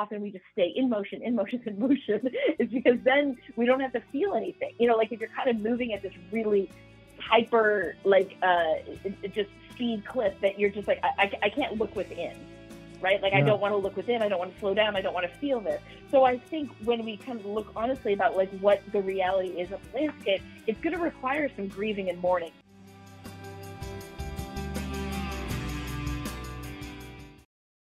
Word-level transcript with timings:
often 0.00 0.22
we 0.22 0.30
just 0.30 0.44
stay 0.52 0.72
in 0.74 0.88
motion, 0.88 1.22
in 1.22 1.34
motion, 1.34 1.60
in 1.66 1.78
motion 1.78 2.30
is 2.58 2.68
because 2.68 2.98
then 3.04 3.36
we 3.56 3.66
don't 3.66 3.80
have 3.80 3.92
to 3.92 4.02
feel 4.12 4.34
anything. 4.34 4.72
You 4.78 4.88
know, 4.88 4.96
like 4.96 5.12
if 5.12 5.20
you're 5.20 5.30
kind 5.36 5.50
of 5.50 5.58
moving 5.58 5.92
at 5.92 6.02
this 6.02 6.14
really 6.32 6.70
hyper, 7.18 7.96
like 8.04 8.36
uh, 8.42 8.74
just 9.34 9.50
speed 9.72 10.04
clip 10.06 10.40
that 10.40 10.58
you're 10.58 10.70
just 10.70 10.88
like, 10.88 11.00
I, 11.02 11.10
I, 11.24 11.38
I 11.44 11.48
can't 11.50 11.78
look 11.78 11.94
within 11.94 12.34
right? 13.02 13.22
Like 13.22 13.32
yeah. 13.32 13.38
I 13.38 13.40
don't 13.40 13.62
want 13.62 13.72
to 13.72 13.78
look 13.78 13.96
within, 13.96 14.20
I 14.20 14.28
don't 14.28 14.38
want 14.38 14.52
to 14.52 14.60
slow 14.60 14.74
down, 14.74 14.94
I 14.94 15.00
don't 15.00 15.14
want 15.14 15.26
to 15.26 15.38
feel 15.38 15.58
this. 15.58 15.80
So 16.10 16.24
I 16.24 16.36
think 16.36 16.70
when 16.84 17.02
we 17.02 17.16
kind 17.16 17.40
of 17.40 17.46
look 17.46 17.72
honestly 17.74 18.12
about 18.12 18.36
like 18.36 18.50
what 18.58 18.82
the 18.92 19.00
reality 19.00 19.58
is 19.58 19.72
of 19.72 19.80
the 19.90 20.00
landscape, 20.00 20.42
it's 20.66 20.78
going 20.82 20.94
to 20.94 21.02
require 21.02 21.48
some 21.56 21.68
grieving 21.68 22.10
and 22.10 22.20
mourning. 22.20 22.52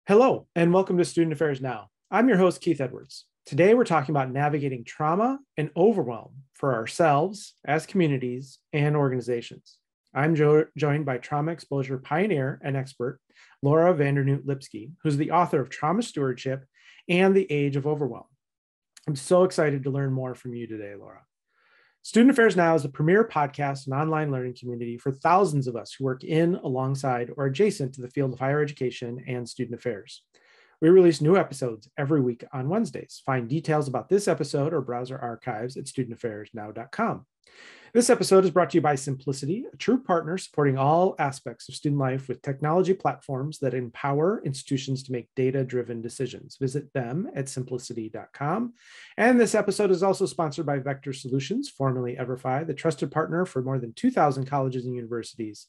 Hello, 0.05 0.47
and 0.53 0.73
welcome 0.73 0.97
to 0.97 1.05
Student 1.05 1.31
Affairs 1.31 1.61
Now. 1.61 1.91
I'm 2.11 2.29
your 2.29 2.37
host, 2.37 2.61
Keith 2.61 2.81
Edwards. 2.81 3.25
Today, 3.47 3.73
we're 3.73 3.83
talking 3.83 4.13
about 4.13 4.31
navigating 4.31 4.83
trauma 4.83 5.39
and 5.57 5.71
overwhelm 5.75 6.43
for 6.53 6.75
ourselves 6.75 7.55
as 7.65 7.87
communities 7.87 8.59
and 8.73 8.95
organizations. 8.95 9.79
I'm 10.13 10.35
jo- 10.35 10.67
joined 10.77 11.05
by 11.05 11.17
trauma 11.17 11.51
exposure 11.51 11.97
pioneer 11.97 12.61
and 12.63 12.77
expert 12.77 13.19
Laura 13.63 13.91
van 13.91 14.15
Dernoot 14.15 14.45
Lipsky, 14.45 14.91
who's 15.01 15.17
the 15.17 15.31
author 15.31 15.59
of 15.59 15.71
Trauma 15.71 16.03
Stewardship 16.03 16.65
and 17.09 17.35
The 17.35 17.51
Age 17.51 17.75
of 17.75 17.87
Overwhelm. 17.87 18.27
I'm 19.07 19.15
so 19.15 19.43
excited 19.43 19.83
to 19.83 19.89
learn 19.89 20.13
more 20.13 20.35
from 20.35 20.53
you 20.53 20.67
today, 20.67 20.93
Laura. 20.95 21.23
Student 22.03 22.31
Affairs 22.31 22.55
Now 22.55 22.75
is 22.75 22.83
the 22.83 22.89
premier 22.89 23.27
podcast 23.27 23.87
and 23.87 23.95
online 23.95 24.31
learning 24.31 24.57
community 24.59 24.99
for 24.99 25.11
thousands 25.11 25.65
of 25.65 25.75
us 25.75 25.93
who 25.93 26.03
work 26.03 26.23
in, 26.23 26.53
alongside, 26.53 27.31
or 27.35 27.47
adjacent 27.47 27.95
to 27.95 28.01
the 28.01 28.11
field 28.11 28.33
of 28.33 28.39
higher 28.39 28.61
education 28.61 29.23
and 29.27 29.49
student 29.49 29.79
affairs. 29.79 30.21
We 30.81 30.89
release 30.89 31.21
new 31.21 31.37
episodes 31.37 31.89
every 31.97 32.21
week 32.21 32.43
on 32.51 32.69
Wednesdays. 32.69 33.21
Find 33.25 33.47
details 33.47 33.87
about 33.87 34.09
this 34.09 34.27
episode 34.27 34.73
or 34.73 34.81
browser 34.81 35.17
archives 35.17 35.77
at 35.77 35.85
studentaffairsnow.com. 35.85 37.25
This 37.95 38.09
episode 38.09 38.43
is 38.43 38.51
brought 38.51 38.71
to 38.71 38.77
you 38.77 38.81
by 38.81 38.95
Symplicity, 38.95 39.63
a 39.73 39.77
true 39.77 39.97
partner 39.97 40.37
supporting 40.37 40.77
all 40.77 41.15
aspects 41.17 41.69
of 41.69 41.75
student 41.75 41.97
life 41.97 42.27
with 42.27 42.41
technology 42.41 42.93
platforms 42.93 43.57
that 43.59 43.73
empower 43.73 44.41
institutions 44.43 45.01
to 45.03 45.13
make 45.13 45.29
data 45.33 45.63
driven 45.63 46.01
decisions. 46.01 46.57
Visit 46.59 46.91
them 46.91 47.29
at 47.33 47.45
symplicity.com. 47.45 48.73
And 49.15 49.39
this 49.39 49.55
episode 49.55 49.91
is 49.91 50.03
also 50.03 50.25
sponsored 50.25 50.65
by 50.65 50.79
Vector 50.79 51.13
Solutions, 51.13 51.69
formerly 51.69 52.17
Everfi, 52.17 52.67
the 52.67 52.73
trusted 52.73 53.11
partner 53.11 53.45
for 53.45 53.61
more 53.61 53.79
than 53.79 53.93
2,000 53.93 54.43
colleges 54.43 54.85
and 54.85 54.93
universities. 54.93 55.67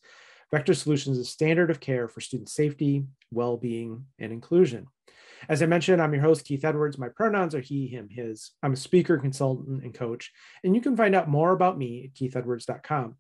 Vector 0.51 0.75
Solutions 0.75 1.19
is 1.19 1.29
standard 1.29 1.71
of 1.71 1.81
care 1.81 2.09
for 2.09 2.21
student 2.21 2.49
safety, 2.49 3.05
well 3.33 3.57
being, 3.57 4.07
and 4.19 4.33
inclusion. 4.33 4.87
As 5.49 5.63
I 5.63 5.67
mentioned, 5.67 6.01
I'm 6.01 6.13
your 6.13 6.23
host, 6.23 6.45
Keith 6.45 6.65
Edwards. 6.65 6.99
My 6.99 7.09
pronouns 7.09 7.55
are 7.55 7.61
he, 7.61 7.87
him, 7.87 8.09
his. 8.09 8.53
I'm 8.63 8.73
a 8.73 8.77
speaker, 8.77 9.19
consultant, 9.19 9.83
and 9.83 9.93
coach, 9.93 10.33
and 10.65 10.75
you 10.75 10.81
can 10.81 10.97
find 10.97 11.15
out 11.15 11.29
more 11.29 11.53
about 11.53 11.79
me 11.79 12.05
at 12.05 12.15
keithedwards.com. 12.15 13.17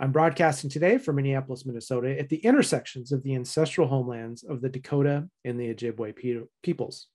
I'm 0.00 0.12
broadcasting 0.12 0.70
today 0.70 0.98
from 0.98 1.16
Minneapolis, 1.16 1.64
Minnesota, 1.64 2.18
at 2.18 2.28
the 2.28 2.38
intersections 2.38 3.12
of 3.12 3.22
the 3.22 3.34
ancestral 3.34 3.88
homelands 3.88 4.42
of 4.42 4.60
the 4.60 4.68
Dakota 4.68 5.28
and 5.44 5.58
the 5.58 5.72
Ojibwe 5.72 6.46
peoples. 6.62 7.06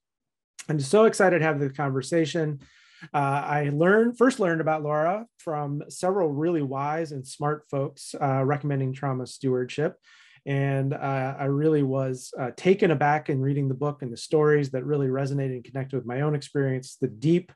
I'm 0.69 0.79
so 0.79 1.05
excited 1.05 1.39
to 1.39 1.45
have 1.45 1.59
the 1.59 1.69
conversation. 1.69 2.59
Uh, 3.13 3.17
I 3.17 3.69
learned 3.73 4.17
first 4.17 4.39
learned 4.39 4.61
about 4.61 4.83
Laura 4.83 5.25
from 5.37 5.83
several 5.89 6.29
really 6.29 6.61
wise 6.61 7.11
and 7.11 7.25
smart 7.25 7.65
folks 7.69 8.15
uh, 8.19 8.43
recommending 8.43 8.93
trauma 8.93 9.25
stewardship. 9.25 9.97
And 10.45 10.93
uh, 10.93 11.35
I 11.37 11.45
really 11.45 11.83
was 11.83 12.33
uh, 12.39 12.51
taken 12.55 12.91
aback 12.91 13.29
in 13.29 13.41
reading 13.41 13.67
the 13.67 13.75
book 13.75 14.01
and 14.01 14.11
the 14.11 14.17
stories 14.17 14.71
that 14.71 14.85
really 14.85 15.07
resonated 15.07 15.55
and 15.55 15.63
connected 15.63 15.97
with 15.97 16.05
my 16.05 16.21
own 16.21 16.33
experience, 16.33 16.97
the 16.99 17.07
deep 17.07 17.51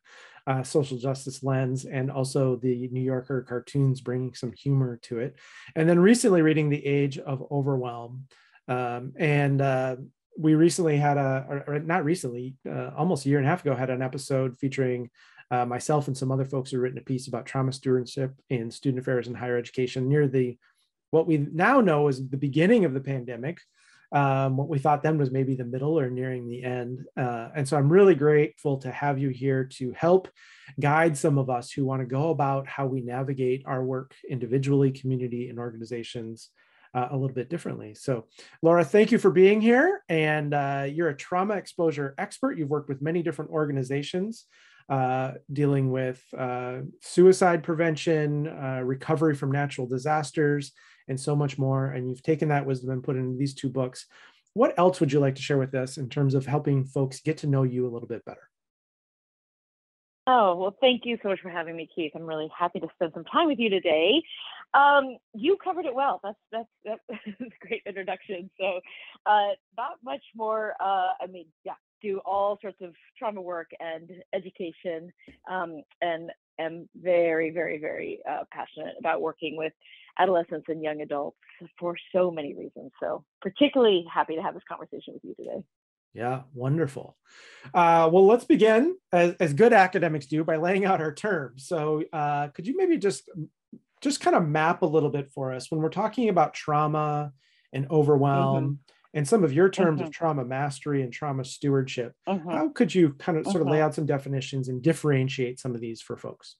uh, 0.46 0.64
social 0.64 0.98
justice 0.98 1.44
lens, 1.44 1.86
and 1.86 2.12
also 2.12 2.58
the 2.58 2.90
New 2.92 3.02
Yorker 3.02 3.46
cartoons 3.48 4.02
bringing 4.02 4.34
some 4.34 4.52
humor 4.52 5.00
to 5.04 5.20
it. 5.20 5.38
And 5.76 5.88
then 5.88 6.00
recently 6.00 6.42
reading 6.42 6.70
The 6.70 6.86
Age 6.86 7.18
of 7.18 7.44
Overwhelm. 7.50 8.26
Um, 8.68 9.14
and 9.18 9.62
uh, 9.62 9.96
we 10.38 10.56
recently 10.56 10.98
had 10.98 11.18
a, 11.18 11.64
or, 11.68 11.80
not 11.80 12.04
recently, 12.04 12.56
uh, 12.70 12.92
almost 12.98 13.26
a 13.26 13.30
year 13.30 13.38
and 13.38 13.48
a 13.48 13.50
half 13.50 13.62
ago, 13.62 13.76
had 13.76 13.90
an 13.90 14.02
episode 14.02 14.58
featuring 14.58 15.10
uh, 15.54 15.66
myself 15.66 16.08
and 16.08 16.18
some 16.18 16.32
other 16.32 16.46
folks 16.46 16.72
who 16.72 16.80
written 16.80 16.98
a 16.98 17.02
piece 17.02 17.28
about 17.28 17.46
trauma 17.46 17.72
stewardship 17.72 18.34
in 18.50 18.72
student 18.72 19.00
affairs 19.00 19.28
and 19.28 19.38
higher 19.38 19.58
education 19.58 20.10
near 20.10 20.28
the 20.28 20.58
what 21.12 21.28
we 21.28 21.38
now 21.38 21.80
know 21.80 22.08
is 22.08 22.28
the 22.28 22.38
beginning 22.38 22.86
of 22.86 22.94
the 22.96 23.00
pandemic. 23.00 23.60
Um, 24.12 24.58
what 24.58 24.68
we 24.68 24.80
thought 24.80 25.04
then 25.04 25.20
was 25.20 25.30
maybe 25.30 25.56
the 25.56 25.64
middle 25.64 26.00
or 26.00 26.10
nearing 26.10 26.48
the 26.48 26.64
end. 26.64 27.06
Uh, 27.16 27.50
and 27.56 27.68
so 27.68 27.78
I'm 27.78 27.92
really 27.92 28.16
grateful 28.16 28.78
to 28.80 28.92
have 28.92 29.20
you 29.20 29.30
here 29.30 29.64
to 29.78 29.92
help 29.92 30.28
guide 30.80 31.16
some 31.16 31.38
of 31.38 31.52
us 31.52 31.72
who 31.72 31.86
want 31.86 32.02
to 32.02 32.08
go 32.08 32.32
about 32.32 32.68
how 32.68 32.88
we 32.88 33.02
navigate 33.02 33.64
our 33.68 33.84
work 33.84 34.16
individually, 34.28 34.92
community, 34.92 35.50
and 35.50 35.60
organizations 35.60 36.50
uh, 36.96 37.10
a 37.12 37.18
little 37.18 37.36
bit 37.36 37.50
differently. 37.50 37.94
So, 37.94 38.26
Laura, 38.64 38.84
thank 38.84 39.12
you 39.12 39.20
for 39.20 39.32
being 39.32 39.62
here. 39.62 40.04
And 40.10 40.54
uh, 40.54 40.88
you're 40.90 41.10
a 41.10 41.18
trauma 41.18 41.56
exposure 41.56 42.16
expert. 42.18 42.58
You've 42.58 42.70
worked 42.70 42.90
with 42.90 43.04
many 43.04 43.22
different 43.22 43.52
organizations. 43.52 44.46
Uh, 44.90 45.34
dealing 45.52 45.92
with 45.92 46.22
uh, 46.38 46.80
suicide 47.02 47.64
prevention, 47.64 48.48
uh, 48.48 48.82
recovery 48.84 49.34
from 49.34 49.52
natural 49.52 49.88
disasters, 49.88 50.72
and 51.08 51.20
so 51.20 51.36
much 51.36 51.58
more. 51.58 51.88
And 51.88 52.10
you've 52.10 52.24
taken 52.24 52.50
that 52.50 52.66
wisdom 52.66 52.92
and 52.92 53.04
put 53.04 53.16
it 53.16 53.20
in 53.20 53.38
these 53.38 53.54
two 53.54 53.70
books. 53.70 54.06
What 54.54 54.78
else 54.78 55.00
would 55.00 55.12
you 55.12 55.20
like 55.20 55.36
to 55.36 55.42
share 55.42 55.58
with 55.58 55.74
us 55.74 55.98
in 55.98 56.10
terms 56.10 56.36
of 56.36 56.46
helping 56.46 56.86
folks 56.86 57.22
get 57.22 57.38
to 57.40 57.48
know 57.48 57.64
you 57.64 57.88
a 57.88 57.92
little 57.92 58.08
bit 58.08 58.26
better? 58.26 58.50
Oh, 60.26 60.56
well, 60.56 60.76
thank 60.80 61.02
you 61.06 61.18
so 61.22 61.30
much 61.30 61.42
for 61.42 61.50
having 61.50 61.76
me, 61.76 61.90
Keith. 61.94 62.14
I'm 62.16 62.24
really 62.24 62.50
happy 62.58 62.80
to 62.80 62.88
spend 62.96 63.12
some 63.14 63.26
time 63.26 63.48
with 63.48 63.60
you 63.60 63.70
today. 63.70 64.24
Um, 64.74 65.18
you 65.34 65.58
covered 65.62 65.86
it 65.86 65.94
well. 65.94 66.22
That's 66.24 66.38
that's 66.52 66.70
that's 66.86 67.02
a 67.42 67.68
great 67.68 67.82
introduction. 67.86 68.50
So, 68.60 68.80
uh, 69.26 69.50
not 69.78 69.98
much 70.04 70.24
more. 70.34 70.76
Uh, 70.80 71.10
I 71.22 71.28
mean, 71.30 71.48
yeah, 71.66 71.74
do 72.04 72.22
all 72.26 72.60
sorts 72.62 72.78
of 72.82 72.94
trauma 73.18 73.42
work 73.42 73.72
and 73.80 74.12
education, 74.34 75.12
um, 75.50 75.82
and 76.02 76.30
am 76.60 76.88
very, 76.96 77.50
very, 77.50 77.80
very 77.80 78.20
uh, 78.30 78.44
passionate 78.52 78.96
about 79.00 79.22
working 79.22 79.58
with 79.58 79.74
adolescents 80.20 80.66
and 80.68 80.84
young 80.84 81.02
adults 81.02 81.38
for 81.80 81.96
so 82.14 82.30
many 82.30 82.54
reasons. 82.54 82.92
So, 83.02 83.24
particularly 83.42 84.06
happy 84.14 84.36
to 84.36 84.42
have 84.42 84.54
this 84.54 84.64
conversation 84.70 85.14
with 85.16 85.24
you 85.24 85.36
today. 85.36 85.64
Yeah, 86.14 86.42
wonderful. 86.54 87.18
Uh, 87.74 88.08
well, 88.14 88.28
let's 88.28 88.46
begin 88.46 88.98
as, 89.12 89.34
as, 89.40 89.54
good 89.54 89.74
academics 89.74 90.28
do 90.28 90.44
by 90.44 90.58
laying 90.58 90.86
out 90.86 91.02
our 91.02 91.14
terms. 91.14 91.68
So, 91.68 92.04
uh, 92.14 92.50
could 92.50 92.68
you 92.68 92.78
maybe 92.78 92.98
just 92.98 93.28
just 94.02 94.20
kind 94.20 94.36
of 94.36 94.48
map 94.48 94.82
a 94.82 94.86
little 94.86 95.10
bit 95.10 95.32
for 95.32 95.54
us 95.54 95.72
when 95.72 95.82
we're 95.82 95.90
talking 95.90 96.30
about 96.30 96.54
trauma 96.54 97.32
and 97.72 97.88
overwhelm 97.90 98.64
mm-hmm. 98.64 98.93
And 99.14 99.28
some 99.28 99.44
of 99.44 99.54
your 99.54 99.70
terms 99.70 100.00
mm-hmm. 100.00 100.08
of 100.08 100.14
trauma 100.14 100.44
mastery 100.44 101.02
and 101.02 101.14
trauma 101.14 101.46
stewardship? 101.46 102.14
Mm-hmm. 102.28 102.50
How 102.50 102.70
could 102.70 102.94
you 102.94 103.14
kind 103.14 103.38
of 103.38 103.46
sort 103.46 103.62
of 103.62 103.68
lay 103.68 103.78
mm-hmm. 103.78 103.86
out 103.86 103.96
some 103.96 104.06
definitions 104.06 104.68
and 104.68 104.82
differentiate 104.82 105.60
some 105.60 105.76
of 105.76 105.82
these 105.82 106.02
for 106.02 106.18
folks? 106.18 106.58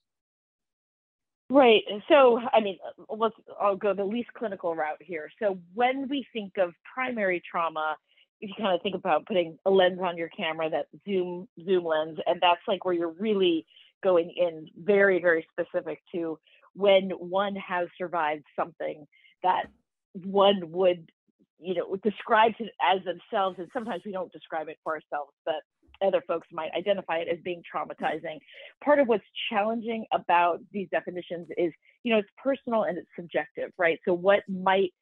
Right. 1.50 1.82
So, 2.08 2.40
I 2.52 2.60
mean, 2.60 2.78
let's, 3.08 3.34
I'll 3.60 3.76
go 3.76 3.92
the 3.92 4.04
least 4.04 4.32
clinical 4.32 4.74
route 4.74 5.00
here. 5.00 5.30
So, 5.40 5.58
when 5.74 6.08
we 6.08 6.26
think 6.32 6.54
of 6.58 6.72
primary 6.94 7.42
trauma, 7.48 7.96
if 8.40 8.48
you 8.48 8.54
kind 8.58 8.74
of 8.74 8.82
think 8.82 8.94
about 8.94 9.26
putting 9.26 9.58
a 9.66 9.70
lens 9.70 10.00
on 10.02 10.16
your 10.16 10.30
camera, 10.30 10.70
that 10.70 10.86
zoom 11.04 11.48
zoom 11.64 11.84
lens, 11.84 12.18
and 12.26 12.40
that's 12.40 12.60
like 12.66 12.84
where 12.84 12.94
you're 12.94 13.14
really 13.18 13.66
going 14.02 14.34
in 14.36 14.68
very 14.76 15.20
very 15.20 15.46
specific 15.50 16.02
to 16.12 16.38
when 16.74 17.10
one 17.10 17.56
has 17.56 17.88
survived 17.96 18.44
something 18.56 19.06
that 19.42 19.66
one 20.12 20.70
would 20.70 21.10
you 21.58 21.74
know 21.74 21.96
describes 22.02 22.56
it 22.58 22.70
as 22.82 23.02
themselves, 23.04 23.58
and 23.58 23.68
sometimes 23.72 24.02
we 24.04 24.12
don't 24.12 24.32
describe 24.32 24.68
it 24.68 24.78
for 24.82 24.94
ourselves, 24.94 25.32
but 25.44 25.56
other 26.02 26.22
folks 26.26 26.48
might 26.52 26.70
identify 26.76 27.18
it 27.18 27.28
as 27.28 27.38
being 27.44 27.62
traumatizing. 27.62 28.38
Part 28.82 28.98
of 28.98 29.08
what's 29.08 29.24
challenging 29.50 30.06
about 30.12 30.60
these 30.72 30.88
definitions 30.90 31.48
is, 31.56 31.72
you 32.02 32.12
know, 32.12 32.18
it's 32.18 32.28
personal 32.42 32.82
and 32.82 32.98
it's 32.98 33.08
subjective, 33.16 33.70
right? 33.78 33.98
So 34.04 34.12
what 34.12 34.40
might 34.48 34.92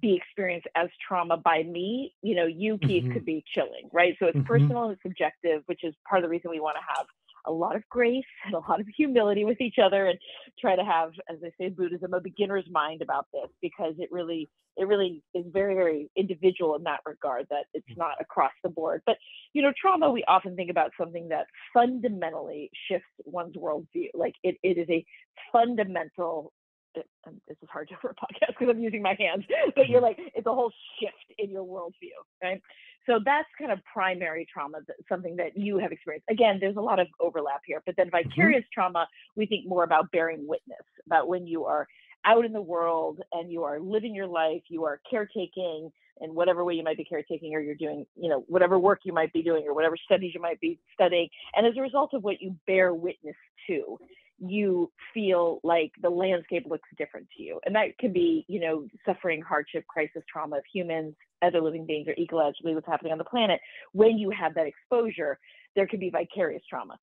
be 0.00 0.14
experienced 0.14 0.68
as 0.76 0.88
trauma 1.06 1.36
by 1.36 1.62
me, 1.62 2.14
you 2.22 2.34
know, 2.34 2.46
you, 2.46 2.78
Keith, 2.78 3.04
mm-hmm. 3.04 3.12
could 3.12 3.24
be 3.24 3.44
chilling, 3.54 3.88
right? 3.92 4.14
So 4.18 4.26
it's 4.26 4.36
mm-hmm. 4.36 4.46
personal 4.46 4.84
and 4.88 4.98
subjective, 5.02 5.62
which 5.66 5.80
is 5.82 5.94
part 6.08 6.22
of 6.22 6.28
the 6.28 6.30
reason 6.30 6.50
we 6.50 6.60
want 6.60 6.76
to 6.76 6.94
have 6.96 7.06
a 7.46 7.52
lot 7.52 7.76
of 7.76 7.82
grace 7.88 8.24
and 8.44 8.54
a 8.54 8.58
lot 8.58 8.80
of 8.80 8.86
humility 8.96 9.44
with 9.44 9.60
each 9.60 9.76
other 9.82 10.06
and 10.06 10.18
try 10.60 10.76
to 10.76 10.84
have 10.84 11.10
as 11.28 11.38
i 11.44 11.48
say 11.58 11.66
in 11.66 11.74
buddhism 11.74 12.14
a 12.14 12.20
beginner's 12.20 12.66
mind 12.70 13.02
about 13.02 13.26
this 13.32 13.50
because 13.60 13.94
it 13.98 14.08
really 14.10 14.48
it 14.76 14.86
really 14.86 15.22
is 15.34 15.44
very 15.52 15.74
very 15.74 16.10
individual 16.16 16.76
in 16.76 16.82
that 16.84 17.00
regard 17.06 17.46
that 17.50 17.64
it's 17.74 17.88
mm. 17.90 17.98
not 17.98 18.14
across 18.20 18.52
the 18.62 18.68
board 18.68 19.02
but 19.06 19.16
you 19.52 19.62
know 19.62 19.72
trauma 19.80 20.10
we 20.10 20.24
often 20.28 20.56
think 20.56 20.70
about 20.70 20.90
something 20.98 21.28
that 21.28 21.46
fundamentally 21.74 22.70
shifts 22.88 23.06
one's 23.24 23.56
worldview 23.56 24.08
like 24.14 24.34
it, 24.42 24.56
it 24.62 24.78
is 24.78 24.88
a 24.90 25.04
fundamental 25.52 26.52
this 26.94 27.56
is 27.62 27.68
hard 27.70 27.88
to 27.88 27.94
for 28.00 28.10
a 28.10 28.14
podcast 28.14 28.58
because 28.58 28.68
I'm 28.68 28.80
using 28.80 29.02
my 29.02 29.16
hands, 29.18 29.44
but 29.76 29.88
you're 29.88 30.00
mm-hmm. 30.00 30.20
like, 30.20 30.32
it's 30.34 30.46
a 30.46 30.54
whole 30.54 30.72
shift 31.00 31.38
in 31.38 31.50
your 31.50 31.64
worldview, 31.64 32.16
right? 32.42 32.60
So 33.06 33.18
that's 33.24 33.48
kind 33.58 33.72
of 33.72 33.78
primary 33.92 34.46
trauma, 34.52 34.78
something 35.08 35.36
that 35.36 35.56
you 35.56 35.78
have 35.78 35.92
experienced. 35.92 36.26
Again, 36.30 36.58
there's 36.60 36.76
a 36.76 36.80
lot 36.80 37.00
of 37.00 37.08
overlap 37.18 37.62
here, 37.66 37.82
but 37.86 37.96
then 37.96 38.10
mm-hmm. 38.10 38.28
vicarious 38.28 38.62
mm-hmm. 38.62 38.80
trauma, 38.80 39.08
we 39.36 39.46
think 39.46 39.66
more 39.66 39.84
about 39.84 40.10
bearing 40.12 40.46
witness, 40.46 40.84
about 41.06 41.28
when 41.28 41.46
you 41.46 41.64
are 41.64 41.86
out 42.24 42.44
in 42.44 42.52
the 42.52 42.60
world 42.60 43.20
and 43.32 43.50
you 43.50 43.64
are 43.64 43.80
living 43.80 44.14
your 44.14 44.26
life, 44.26 44.62
you 44.68 44.84
are 44.84 45.00
caretaking 45.08 45.90
in 46.20 46.34
whatever 46.34 46.64
way 46.64 46.74
you 46.74 46.84
might 46.84 46.98
be 46.98 47.04
caretaking 47.04 47.54
or 47.54 47.60
you're 47.60 47.74
doing, 47.74 48.04
you 48.14 48.28
know, 48.28 48.44
whatever 48.46 48.78
work 48.78 49.00
you 49.04 49.12
might 49.12 49.32
be 49.32 49.42
doing 49.42 49.64
or 49.66 49.74
whatever 49.74 49.96
studies 49.96 50.32
you 50.34 50.40
might 50.40 50.60
be 50.60 50.78
studying. 50.92 51.28
And 51.54 51.66
as 51.66 51.72
a 51.78 51.80
result 51.80 52.12
of 52.12 52.22
what 52.22 52.42
you 52.42 52.54
bear 52.66 52.92
witness 52.92 53.36
to, 53.68 53.98
you 54.40 54.90
feel 55.12 55.60
like 55.62 55.92
the 56.00 56.10
landscape 56.10 56.64
looks 56.66 56.88
different 56.96 57.28
to 57.36 57.42
you. 57.42 57.60
And 57.64 57.74
that 57.74 57.96
could 57.98 58.12
be, 58.12 58.44
you 58.48 58.60
know, 58.60 58.86
suffering, 59.04 59.42
hardship, 59.42 59.86
crisis, 59.86 60.22
trauma 60.30 60.58
of 60.58 60.64
humans, 60.72 61.14
other 61.42 61.60
living 61.60 61.86
beings, 61.86 62.08
or 62.08 62.14
ecologically 62.14 62.74
what's 62.74 62.86
happening 62.86 63.12
on 63.12 63.18
the 63.18 63.24
planet. 63.24 63.60
When 63.92 64.18
you 64.18 64.30
have 64.30 64.54
that 64.54 64.66
exposure, 64.66 65.38
there 65.76 65.86
could 65.86 66.00
be 66.00 66.10
vicarious 66.10 66.62
trauma. 66.68 66.98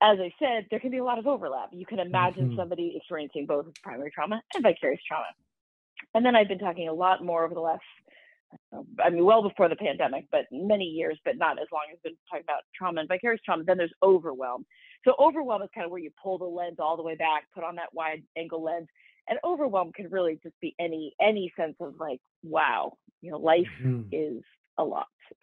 As 0.00 0.18
I 0.20 0.32
said, 0.38 0.66
there 0.70 0.78
can 0.78 0.90
be 0.90 0.98
a 0.98 1.04
lot 1.04 1.18
of 1.18 1.26
overlap. 1.26 1.70
You 1.72 1.86
can 1.86 1.98
imagine 1.98 2.48
mm-hmm. 2.48 2.58
somebody 2.58 2.94
experiencing 2.96 3.46
both 3.46 3.66
primary 3.82 4.10
trauma 4.10 4.42
and 4.54 4.62
vicarious 4.62 5.00
trauma. 5.06 5.26
And 6.14 6.24
then 6.24 6.36
I've 6.36 6.48
been 6.48 6.58
talking 6.58 6.88
a 6.88 6.92
lot 6.92 7.24
more 7.24 7.44
over 7.44 7.54
the 7.54 7.60
last 7.60 7.82
I 9.04 9.10
mean, 9.10 9.24
well 9.24 9.42
before 9.42 9.68
the 9.68 9.76
pandemic, 9.76 10.26
but 10.30 10.46
many 10.50 10.84
years, 10.84 11.18
but 11.24 11.36
not 11.36 11.60
as 11.60 11.66
long 11.72 11.82
as 11.92 11.98
been 12.02 12.16
talking 12.30 12.44
about 12.44 12.62
trauma 12.74 13.00
and 13.00 13.08
vicarious 13.08 13.40
trauma. 13.44 13.64
Then 13.64 13.78
there's 13.78 13.92
overwhelm. 14.02 14.64
So 15.04 15.14
overwhelm 15.18 15.62
is 15.62 15.68
kind 15.74 15.84
of 15.84 15.90
where 15.90 16.00
you 16.00 16.10
pull 16.22 16.38
the 16.38 16.44
lens 16.44 16.76
all 16.78 16.96
the 16.96 17.02
way 17.02 17.14
back, 17.14 17.44
put 17.54 17.64
on 17.64 17.76
that 17.76 17.92
wide 17.92 18.22
angle 18.36 18.62
lens, 18.62 18.88
and 19.28 19.38
overwhelm 19.44 19.92
can 19.92 20.08
really 20.10 20.38
just 20.42 20.54
be 20.60 20.74
any 20.78 21.14
any 21.20 21.52
sense 21.58 21.76
of 21.80 21.94
like, 22.00 22.20
wow, 22.42 22.92
you 23.20 23.30
know, 23.30 23.38
life 23.38 23.68
mm-hmm. 23.82 24.08
is 24.12 24.42
a 24.78 24.84
lot. 24.84 25.06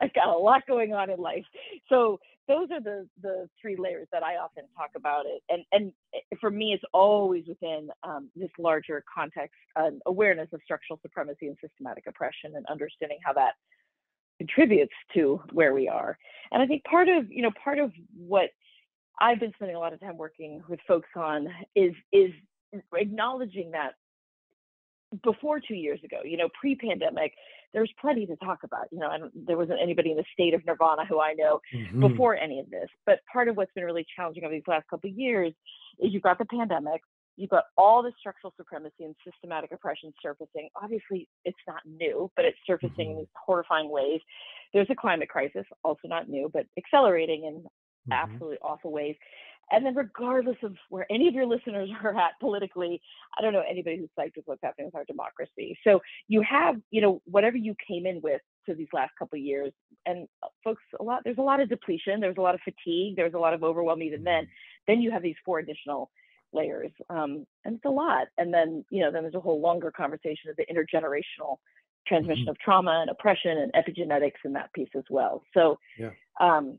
I've 0.00 0.14
got 0.14 0.28
a 0.28 0.38
lot 0.38 0.62
going 0.66 0.94
on 0.94 1.10
in 1.10 1.18
life. 1.20 1.44
So 1.88 2.18
those 2.46 2.68
are 2.72 2.80
the 2.80 3.06
the 3.22 3.48
three 3.60 3.76
layers 3.76 4.08
that 4.12 4.22
I 4.22 4.36
often 4.36 4.64
talk 4.76 4.90
about 4.96 5.26
it. 5.26 5.42
And 5.50 5.64
and 5.72 5.92
eh, 6.14 6.36
for 6.40 6.50
me, 6.50 6.72
it's 6.72 6.84
always 6.92 7.44
within 7.46 7.90
um, 8.02 8.30
this 8.34 8.50
larger 8.58 9.04
context, 9.12 9.56
um, 9.76 10.00
awareness 10.06 10.48
of 10.52 10.60
structural 10.64 10.98
supremacy 11.02 11.46
and 11.46 11.56
systematic 11.60 12.04
oppression, 12.06 12.56
and 12.56 12.64
understanding 12.66 13.18
how 13.24 13.34
that 13.34 13.52
contributes 14.38 14.94
to 15.14 15.40
where 15.52 15.74
we 15.74 15.88
are. 15.88 16.16
And 16.50 16.62
I 16.62 16.66
think 16.66 16.84
part 16.84 17.08
of 17.08 17.30
you 17.30 17.42
know 17.42 17.52
part 17.62 17.78
of 17.78 17.92
what 18.16 18.50
I've 19.20 19.40
been 19.40 19.52
spending 19.54 19.76
a 19.76 19.80
lot 19.80 19.92
of 19.92 20.00
time 20.00 20.16
working 20.16 20.62
with 20.68 20.80
folks 20.88 21.10
on 21.14 21.48
is 21.74 21.92
is 22.12 22.30
acknowledging 22.94 23.72
that 23.72 23.92
before 25.22 25.60
two 25.60 25.74
years 25.74 26.00
ago, 26.04 26.18
you 26.24 26.36
know, 26.36 26.48
pre-pandemic, 26.60 27.32
there's 27.72 27.92
plenty 28.00 28.26
to 28.26 28.36
talk 28.36 28.60
about. 28.64 28.86
You 28.90 28.98
know, 28.98 29.10
and 29.10 29.30
there 29.34 29.56
wasn't 29.56 29.80
anybody 29.82 30.10
in 30.10 30.16
the 30.16 30.24
state 30.32 30.54
of 30.54 30.64
nirvana 30.66 31.04
who 31.06 31.20
I 31.20 31.34
know 31.34 31.60
mm-hmm. 31.74 32.00
before 32.08 32.36
any 32.36 32.60
of 32.60 32.70
this. 32.70 32.88
But 33.06 33.20
part 33.32 33.48
of 33.48 33.56
what's 33.56 33.72
been 33.72 33.84
really 33.84 34.06
challenging 34.16 34.44
over 34.44 34.54
these 34.54 34.62
last 34.66 34.88
couple 34.88 35.10
of 35.10 35.16
years 35.16 35.52
is 35.98 36.12
you've 36.12 36.22
got 36.22 36.38
the 36.38 36.44
pandemic, 36.44 37.00
you've 37.36 37.50
got 37.50 37.64
all 37.76 38.02
the 38.02 38.12
structural 38.18 38.52
supremacy 38.56 39.04
and 39.04 39.14
systematic 39.24 39.72
oppression 39.72 40.12
surfacing. 40.22 40.68
Obviously, 40.80 41.28
it's 41.44 41.58
not 41.66 41.80
new, 41.86 42.30
but 42.36 42.44
it's 42.44 42.58
surfacing 42.66 42.92
mm-hmm. 42.96 43.10
in 43.12 43.18
these 43.18 43.26
horrifying 43.46 43.90
ways. 43.90 44.20
There's 44.74 44.90
a 44.90 44.94
climate 44.94 45.28
crisis, 45.28 45.64
also 45.84 46.08
not 46.08 46.28
new, 46.28 46.50
but 46.52 46.66
accelerating 46.76 47.44
in 47.44 47.64
mm-hmm. 48.08 48.32
absolutely 48.32 48.58
awful 48.62 48.92
ways. 48.92 49.16
And 49.70 49.84
then, 49.84 49.94
regardless 49.94 50.56
of 50.62 50.74
where 50.88 51.06
any 51.10 51.28
of 51.28 51.34
your 51.34 51.46
listeners 51.46 51.90
are 52.02 52.16
at 52.16 52.32
politically, 52.40 53.00
I 53.36 53.42
don't 53.42 53.52
know 53.52 53.62
anybody 53.68 53.98
who's 53.98 54.08
psyched 54.18 54.36
with 54.36 54.46
what's 54.46 54.62
happening 54.62 54.86
with 54.86 54.94
our 54.94 55.04
democracy. 55.04 55.78
So 55.84 56.00
you 56.26 56.42
have, 56.42 56.76
you 56.90 57.00
know, 57.00 57.20
whatever 57.26 57.56
you 57.56 57.74
came 57.86 58.06
in 58.06 58.20
with 58.22 58.40
to 58.66 58.74
these 58.74 58.88
last 58.92 59.12
couple 59.18 59.38
of 59.38 59.42
years, 59.42 59.72
and 60.06 60.26
uh, 60.42 60.48
folks, 60.64 60.82
a 60.98 61.02
lot. 61.02 61.22
There's 61.24 61.38
a 61.38 61.42
lot 61.42 61.60
of 61.60 61.68
depletion. 61.68 62.20
There's 62.20 62.38
a 62.38 62.42
lot 62.42 62.54
of 62.54 62.60
fatigue. 62.62 63.16
There's 63.16 63.34
a 63.34 63.38
lot 63.38 63.54
of 63.54 63.62
overwhelm 63.62 64.02
even 64.02 64.24
then. 64.24 64.48
Then 64.86 65.00
you 65.00 65.10
have 65.10 65.22
these 65.22 65.36
four 65.44 65.58
additional 65.58 66.10
layers, 66.52 66.90
um, 67.10 67.46
and 67.64 67.76
it's 67.76 67.84
a 67.84 67.90
lot. 67.90 68.28
And 68.38 68.52
then, 68.52 68.84
you 68.90 69.00
know, 69.00 69.12
then 69.12 69.22
there's 69.22 69.34
a 69.34 69.40
whole 69.40 69.60
longer 69.60 69.90
conversation 69.90 70.50
of 70.50 70.56
the 70.56 70.64
intergenerational 70.66 71.58
transmission 72.06 72.44
mm-hmm. 72.44 72.50
of 72.50 72.58
trauma 72.58 73.00
and 73.02 73.10
oppression 73.10 73.58
and 73.58 73.72
epigenetics 73.74 74.40
and 74.44 74.56
that 74.56 74.72
piece 74.72 74.88
as 74.96 75.04
well. 75.10 75.42
So, 75.52 75.78
yeah. 75.98 76.10
um, 76.40 76.78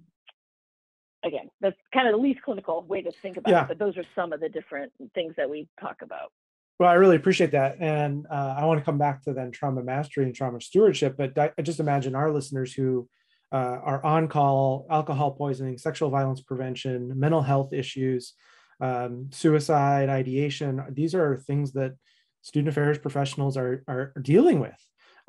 again, 1.23 1.49
that's 1.61 1.77
kind 1.93 2.07
of 2.07 2.13
the 2.13 2.17
least 2.17 2.41
clinical 2.41 2.83
way 2.83 3.01
to 3.01 3.11
think 3.21 3.37
about 3.37 3.51
yeah. 3.51 3.63
it, 3.63 3.67
but 3.67 3.79
those 3.79 3.97
are 3.97 4.05
some 4.15 4.33
of 4.33 4.39
the 4.39 4.49
different 4.49 4.91
things 5.13 5.33
that 5.37 5.49
we 5.49 5.67
talk 5.79 5.97
about. 6.01 6.31
Well, 6.79 6.89
I 6.89 6.93
really 6.93 7.17
appreciate 7.17 7.51
that. 7.51 7.77
And 7.81 8.25
uh, 8.31 8.55
I 8.57 8.65
want 8.65 8.79
to 8.79 8.85
come 8.85 8.97
back 8.97 9.23
to 9.23 9.33
then 9.33 9.51
trauma 9.51 9.83
mastery 9.83 10.23
and 10.23 10.33
trauma 10.33 10.61
stewardship, 10.61 11.17
but 11.17 11.37
I 11.37 11.61
just 11.61 11.81
imagine 11.81 12.15
our 12.15 12.31
listeners 12.31 12.73
who 12.73 13.09
uh, 13.51 13.55
are 13.83 14.05
on 14.05 14.27
call, 14.27 14.87
alcohol 14.89 15.31
poisoning, 15.31 15.77
sexual 15.77 16.09
violence 16.09 16.41
prevention, 16.41 17.19
mental 17.19 17.41
health 17.41 17.73
issues, 17.73 18.33
um, 18.79 19.29
suicide, 19.31 20.07
ideation. 20.07 20.81
These 20.91 21.15
are 21.15 21.37
things 21.37 21.73
that 21.73 21.95
student 22.41 22.69
affairs 22.69 22.97
professionals 22.97 23.57
are, 23.57 23.83
are 23.87 24.13
dealing 24.21 24.59
with 24.59 24.77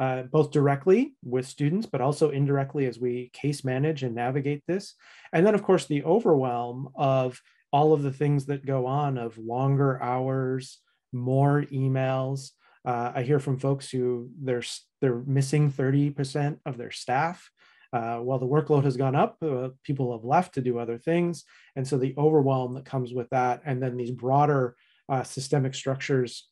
uh, 0.00 0.22
both 0.22 0.50
directly 0.50 1.14
with 1.22 1.46
students, 1.46 1.86
but 1.86 2.00
also 2.00 2.30
indirectly 2.30 2.86
as 2.86 2.98
we 2.98 3.30
case 3.34 3.62
manage 3.64 4.02
and 4.02 4.14
navigate 4.14 4.62
this. 4.66 4.94
And 5.34 5.46
then, 5.46 5.54
of 5.54 5.62
course, 5.62 5.84
the 5.84 6.02
overwhelm 6.04 6.88
of 6.94 7.38
all 7.70 7.92
of 7.92 8.02
the 8.02 8.12
things 8.12 8.46
that 8.46 8.64
go 8.64 8.86
on 8.86 9.18
of 9.18 9.36
longer 9.36 10.02
hours, 10.02 10.78
more 11.12 11.64
emails. 11.70 12.50
Uh, 12.82 13.12
I 13.14 13.22
hear 13.22 13.38
from 13.38 13.58
folks 13.58 13.90
who 13.90 14.30
they're 14.40 14.62
they're 15.02 15.22
missing 15.26 15.70
30% 15.70 16.58
of 16.64 16.78
their 16.78 16.90
staff. 16.90 17.50
Uh, 17.92 18.18
while 18.18 18.38
the 18.38 18.46
workload 18.46 18.84
has 18.84 18.96
gone 18.96 19.16
up, 19.16 19.36
uh, 19.42 19.68
people 19.84 20.12
have 20.12 20.24
left 20.24 20.54
to 20.54 20.62
do 20.62 20.78
other 20.78 20.96
things. 20.96 21.44
And 21.76 21.86
so 21.86 21.98
the 21.98 22.14
overwhelm 22.16 22.74
that 22.74 22.84
comes 22.84 23.12
with 23.12 23.28
that, 23.30 23.62
and 23.66 23.82
then 23.82 23.96
these 23.96 24.12
broader 24.12 24.76
uh, 25.08 25.24
systemic 25.24 25.74
structures 25.74 26.48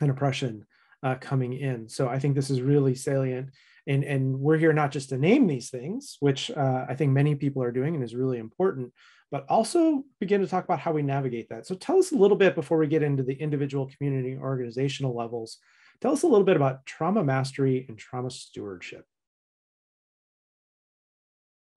and 0.00 0.10
oppression 0.10 0.66
uh, 1.02 1.16
coming 1.16 1.52
in. 1.54 1.88
So 1.88 2.08
I 2.08 2.18
think 2.18 2.34
this 2.34 2.50
is 2.50 2.62
really 2.62 2.94
salient. 2.94 3.50
And, 3.86 4.02
and 4.02 4.40
we're 4.40 4.58
here 4.58 4.72
not 4.72 4.90
just 4.90 5.10
to 5.10 5.18
name 5.18 5.46
these 5.46 5.70
things, 5.70 6.16
which 6.20 6.50
uh, 6.50 6.86
I 6.88 6.94
think 6.94 7.12
many 7.12 7.34
people 7.34 7.62
are 7.62 7.70
doing 7.70 7.94
and 7.94 8.02
is 8.02 8.16
really 8.16 8.38
important, 8.38 8.92
but 9.30 9.46
also 9.48 10.02
begin 10.18 10.40
to 10.40 10.46
talk 10.46 10.64
about 10.64 10.80
how 10.80 10.92
we 10.92 11.02
navigate 11.02 11.48
that. 11.50 11.66
So 11.66 11.76
tell 11.76 11.98
us 11.98 12.10
a 12.10 12.16
little 12.16 12.36
bit 12.36 12.54
before 12.54 12.78
we 12.78 12.88
get 12.88 13.04
into 13.04 13.22
the 13.22 13.34
individual, 13.34 13.90
community, 13.96 14.36
organizational 14.36 15.14
levels. 15.14 15.58
Tell 16.00 16.12
us 16.12 16.24
a 16.24 16.26
little 16.26 16.44
bit 16.44 16.56
about 16.56 16.84
trauma 16.84 17.22
mastery 17.22 17.86
and 17.88 17.96
trauma 17.96 18.30
stewardship. 18.30 19.06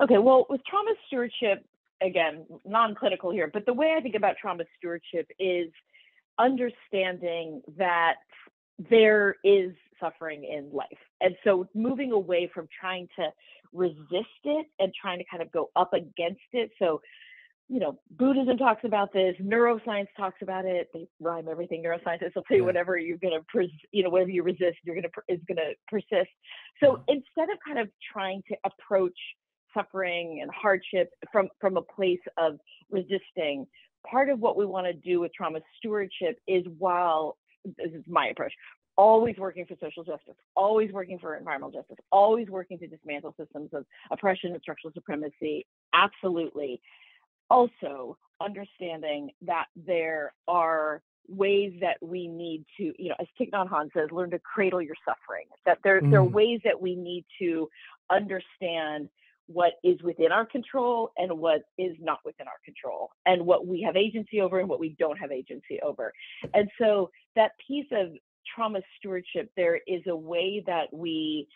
Okay, 0.01 0.17
well, 0.17 0.45
with 0.49 0.61
trauma 0.65 0.91
stewardship, 1.07 1.65
again, 2.01 2.45
non 2.65 2.95
clinical 2.95 3.31
here, 3.31 3.49
but 3.51 3.65
the 3.65 3.73
way 3.73 3.93
I 3.97 4.01
think 4.01 4.15
about 4.15 4.37
trauma 4.41 4.63
stewardship 4.77 5.27
is 5.37 5.69
understanding 6.39 7.61
that 7.77 8.15
there 8.89 9.35
is 9.43 9.71
suffering 9.99 10.45
in 10.45 10.71
life. 10.71 10.87
And 11.21 11.35
so 11.43 11.67
moving 11.75 12.11
away 12.11 12.49
from 12.53 12.67
trying 12.79 13.07
to 13.17 13.27
resist 13.73 14.43
it 14.45 14.67
and 14.79 14.93
trying 14.99 15.19
to 15.19 15.25
kind 15.29 15.43
of 15.43 15.51
go 15.51 15.69
up 15.75 15.93
against 15.93 16.39
it. 16.53 16.71
So, 16.79 17.01
you 17.67 17.79
know, 17.79 17.99
Buddhism 18.11 18.57
talks 18.57 18.83
about 18.83 19.13
this, 19.13 19.35
neuroscience 19.41 20.07
talks 20.17 20.41
about 20.41 20.65
it. 20.65 20.89
They 20.93 21.07
rhyme 21.19 21.47
everything. 21.49 21.83
Neuroscientists 21.83 22.35
will 22.35 22.45
say 22.49 22.61
whatever 22.61 22.97
you're 22.97 23.17
going 23.17 23.37
to, 23.37 23.45
pres- 23.47 23.69
you 23.91 24.03
know, 24.03 24.09
whatever 24.09 24.31
you 24.31 24.43
resist, 24.43 24.77
you're 24.83 24.95
going 24.95 25.03
to, 25.03 25.33
is 25.33 25.39
going 25.47 25.57
to 25.57 25.73
persist. 25.87 26.31
So 26.81 27.03
yeah. 27.07 27.15
instead 27.15 27.51
of 27.53 27.59
kind 27.65 27.79
of 27.79 27.89
trying 28.11 28.41
to 28.47 28.55
approach 28.65 29.17
suffering 29.73 30.39
and 30.41 30.49
hardship 30.51 31.11
from, 31.31 31.49
from 31.61 31.77
a 31.77 31.81
place 31.81 32.19
of 32.37 32.57
resisting, 32.89 33.67
part 34.09 34.29
of 34.29 34.39
what 34.39 34.57
we 34.57 34.65
want 34.65 34.87
to 34.87 34.93
do 34.93 35.19
with 35.19 35.31
trauma 35.33 35.59
stewardship 35.77 36.39
is 36.47 36.63
while 36.77 37.37
this 37.65 37.91
is 37.93 38.03
my 38.07 38.27
approach 38.27 38.53
always 38.99 39.37
working 39.37 39.65
for 39.65 39.75
social 39.81 40.03
justice, 40.03 40.35
always 40.57 40.91
working 40.91 41.17
for 41.17 41.37
environmental 41.37 41.71
justice, 41.71 41.95
always 42.11 42.49
working 42.49 42.77
to 42.77 42.85
dismantle 42.85 43.33
systems 43.39 43.69
of 43.71 43.85
oppression 44.11 44.51
and 44.51 44.61
structural 44.61 44.93
supremacy. 44.93 45.65
Absolutely. 45.93 46.81
Also, 47.49 48.17
understanding 48.41 49.29
that 49.41 49.67
there 49.77 50.33
are 50.49 51.01
ways 51.29 51.71
that 51.79 51.95
we 52.01 52.27
need 52.27 52.65
to, 52.75 52.91
you 52.99 53.07
know, 53.07 53.15
as 53.21 53.27
Thich 53.39 53.51
Nhat 53.51 53.69
Hanh 53.69 53.89
says, 53.93 54.09
learn 54.11 54.31
to 54.31 54.39
cradle 54.39 54.81
your 54.81 54.95
suffering. 55.05 55.45
That 55.65 55.77
there, 55.81 56.01
mm. 56.01 56.11
there 56.11 56.19
are 56.19 56.27
mm. 56.27 56.33
ways 56.33 56.59
that 56.65 56.81
we 56.81 56.95
need 56.95 57.23
to 57.41 57.69
understand 58.11 59.07
what 59.51 59.73
is 59.83 60.01
within 60.03 60.31
our 60.31 60.45
control 60.45 61.11
and 61.17 61.31
what 61.37 61.61
is 61.77 61.95
not 61.99 62.19
within 62.23 62.47
our 62.47 62.59
control 62.63 63.09
and 63.25 63.45
what 63.45 63.65
we 63.65 63.81
have 63.81 63.95
agency 63.95 64.41
over 64.41 64.59
and 64.59 64.69
what 64.69 64.79
we 64.79 64.95
don't 64.99 65.17
have 65.17 65.31
agency 65.31 65.79
over 65.81 66.13
and 66.53 66.69
so 66.79 67.09
that 67.35 67.51
piece 67.67 67.87
of 67.91 68.09
trauma 68.55 68.79
stewardship, 68.97 69.51
there 69.55 69.79
is 69.87 70.01
a 70.07 70.15
way 70.15 70.63
that 70.65 70.91
we 70.91 71.47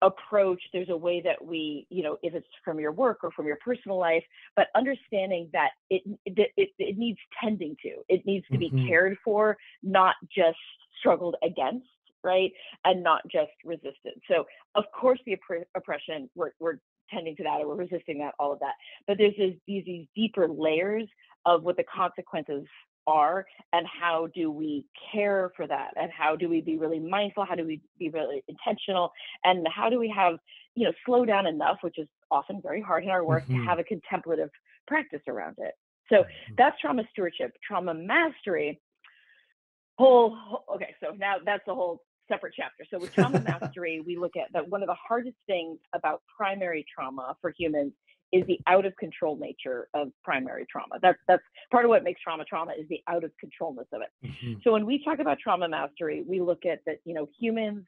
approach 0.00 0.62
there's 0.72 0.90
a 0.90 0.96
way 0.96 1.20
that 1.20 1.44
we 1.44 1.84
you 1.90 2.04
know 2.04 2.16
if 2.22 2.32
it's 2.32 2.46
from 2.64 2.78
your 2.78 2.92
work 2.92 3.18
or 3.24 3.32
from 3.32 3.48
your 3.48 3.58
personal 3.64 3.98
life 3.98 4.22
but 4.54 4.68
understanding 4.76 5.50
that 5.52 5.70
it 5.90 6.02
it, 6.24 6.52
it, 6.56 6.68
it 6.78 6.96
needs 6.96 7.18
tending 7.42 7.76
to 7.82 7.96
it 8.08 8.24
needs 8.24 8.46
to 8.46 8.56
mm-hmm. 8.56 8.76
be 8.76 8.88
cared 8.88 9.16
for 9.24 9.56
not 9.82 10.14
just 10.32 10.56
struggled 11.00 11.34
against 11.42 11.88
right? 12.24 12.52
And 12.84 13.02
not 13.02 13.22
just 13.30 13.52
resistance. 13.64 14.20
So, 14.30 14.44
of 14.74 14.84
course, 14.98 15.20
the 15.26 15.34
opp- 15.34 15.66
oppression, 15.76 16.28
we're, 16.34 16.52
we're 16.60 16.78
tending 17.10 17.36
to 17.36 17.42
that 17.44 17.60
or 17.60 17.68
we're 17.68 17.84
resisting 17.86 18.18
that, 18.18 18.34
all 18.38 18.52
of 18.52 18.60
that. 18.60 18.74
But 19.06 19.18
there's 19.18 19.36
this, 19.38 19.54
these, 19.66 19.84
these 19.84 20.06
deeper 20.14 20.48
layers 20.48 21.08
of 21.46 21.62
what 21.62 21.76
the 21.76 21.84
consequences 21.84 22.64
are 23.08 23.46
and 23.72 23.86
how 23.86 24.28
do 24.34 24.50
we 24.50 24.84
care 25.10 25.50
for 25.56 25.66
that 25.66 25.92
and 25.96 26.10
how 26.12 26.36
do 26.36 26.48
we 26.48 26.60
be 26.60 26.76
really 26.76 26.98
mindful 26.98 27.44
how 27.44 27.54
do 27.54 27.64
we 27.64 27.80
be 27.98 28.10
really 28.10 28.44
intentional 28.48 29.10
and 29.44 29.66
how 29.74 29.88
do 29.88 29.98
we 29.98 30.12
have 30.14 30.34
you 30.74 30.84
know 30.84 30.92
slow 31.06 31.24
down 31.24 31.46
enough 31.46 31.78
which 31.80 31.98
is 31.98 32.06
often 32.30 32.60
very 32.62 32.82
hard 32.82 33.02
in 33.02 33.08
our 33.08 33.24
work 33.24 33.44
mm-hmm. 33.44 33.60
to 33.60 33.64
have 33.64 33.78
a 33.78 33.84
contemplative 33.84 34.50
practice 34.86 35.22
around 35.26 35.56
it 35.56 35.72
so 36.10 36.16
mm-hmm. 36.16 36.54
that's 36.58 36.78
trauma 36.80 37.02
stewardship 37.10 37.52
trauma 37.66 37.94
mastery 37.94 38.78
whole 39.98 40.36
okay 40.72 40.94
so 41.02 41.14
now 41.18 41.36
that's 41.44 41.66
a 41.66 41.74
whole 41.74 42.02
separate 42.28 42.54
chapter 42.56 42.84
so 42.90 42.98
with 42.98 43.12
trauma 43.12 43.40
mastery 43.60 44.00
we 44.06 44.16
look 44.16 44.36
at 44.36 44.52
that 44.52 44.68
one 44.68 44.82
of 44.82 44.86
the 44.86 44.96
hardest 45.08 45.36
things 45.46 45.78
about 45.94 46.22
primary 46.36 46.84
trauma 46.94 47.36
for 47.40 47.52
humans 47.56 47.92
is 48.32 48.46
the 48.46 48.58
out 48.66 48.84
of 48.84 48.96
control 48.96 49.38
nature 49.38 49.88
of 49.94 50.08
primary 50.22 50.66
trauma. 50.70 50.96
That's 51.00 51.18
that's 51.26 51.42
part 51.70 51.84
of 51.84 51.88
what 51.88 52.04
makes 52.04 52.20
trauma 52.20 52.44
trauma 52.44 52.72
is 52.78 52.86
the 52.88 53.00
out 53.08 53.24
of 53.24 53.30
controlness 53.40 53.86
of 53.92 54.02
it. 54.02 54.26
Mm-hmm. 54.26 54.60
So 54.62 54.72
when 54.72 54.84
we 54.84 55.02
talk 55.02 55.18
about 55.18 55.38
trauma 55.38 55.68
mastery, 55.68 56.24
we 56.26 56.40
look 56.40 56.66
at 56.66 56.80
that, 56.86 56.98
you 57.04 57.14
know, 57.14 57.28
humans 57.38 57.84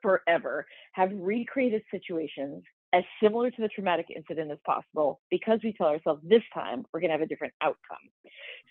forever 0.00 0.66
have 0.92 1.10
recreated 1.12 1.82
situations 1.90 2.62
as 2.92 3.04
similar 3.22 3.50
to 3.50 3.62
the 3.62 3.68
traumatic 3.68 4.06
incident 4.14 4.50
as 4.50 4.58
possible 4.64 5.20
because 5.30 5.60
we 5.62 5.72
tell 5.72 5.86
ourselves 5.86 6.22
this 6.24 6.42
time 6.52 6.84
we're 6.92 7.00
going 7.00 7.10
to 7.10 7.14
have 7.14 7.22
a 7.22 7.26
different 7.26 7.54
outcome. 7.60 8.10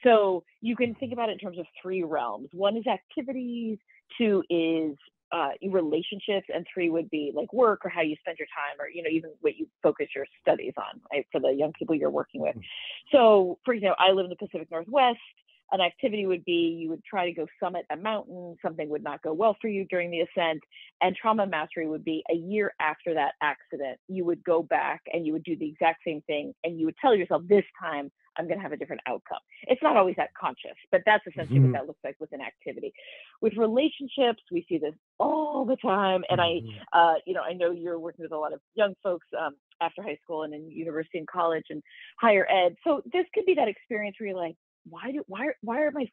So 0.04 0.44
you 0.62 0.76
can 0.76 0.96
think 0.96 1.14
about 1.14 1.30
it 1.30 1.34
in 1.34 1.38
terms 1.40 1.60
of 1.60 1.66
three 1.82 2.04
realms. 2.04 2.50
One 2.52 2.78
is 2.78 2.86
activities, 2.88 3.78
two 4.18 4.44
is 4.50 4.98
uh, 5.32 5.50
relationships, 5.70 6.48
and 6.54 6.66
three 6.74 6.90
would 6.90 7.10
be 7.10 7.32
like 7.34 7.54
work 7.54 7.86
or 7.86 7.90
how 7.90 8.02
you 8.02 8.16
spend 8.20 8.38
your 8.40 8.48
time, 8.48 8.80
or 8.80 8.90
you 8.90 9.04
know 9.04 9.10
even 9.10 9.32
what 9.42 9.58
you 9.58 9.68
focus 9.84 10.08
your 10.16 10.26
studies 10.42 10.74
on 10.78 11.00
right, 11.12 11.26
for 11.32 11.40
the 11.40 11.50
young 11.50 11.72
people 11.74 11.96
you're 11.96 12.10
working 12.10 12.42
with. 12.42 12.56
Mm-hmm. 12.56 13.16
So, 13.18 13.60
for 13.64 13.74
example, 13.74 13.98
I 14.00 14.12
live 14.12 14.26
in 14.26 14.30
the 14.30 14.36
Pacific 14.36 14.70
Northwest. 14.72 15.20
An 15.72 15.82
activity 15.82 16.26
would 16.26 16.46
be 16.46 16.78
you 16.82 16.90
would 16.90 17.04
try 17.04 17.26
to 17.26 17.32
go 17.32 17.46
summit 17.62 17.86
a 17.92 17.96
mountain. 17.96 18.56
Something 18.62 18.90
would 18.90 19.04
not 19.04 19.22
go 19.22 19.34
well 19.34 19.56
for 19.62 19.68
you 19.68 19.86
during 19.86 20.12
the 20.12 20.22
ascent, 20.22 20.62
and 21.02 21.16
trauma 21.16 21.46
mastery 21.46 21.88
would 21.88 22.04
be 22.04 22.24
a 22.32 22.36
year 22.36 22.74
after 22.80 23.14
that 23.14 23.34
accident. 23.42 24.00
You 24.08 24.26
would 24.26 24.44
go 24.44 24.64
back 24.64 25.02
and 25.14 25.26
you 25.26 25.34
would 25.34 25.44
do 25.44 25.56
the 25.56 25.68
exact 25.68 26.02
same 26.06 26.22
thing, 26.22 26.54
and 26.64 26.80
you 26.80 26.86
would 26.86 26.98
tell 27.02 27.16
yourself 27.16 27.44
this 27.48 27.66
time 27.80 28.12
I'm 28.40 28.48
going 28.48 28.58
to 28.58 28.64
have 28.64 28.72
a 28.72 28.78
different 28.78 29.02
outcome. 29.06 29.40
It's 29.64 29.84
not 29.84 29.98
always 29.98 30.16
that 30.16 30.30
conscious, 30.40 30.78
but 30.92 31.02
that's 31.06 31.26
essentially 31.28 31.60
mm-hmm. 31.60 31.74
what 31.74 31.80
that 31.80 31.88
looks 31.88 32.00
like 32.04 32.16
with 32.20 32.32
an 32.32 32.40
activity. 32.42 32.94
With 33.42 33.58
relationships, 33.58 34.42
we 34.52 34.66
see 34.70 34.78
this 34.78 34.94
all 35.20 35.66
the 35.66 35.76
time. 35.76 36.24
And 36.30 36.40
mm-hmm. 36.40 36.70
I, 36.94 36.98
uh, 36.98 37.14
you 37.26 37.34
know, 37.34 37.42
I 37.42 37.54
know 37.54 37.72
you're 37.72 38.00
working 38.00 38.24
with 38.24 38.32
a 38.32 38.38
lot 38.38 38.54
of 38.54 38.62
young 38.76 38.94
folks 39.04 39.28
um, 39.38 39.56
after 39.82 40.02
high 40.02 40.18
school 40.24 40.44
and 40.44 40.54
in 40.54 40.72
university 40.72 41.18
and 41.18 41.28
college 41.28 41.66
and 41.70 41.84
higher 42.18 42.48
ed. 42.50 42.76
So 42.86 43.02
this 43.12 43.26
could 43.34 43.46
be 43.46 43.56
that 43.56 43.68
experience 43.68 44.16
where 44.20 44.30
you're 44.30 44.38
like, 44.38 44.56
why 44.88 45.12
do 45.12 45.24
why 45.28 45.50
why 45.62 45.82
are 45.82 45.92
my 45.92 46.06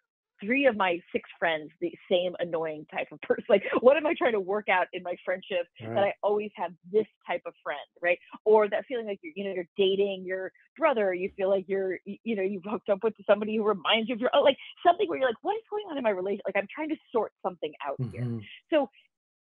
three 0.42 0.66
of 0.66 0.76
my 0.76 0.98
six 1.12 1.28
friends 1.38 1.70
the 1.80 1.92
same 2.10 2.34
annoying 2.38 2.86
type 2.92 3.08
of 3.12 3.20
person 3.22 3.44
like 3.48 3.62
what 3.80 3.96
am 3.96 4.06
i 4.06 4.14
trying 4.16 4.32
to 4.32 4.40
work 4.40 4.68
out 4.68 4.86
in 4.92 5.02
my 5.02 5.14
friendship 5.24 5.66
right. 5.80 5.94
that 5.94 6.04
i 6.04 6.12
always 6.22 6.50
have 6.54 6.72
this 6.92 7.06
type 7.26 7.42
of 7.46 7.52
friend 7.62 7.78
right 8.02 8.18
or 8.44 8.68
that 8.68 8.84
feeling 8.86 9.06
like 9.06 9.18
you're 9.22 9.32
you 9.36 9.44
know 9.44 9.52
you're 9.54 9.68
dating 9.76 10.24
your 10.26 10.52
brother 10.76 11.14
you 11.14 11.30
feel 11.36 11.48
like 11.48 11.64
you're 11.68 11.98
you 12.04 12.36
know 12.36 12.42
you've 12.42 12.64
hooked 12.64 12.88
up 12.88 13.02
with 13.02 13.14
somebody 13.26 13.56
who 13.56 13.64
reminds 13.64 14.08
you 14.08 14.14
of 14.14 14.20
your 14.20 14.30
oh 14.34 14.42
like 14.42 14.56
something 14.84 15.08
where 15.08 15.18
you're 15.18 15.28
like 15.28 15.42
what 15.42 15.56
is 15.56 15.62
going 15.70 15.84
on 15.90 15.96
in 15.96 16.04
my 16.04 16.10
relationship 16.10 16.44
like 16.46 16.56
i'm 16.56 16.68
trying 16.74 16.88
to 16.88 16.96
sort 17.12 17.32
something 17.42 17.72
out 17.86 17.96
mm-hmm. 18.00 18.10
here 18.10 18.40
so 18.70 18.88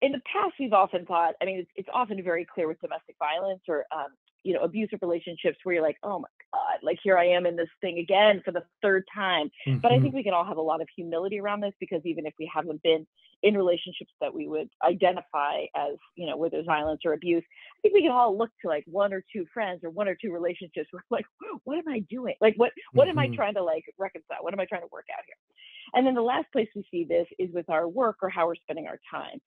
in 0.02 0.12
the 0.12 0.20
past 0.30 0.54
we've 0.58 0.72
often 0.72 1.04
thought 1.06 1.34
i 1.42 1.44
mean 1.44 1.58
it's, 1.58 1.70
it's 1.76 1.88
often 1.92 2.22
very 2.22 2.46
clear 2.46 2.68
with 2.68 2.80
domestic 2.80 3.16
violence 3.18 3.62
or 3.68 3.84
um, 3.94 4.08
you 4.46 4.54
know 4.54 4.60
abusive 4.60 5.00
relationships 5.02 5.58
where 5.64 5.74
you're 5.74 5.82
like 5.82 5.98
oh 6.04 6.20
my 6.20 6.28
god 6.52 6.78
like 6.82 6.98
here 7.02 7.18
i 7.18 7.26
am 7.26 7.46
in 7.46 7.56
this 7.56 7.68
thing 7.80 7.98
again 7.98 8.40
for 8.44 8.52
the 8.52 8.62
third 8.80 9.04
time 9.12 9.50
mm-hmm. 9.66 9.78
but 9.78 9.90
i 9.90 9.96
think 9.96 10.08
mm-hmm. 10.08 10.18
we 10.18 10.22
can 10.22 10.32
all 10.32 10.44
have 10.44 10.56
a 10.56 10.62
lot 10.62 10.80
of 10.80 10.86
humility 10.94 11.40
around 11.40 11.60
this 11.60 11.74
because 11.80 12.00
even 12.04 12.26
if 12.26 12.34
we 12.38 12.48
haven't 12.52 12.80
been 12.82 13.04
in 13.42 13.56
relationships 13.56 14.12
that 14.20 14.32
we 14.32 14.46
would 14.46 14.68
identify 14.84 15.62
as 15.74 15.96
you 16.14 16.26
know 16.26 16.36
where 16.36 16.48
there's 16.48 16.64
violence 16.64 17.00
or 17.04 17.12
abuse 17.12 17.42
i 17.44 17.78
think 17.82 17.92
we 17.92 18.02
can 18.02 18.12
all 18.12 18.38
look 18.38 18.50
to 18.62 18.68
like 18.68 18.84
one 18.86 19.12
or 19.12 19.22
two 19.32 19.44
friends 19.52 19.80
or 19.82 19.90
one 19.90 20.06
or 20.06 20.14
two 20.14 20.32
relationships 20.32 20.88
where 20.92 21.02
like 21.10 21.26
what 21.64 21.76
am 21.76 21.88
i 21.88 21.98
doing 22.08 22.34
like 22.40 22.54
what 22.56 22.70
what 22.92 23.08
mm-hmm. 23.08 23.10
am 23.10 23.18
i 23.18 23.26
mm-hmm. 23.26 23.34
trying 23.34 23.54
to 23.54 23.62
like 23.62 23.84
reconcile 23.98 24.38
what 24.42 24.54
am 24.54 24.60
i 24.60 24.64
trying 24.64 24.82
to 24.82 24.88
work 24.92 25.06
out 25.12 25.24
here 25.26 25.36
and 25.94 26.06
then 26.06 26.14
the 26.14 26.22
last 26.22 26.46
place 26.52 26.68
we 26.76 26.86
see 26.90 27.04
this 27.04 27.26
is 27.38 27.52
with 27.52 27.68
our 27.68 27.88
work 27.88 28.16
or 28.22 28.28
how 28.28 28.46
we're 28.46 28.54
spending 28.54 28.86
our 28.86 29.00
time 29.10 29.40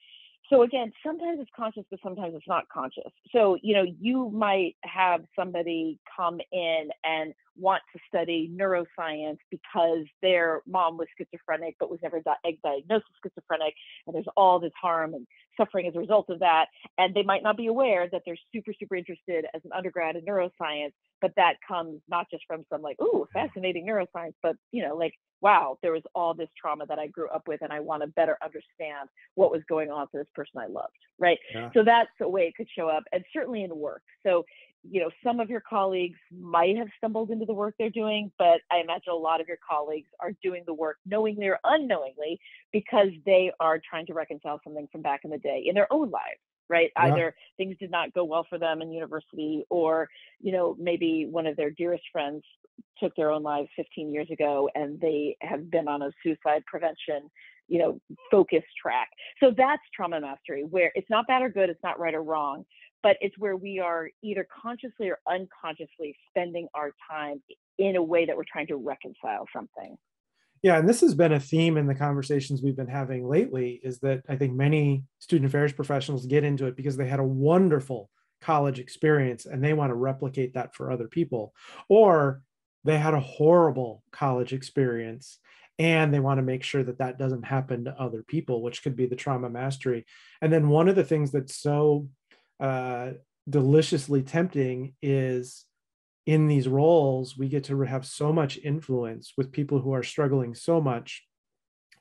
so 0.49 0.63
again 0.63 0.91
sometimes 1.05 1.39
it's 1.39 1.49
conscious 1.55 1.83
but 1.89 1.99
sometimes 2.03 2.33
it's 2.35 2.47
not 2.47 2.67
conscious. 2.69 3.11
So 3.31 3.57
you 3.61 3.75
know 3.75 3.85
you 3.99 4.29
might 4.29 4.75
have 4.83 5.21
somebody 5.37 5.99
come 6.15 6.39
in 6.51 6.89
and 7.03 7.33
want 7.59 7.81
to 7.93 7.99
study 8.07 8.51
neuroscience 8.53 9.37
because 9.51 10.05
their 10.21 10.61
mom 10.67 10.97
was 10.97 11.07
schizophrenic 11.17 11.75
but 11.79 11.89
was 11.89 11.99
never 12.01 12.21
diagnosed 12.21 12.83
with 12.89 13.03
schizophrenic 13.33 13.73
and 14.07 14.15
there's 14.15 14.27
all 14.37 14.59
this 14.59 14.71
harm 14.79 15.13
and 15.13 15.25
suffering 15.57 15.87
as 15.87 15.95
a 15.95 15.99
result 15.99 16.29
of 16.29 16.39
that 16.39 16.65
and 16.97 17.13
they 17.13 17.23
might 17.23 17.43
not 17.43 17.57
be 17.57 17.67
aware 17.67 18.07
that 18.11 18.21
they're 18.25 18.37
super 18.53 18.73
super 18.79 18.95
interested 18.95 19.45
as 19.53 19.61
an 19.65 19.71
undergrad 19.75 20.15
in 20.15 20.23
neuroscience 20.25 20.93
but 21.21 21.31
that 21.35 21.55
comes 21.67 21.99
not 22.09 22.27
just 22.31 22.43
from 22.47 22.63
some 22.71 22.81
like 22.81 22.95
ooh 23.01 23.25
mm-hmm. 23.25 23.39
fascinating 23.39 23.85
neuroscience 23.85 24.33
but 24.41 24.55
you 24.71 24.81
know 24.81 24.95
like 24.95 25.13
wow 25.41 25.77
there 25.81 25.91
was 25.91 26.03
all 26.15 26.33
this 26.33 26.49
trauma 26.59 26.85
that 26.85 26.99
i 26.99 27.07
grew 27.07 27.29
up 27.29 27.47
with 27.47 27.61
and 27.61 27.73
i 27.73 27.79
want 27.79 28.01
to 28.01 28.07
better 28.07 28.37
understand 28.43 29.09
what 29.35 29.51
was 29.51 29.61
going 29.67 29.91
on 29.91 30.07
for 30.11 30.17
this 30.17 30.31
person 30.35 30.59
i 30.59 30.67
loved 30.67 30.93
right? 31.19 31.37
Yeah. 31.53 31.69
so 31.73 31.83
that's 31.83 32.09
the 32.19 32.27
way 32.27 32.43
it 32.43 32.55
could 32.55 32.67
show 32.75 32.87
up 32.87 33.03
and 33.11 33.23
certainly 33.31 33.63
in 33.63 33.75
work. 33.75 34.01
So 34.25 34.45
you 34.83 35.01
know 35.01 35.09
some 35.23 35.39
of 35.39 35.49
your 35.49 35.61
colleagues 35.61 36.17
might 36.31 36.77
have 36.77 36.87
stumbled 36.97 37.29
into 37.31 37.45
the 37.45 37.53
work 37.53 37.75
they're 37.77 37.89
doing 37.89 38.31
but 38.37 38.61
i 38.71 38.77
imagine 38.77 39.11
a 39.11 39.15
lot 39.15 39.41
of 39.41 39.47
your 39.47 39.57
colleagues 39.67 40.09
are 40.19 40.31
doing 40.41 40.63
the 40.65 40.73
work 40.73 40.97
knowingly 41.05 41.47
or 41.47 41.59
unknowingly 41.63 42.39
because 42.71 43.09
they 43.25 43.51
are 43.59 43.79
trying 43.89 44.05
to 44.05 44.13
reconcile 44.13 44.59
something 44.63 44.87
from 44.91 45.01
back 45.01 45.21
in 45.23 45.31
the 45.31 45.37
day 45.37 45.63
in 45.65 45.75
their 45.75 45.91
own 45.91 46.09
lives 46.09 46.39
right 46.69 46.91
yeah. 46.95 47.03
either 47.03 47.35
things 47.57 47.75
did 47.79 47.91
not 47.91 48.13
go 48.13 48.23
well 48.23 48.45
for 48.49 48.57
them 48.57 48.81
in 48.81 48.91
university 48.91 49.63
or 49.69 50.07
you 50.39 50.51
know 50.51 50.75
maybe 50.79 51.27
one 51.29 51.45
of 51.45 51.57
their 51.57 51.71
dearest 51.71 52.03
friends 52.11 52.43
took 52.99 53.13
their 53.15 53.31
own 53.31 53.43
lives 53.43 53.67
15 53.75 54.11
years 54.11 54.27
ago 54.31 54.69
and 54.75 54.99
they 55.01 55.35
have 55.41 55.69
been 55.69 55.87
on 55.87 56.01
a 56.01 56.11
suicide 56.23 56.63
prevention 56.65 57.29
you 57.67 57.79
know 57.79 57.99
focus 58.31 58.63
track 58.81 59.09
so 59.41 59.51
that's 59.55 59.81
trauma 59.95 60.19
mastery 60.21 60.63
where 60.69 60.91
it's 60.95 61.09
not 61.09 61.27
bad 61.27 61.41
or 61.41 61.49
good 61.49 61.69
it's 61.69 61.83
not 61.83 61.99
right 61.99 62.15
or 62.15 62.23
wrong 62.23 62.65
but 63.03 63.17
it's 63.21 63.37
where 63.37 63.55
we 63.55 63.79
are 63.79 64.09
either 64.21 64.47
consciously 64.61 65.09
or 65.09 65.19
unconsciously 65.27 66.15
spending 66.29 66.67
our 66.73 66.91
time 67.09 67.41
in 67.77 67.95
a 67.95 68.03
way 68.03 68.25
that 68.25 68.35
we're 68.35 68.43
trying 68.51 68.67
to 68.67 68.75
reconcile 68.75 69.45
something. 69.53 69.97
Yeah 70.61 70.77
and 70.77 70.89
this 70.89 71.01
has 71.01 71.15
been 71.15 71.31
a 71.31 71.39
theme 71.39 71.77
in 71.77 71.87
the 71.87 71.95
conversations 71.95 72.61
we've 72.61 72.75
been 72.75 72.87
having 72.87 73.25
lately 73.25 73.79
is 73.81 73.99
that 73.99 74.23
i 74.27 74.35
think 74.35 74.53
many 74.53 75.05
student 75.19 75.47
affairs 75.47 75.71
professionals 75.71 76.25
get 76.25 76.43
into 76.43 76.65
it 76.65 76.75
because 76.75 76.97
they 76.97 77.07
had 77.07 77.21
a 77.21 77.23
wonderful 77.23 78.09
college 78.41 78.79
experience 78.79 79.45
and 79.45 79.63
they 79.63 79.73
want 79.73 79.89
to 79.89 79.95
replicate 79.95 80.53
that 80.53 80.75
for 80.75 80.91
other 80.91 81.07
people. 81.07 81.53
Or 81.87 82.41
they 82.83 82.97
had 82.97 83.13
a 83.13 83.19
horrible 83.19 84.03
college 84.11 84.53
experience 84.53 85.39
and 85.77 86.13
they 86.13 86.19
want 86.19 86.39
to 86.39 86.43
make 86.43 86.63
sure 86.63 86.83
that 86.83 86.99
that 86.99 87.17
doesn't 87.17 87.43
happen 87.43 87.85
to 87.85 88.01
other 88.01 88.23
people 88.23 88.61
which 88.61 88.83
could 88.83 88.95
be 88.95 89.05
the 89.05 89.15
trauma 89.15 89.49
mastery. 89.49 90.05
And 90.41 90.51
then 90.51 90.69
one 90.69 90.87
of 90.87 90.95
the 90.95 91.03
things 91.03 91.31
that's 91.31 91.55
so 91.55 92.07
uh, 92.59 93.11
deliciously 93.49 94.21
tempting 94.21 94.93
is 95.01 95.65
in 96.25 96.47
these 96.47 96.67
roles 96.67 97.37
we 97.37 97.47
get 97.47 97.63
to 97.63 97.81
have 97.81 98.05
so 98.05 98.31
much 98.31 98.59
influence 98.63 99.33
with 99.37 99.51
people 99.51 99.79
who 99.79 99.93
are 99.93 100.03
struggling 100.03 100.53
so 100.53 100.79
much 100.79 101.23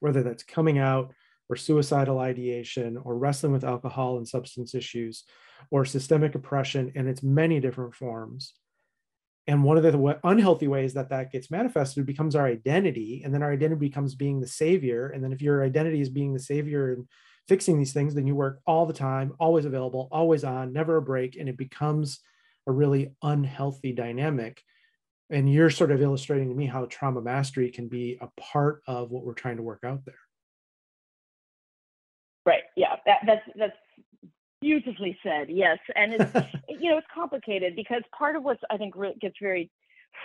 whether 0.00 0.22
that's 0.22 0.42
coming 0.42 0.78
out 0.78 1.12
or 1.48 1.56
suicidal 1.56 2.18
ideation 2.18 2.98
or 3.04 3.16
wrestling 3.16 3.52
with 3.52 3.64
alcohol 3.64 4.18
and 4.18 4.28
substance 4.28 4.74
issues 4.74 5.24
or 5.70 5.84
systemic 5.84 6.34
oppression 6.34 6.92
in 6.94 7.08
its 7.08 7.22
many 7.22 7.60
different 7.60 7.94
forms. 7.94 8.54
And 9.46 9.64
one 9.64 9.78
of 9.78 9.82
the 9.82 10.20
unhealthy 10.24 10.68
ways 10.68 10.92
that 10.94 11.08
that 11.08 11.32
gets 11.32 11.50
manifested 11.50 12.04
becomes 12.04 12.36
our 12.36 12.46
identity 12.46 13.22
and 13.24 13.32
then 13.32 13.42
our 13.42 13.50
identity 13.50 13.88
becomes 13.88 14.14
being 14.14 14.40
the 14.40 14.46
savior. 14.46 15.08
And 15.08 15.24
then 15.24 15.32
if 15.32 15.40
your 15.40 15.64
identity 15.64 16.02
is 16.02 16.10
being 16.10 16.34
the 16.34 16.40
savior 16.40 16.92
and 16.92 17.08
fixing 17.48 17.78
these 17.78 17.92
things 17.92 18.14
then 18.14 18.26
you 18.26 18.34
work 18.34 18.60
all 18.66 18.86
the 18.86 18.92
time 18.92 19.32
always 19.40 19.64
available 19.64 20.08
always 20.12 20.44
on 20.44 20.72
never 20.72 20.98
a 20.98 21.02
break 21.02 21.36
and 21.36 21.48
it 21.48 21.56
becomes 21.56 22.20
a 22.68 22.70
really 22.70 23.14
unhealthy 23.22 23.92
dynamic. 23.92 24.62
And 25.30 25.52
you're 25.52 25.70
sort 25.70 25.90
of 25.90 26.00
illustrating 26.00 26.48
to 26.50 26.54
me 26.54 26.66
how 26.66 26.84
trauma 26.86 27.20
mastery 27.20 27.70
can 27.70 27.88
be 27.88 28.18
a 28.20 28.28
part 28.40 28.82
of 28.86 29.10
what 29.10 29.24
we're 29.24 29.34
trying 29.34 29.56
to 29.56 29.62
work 29.62 29.84
out 29.84 30.04
there. 30.04 30.18
Right. 32.46 32.62
Yeah 32.76 32.96
that, 33.06 33.18
that's 33.26 33.42
that's 33.56 33.76
Beautifully 34.60 35.16
said, 35.22 35.46
yes. 35.48 35.78
And 35.94 36.14
it's 36.14 36.34
you 36.68 36.90
know 36.90 36.98
it's 36.98 37.06
complicated 37.14 37.76
because 37.76 38.02
part 38.16 38.34
of 38.34 38.42
what 38.42 38.58
I 38.70 38.76
think 38.76 38.94
gets 39.20 39.36
very 39.40 39.70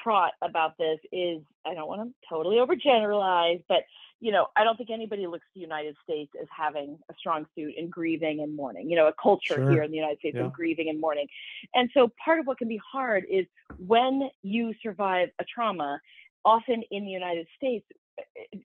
fraught 0.03 0.33
about 0.41 0.77
this 0.77 0.99
is 1.11 1.41
I 1.65 1.73
don't 1.73 1.87
want 1.87 2.01
to 2.01 2.13
totally 2.29 2.57
overgeneralize, 2.57 3.63
but 3.67 3.83
you 4.19 4.31
know, 4.31 4.47
I 4.55 4.63
don't 4.63 4.77
think 4.77 4.89
anybody 4.89 5.27
looks 5.27 5.43
at 5.49 5.53
the 5.53 5.59
United 5.59 5.97
States 6.01 6.31
as 6.41 6.47
having 6.55 6.97
a 7.09 7.13
strong 7.19 7.45
suit 7.55 7.73
in 7.75 7.89
grieving 7.89 8.39
and 8.39 8.55
mourning, 8.55 8.89
you 8.89 8.95
know, 8.95 9.07
a 9.07 9.13
culture 9.21 9.55
sure. 9.55 9.69
here 9.69 9.83
in 9.83 9.91
the 9.91 9.97
United 9.97 10.19
States 10.19 10.37
yeah. 10.37 10.45
of 10.45 10.53
grieving 10.53 10.87
and 10.87 10.99
mourning. 10.99 11.27
And 11.75 11.89
so 11.93 12.09
part 12.23 12.39
of 12.39 12.47
what 12.47 12.57
can 12.57 12.69
be 12.69 12.79
hard 12.89 13.25
is 13.29 13.45
when 13.85 14.29
you 14.41 14.73
survive 14.81 15.27
a 15.39 15.43
trauma, 15.43 15.99
often 16.45 16.83
in 16.89 17.03
the 17.03 17.11
United 17.11 17.47
States, 17.57 17.85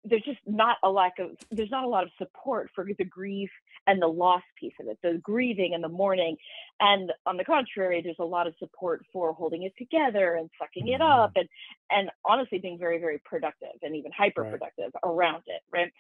there's 0.05 0.23
just 0.23 0.39
not 0.47 0.77
a 0.83 0.91
lack 0.91 1.15
of 1.19 1.31
there's 1.51 1.71
not 1.71 1.85
a 1.85 1.89
lot 1.89 2.05
of 2.05 2.11
support 2.19 2.71
for 2.75 2.87
the 2.99 3.05
grief 3.05 3.51
and 3.87 4.01
the 4.01 4.07
loss 4.07 4.43
piece 4.59 4.73
of 4.81 4.87
it 4.87 4.99
the 5.03 5.19
grieving 5.23 5.73
and 5.75 5.83
the 5.83 5.89
mourning 5.89 6.37
and 6.81 7.13
on 7.27 7.37
the 7.37 7.45
contrary 7.45 8.01
there's 8.03 8.17
a 8.19 8.25
lot 8.25 8.47
of 8.47 8.55
support 8.59 9.05
for 9.13 9.33
holding 9.33 9.63
it 9.63 9.73
together 9.79 10.35
and 10.35 10.51
sucking 10.59 10.89
it 10.89 11.01
up 11.01 11.31
mm-hmm. 11.31 11.41
and 11.41 11.49
and 11.91 12.11
honestly 12.29 12.59
being 12.59 12.79
very 12.79 12.99
very 12.99 13.21
productive 13.25 13.69
and 13.83 13.97
even 13.97 14.11
hyper 14.17 14.45
productive 14.45 14.91
right. 14.95 15.11
around 15.11 15.43
it 15.47 15.63
right 15.73 15.93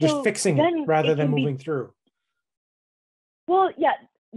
just 0.00 0.14
so 0.14 0.22
fixing 0.22 0.58
it 0.58 0.86
rather 0.86 1.14
than 1.14 1.30
moving 1.30 1.56
be, 1.56 1.62
through 1.62 1.92
well 3.46 3.70
yeah 3.76 3.92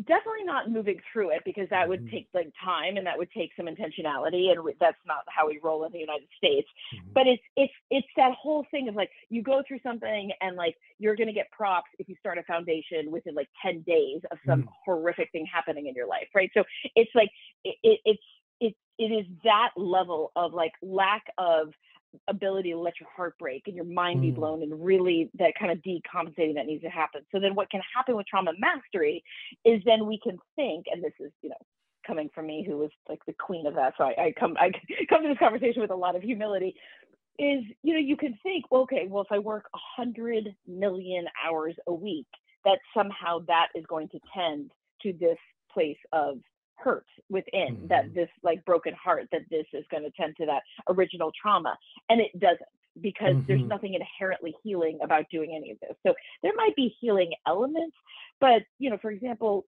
definitely 0.05 0.43
not 0.43 0.69
moving 0.69 0.99
through 1.11 1.31
it 1.31 1.41
because 1.43 1.67
that 1.69 1.87
would 1.87 2.01
mm-hmm. 2.01 2.15
take 2.15 2.27
like 2.33 2.51
time 2.63 2.97
and 2.97 3.07
that 3.07 3.17
would 3.17 3.31
take 3.31 3.51
some 3.57 3.65
intentionality 3.65 4.51
and 4.51 4.59
that's 4.79 4.97
not 5.05 5.23
how 5.27 5.47
we 5.47 5.59
roll 5.63 5.83
in 5.85 5.91
the 5.91 5.99
united 5.99 6.27
states 6.37 6.67
mm-hmm. 6.93 7.07
but 7.13 7.25
it's 7.25 7.41
it's 7.55 7.73
it's 7.89 8.07
that 8.15 8.31
whole 8.33 8.65
thing 8.69 8.87
of 8.87 8.95
like 8.95 9.09
you 9.29 9.41
go 9.41 9.63
through 9.67 9.79
something 9.81 10.31
and 10.41 10.55
like 10.55 10.75
you're 10.99 11.15
going 11.15 11.27
to 11.27 11.33
get 11.33 11.49
props 11.51 11.89
if 11.99 12.07
you 12.07 12.15
start 12.19 12.37
a 12.37 12.43
foundation 12.43 13.11
within 13.11 13.33
like 13.33 13.49
10 13.63 13.81
days 13.81 14.21
of 14.31 14.37
some 14.45 14.61
mm-hmm. 14.61 14.69
horrific 14.85 15.31
thing 15.31 15.45
happening 15.51 15.87
in 15.87 15.95
your 15.95 16.07
life 16.07 16.27
right 16.35 16.51
so 16.53 16.63
it's 16.95 17.11
like 17.15 17.29
it, 17.63 17.75
it, 17.83 17.99
it's 18.05 18.23
it, 18.59 18.75
it 18.97 19.13
is 19.13 19.25
that 19.43 19.69
level 19.75 20.31
of 20.35 20.53
like 20.53 20.73
lack 20.81 21.25
of 21.37 21.69
ability 22.27 22.71
to 22.71 22.79
let 22.79 22.99
your 22.99 23.09
heart 23.15 23.37
break 23.39 23.63
and 23.67 23.75
your 23.75 23.85
mind 23.85 24.21
be 24.21 24.31
mm. 24.31 24.35
blown 24.35 24.63
and 24.63 24.83
really 24.83 25.29
that 25.37 25.53
kind 25.59 25.71
of 25.71 25.79
decompensating 25.79 26.55
that 26.55 26.65
needs 26.65 26.83
to 26.83 26.89
happen. 26.89 27.21
So 27.31 27.39
then 27.39 27.55
what 27.55 27.69
can 27.69 27.81
happen 27.95 28.15
with 28.15 28.27
trauma 28.27 28.51
mastery 28.59 29.23
is 29.65 29.81
then 29.85 30.05
we 30.05 30.19
can 30.21 30.37
think, 30.55 30.85
and 30.91 31.03
this 31.03 31.13
is, 31.19 31.31
you 31.41 31.49
know, 31.49 31.55
coming 32.07 32.29
from 32.33 32.47
me 32.47 32.63
who 32.65 32.77
was 32.77 32.89
like 33.09 33.19
the 33.27 33.33
queen 33.33 33.67
of 33.67 33.75
that. 33.75 33.93
So 33.97 34.05
I, 34.05 34.25
I 34.25 34.33
come 34.39 34.55
I 34.57 34.71
come 35.09 35.23
to 35.23 35.29
this 35.29 35.37
conversation 35.37 35.81
with 35.81 35.91
a 35.91 35.95
lot 35.95 36.15
of 36.15 36.23
humility. 36.23 36.75
Is 37.37 37.63
you 37.83 37.93
know, 37.93 37.99
you 37.99 38.17
can 38.17 38.37
think, 38.41 38.65
well, 38.71 38.81
okay, 38.83 39.05
well, 39.07 39.23
if 39.23 39.31
I 39.31 39.39
work 39.39 39.65
a 39.75 39.77
hundred 39.95 40.55
million 40.65 41.25
hours 41.45 41.75
a 41.85 41.93
week, 41.93 42.25
that 42.65 42.79
somehow 42.95 43.39
that 43.47 43.67
is 43.75 43.85
going 43.87 44.09
to 44.09 44.19
tend 44.33 44.71
to 45.03 45.13
this 45.13 45.37
place 45.71 45.97
of 46.11 46.39
hurt 46.77 47.05
within 47.29 47.75
mm-hmm. 47.75 47.87
that 47.87 48.13
this 48.13 48.29
like 48.43 48.63
broken 48.65 48.93
heart 48.93 49.27
that 49.31 49.41
this 49.49 49.65
is 49.73 49.83
going 49.91 50.03
to 50.03 50.11
tend 50.11 50.35
to 50.37 50.45
that 50.45 50.61
original 50.89 51.31
trauma 51.39 51.77
and 52.09 52.21
it 52.21 52.37
doesn't 52.39 52.61
because 53.01 53.35
mm-hmm. 53.35 53.45
there's 53.47 53.61
nothing 53.61 53.93
inherently 53.93 54.55
healing 54.63 54.99
about 55.03 55.25
doing 55.31 55.53
any 55.55 55.71
of 55.71 55.79
this 55.79 55.95
so 56.05 56.13
there 56.43 56.53
might 56.55 56.75
be 56.75 56.95
healing 56.99 57.31
elements 57.45 57.95
but 58.39 58.63
you 58.79 58.89
know 58.89 58.97
for 59.01 59.11
example 59.11 59.65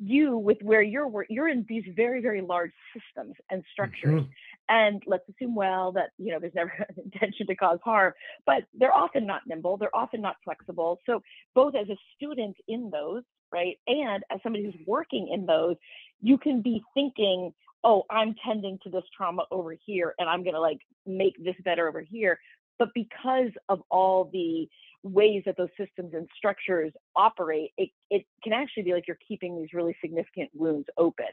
you 0.00 0.36
with 0.36 0.58
where 0.62 0.82
you're 0.82 1.26
you're 1.28 1.48
in 1.48 1.64
these 1.68 1.84
very 1.94 2.20
very 2.20 2.40
large 2.40 2.72
systems 2.94 3.34
and 3.50 3.62
structures 3.72 4.22
mm-hmm. 4.22 4.30
and 4.68 5.02
let's 5.06 5.24
assume 5.28 5.54
well 5.54 5.92
that 5.92 6.10
you 6.18 6.32
know 6.32 6.38
there's 6.38 6.54
never 6.54 6.70
an 6.88 6.94
intention 7.04 7.46
to 7.46 7.54
cause 7.54 7.78
harm 7.84 8.12
but 8.46 8.64
they're 8.74 8.94
often 8.94 9.26
not 9.26 9.42
nimble 9.46 9.76
they're 9.76 9.94
often 9.94 10.20
not 10.20 10.36
flexible 10.44 11.00
so 11.06 11.22
both 11.54 11.74
as 11.74 11.88
a 11.88 11.96
student 12.16 12.56
in 12.68 12.90
those 12.90 13.22
right 13.52 13.78
and 13.86 14.22
as 14.30 14.40
somebody 14.42 14.64
who's 14.64 14.86
working 14.86 15.28
in 15.32 15.46
those 15.46 15.76
you 16.20 16.38
can 16.38 16.62
be 16.62 16.82
thinking, 16.94 17.52
oh, 17.84 18.04
I'm 18.10 18.34
tending 18.44 18.78
to 18.82 18.90
this 18.90 19.04
trauma 19.16 19.44
over 19.50 19.74
here 19.86 20.14
and 20.18 20.28
I'm 20.28 20.42
going 20.42 20.54
to 20.54 20.60
like 20.60 20.80
make 21.06 21.42
this 21.42 21.54
better 21.64 21.88
over 21.88 22.00
here. 22.00 22.38
But 22.78 22.88
because 22.94 23.50
of 23.68 23.82
all 23.90 24.30
the 24.32 24.68
ways 25.02 25.42
that 25.46 25.56
those 25.56 25.68
systems 25.78 26.12
and 26.14 26.28
structures 26.36 26.92
operate, 27.16 27.72
it, 27.76 27.90
it 28.10 28.24
can 28.42 28.52
actually 28.52 28.84
be 28.84 28.92
like 28.92 29.06
you're 29.06 29.18
keeping 29.26 29.56
these 29.56 29.72
really 29.72 29.96
significant 30.00 30.50
wounds 30.54 30.88
open. 30.96 31.26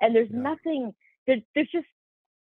And 0.00 0.14
there's 0.14 0.30
yeah. 0.30 0.40
nothing, 0.40 0.94
there, 1.26 1.36
there's 1.54 1.70
just 1.72 1.86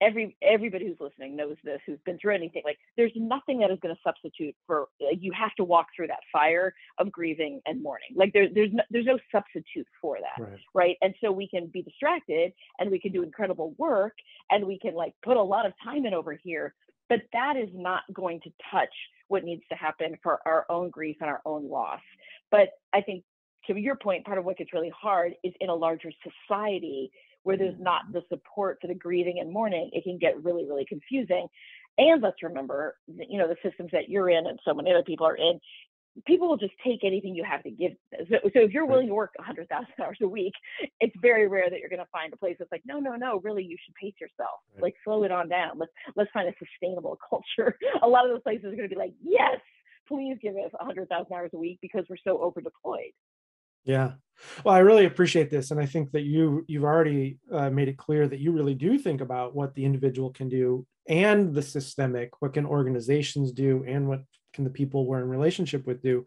every 0.01 0.37
everybody 0.43 0.87
who's 0.87 1.01
listening 1.01 1.37
knows 1.37 1.57
this 1.65 1.81
who's 1.87 1.99
been 2.05 2.19
through 2.19 2.35
anything 2.35 2.63
like 2.65 2.79
there's 2.97 3.13
nothing 3.17 3.61
that 3.61 3.71
is 3.71 3.79
going 3.81 3.95
to 3.95 4.01
substitute 4.05 4.55
for 4.67 4.89
like, 5.01 5.19
you 5.21 5.33
have 5.33 5.55
to 5.55 5.65
walk 5.65 5.87
through 5.95 6.07
that 6.07 6.21
fire 6.33 6.75
of 6.99 7.11
grieving 7.11 7.61
and 7.67 7.83
mourning. 7.83 8.09
Like 8.15 8.33
there's 8.33 8.51
there's 8.55 8.73
no, 8.73 8.83
there's 8.91 9.07
no 9.07 9.19
substitute 9.33 9.87
for 10.01 10.19
that 10.21 10.43
right. 10.43 10.59
right? 10.75 10.97
And 11.03 11.15
so 11.23 11.33
we 11.33 11.49
can 11.49 11.67
be 11.67 11.83
distracted 11.83 12.53
and 12.79 12.91
we 12.91 12.99
can 12.99 13.13
do 13.13 13.23
incredible 13.23 13.75
work 13.79 14.15
and 14.51 14.67
we 14.67 14.79
can 14.79 14.95
like 14.95 15.15
put 15.25 15.37
a 15.37 15.43
lot 15.43 15.67
of 15.67 15.73
time 15.83 16.07
in 16.07 16.15
over 16.15 16.39
here 16.43 16.75
but 17.09 17.21
that 17.33 17.55
is 17.57 17.69
not 17.73 18.03
going 18.13 18.41
to 18.41 18.51
touch 18.71 18.93
what 19.29 19.45
needs 19.45 19.63
to 19.69 19.77
happen 19.77 20.17
for 20.25 20.41
our 20.45 20.67
own 20.69 20.91
grief 20.91 21.17
and 21.21 21.31
our 21.31 21.41
own 21.45 21.69
loss. 21.69 22.01
But 22.51 22.71
i 22.93 23.01
think 23.01 23.25
to 23.67 23.77
your 23.77 23.97
point 23.97 24.25
part 24.25 24.39
of 24.39 24.45
what 24.45 24.59
gets 24.59 24.73
really 24.73 24.93
hard 24.99 25.33
is 25.43 25.53
in 25.61 25.69
a 25.69 25.75
larger 25.75 26.11
society 26.23 27.11
where 27.47 27.57
there's 27.57 27.79
not 27.79 28.03
the 28.13 28.23
support 28.29 28.79
for 28.81 28.89
the 28.89 28.95
grieving 28.95 29.39
and 29.39 29.53
mourning, 29.53 29.89
it 29.93 30.03
can 30.03 30.19
get 30.19 30.43
really, 30.43 30.67
really 30.67 30.85
confusing. 30.85 31.47
And 31.97 32.21
let's 32.21 32.43
remember, 32.43 32.97
you 33.07 33.39
know, 33.39 33.47
the 33.47 33.57
systems 33.63 33.91
that 33.93 34.09
you're 34.09 34.29
in 34.29 34.49
and 34.49 34.59
so 34.65 34.75
many 34.75 34.91
other 34.91 35.05
people 35.05 35.29
are 35.29 35.37
in, 35.37 35.61
people 36.27 36.49
will 36.49 36.57
just 36.57 36.73
take 36.85 37.05
anything 37.05 37.37
you 37.37 37.45
have 37.49 37.63
to 37.63 37.71
give. 37.71 37.93
So, 38.29 38.37
so 38.43 38.61
if 38.61 38.73
you're 38.73 38.85
willing 38.85 39.07
to 39.07 39.15
work 39.15 39.31
100,000 39.37 39.87
hours 40.03 40.19
a 40.21 40.27
week, 40.27 40.55
it's 40.99 41.15
very 41.23 41.47
rare 41.47 41.71
that 41.71 41.79
you're 41.79 41.89
going 41.89 42.01
to 42.01 42.11
find 42.11 42.33
a 42.33 42.37
place 42.37 42.57
that's 42.59 42.73
like, 42.73 42.83
no, 42.85 42.99
no, 42.99 43.15
no, 43.15 43.41
really, 43.45 43.63
you 43.63 43.77
should 43.85 43.95
pace 43.95 44.15
yourself. 44.21 44.59
Right. 44.75 44.83
Like, 44.83 44.95
slow 45.05 45.23
it 45.23 45.31
on 45.31 45.49
down. 45.49 45.79
Let's 45.79 45.93
let's 46.17 46.31
find 46.33 46.49
a 46.49 46.55
sustainable 46.59 47.17
culture. 47.31 47.79
a 48.03 48.09
lot 48.09 48.27
of 48.27 48.33
those 48.33 48.43
places 48.43 48.65
are 48.65 48.77
going 48.77 48.89
to 48.89 48.95
be 48.95 48.99
like, 48.99 49.15
yes, 49.23 49.61
please 50.09 50.37
give 50.43 50.57
us 50.57 50.73
100,000 50.73 51.33
hours 51.33 51.51
a 51.55 51.59
week 51.59 51.79
because 51.81 52.05
we're 52.11 52.17
so 52.25 52.41
over 52.41 52.61
deployed. 52.61 53.15
Yeah. 53.87 54.13
Well, 54.65 54.75
I 54.75 54.81
really 54.81 55.07
appreciate 55.07 55.49
this, 55.49 55.71
and 55.71 55.81
I 55.81 55.87
think 55.87 56.13
that 56.13 56.25
you 56.25 56.65
you've 56.69 56.85
already 56.85 57.39
uh, 57.51 57.71
made 57.71 57.89
it 57.89 57.97
clear 57.97 58.29
that 58.29 58.41
you 58.41 58.53
really 58.53 58.75
do 58.75 58.99
think 58.99 59.23
about 59.23 59.57
what 59.57 59.75
the 59.75 59.85
individual 59.85 60.31
can 60.31 60.51
do 60.51 60.87
and 61.09 61.55
the 61.55 61.63
systemic. 61.63 62.43
What 62.43 62.53
can 62.53 62.67
organizations 62.67 63.53
do, 63.53 63.85
and 63.89 64.09
what 64.09 64.21
can 64.53 64.65
the 64.65 64.71
people 64.71 65.07
we're 65.07 65.23
in 65.23 65.29
relationship 65.29 65.87
with 65.87 66.03
do? 66.03 66.27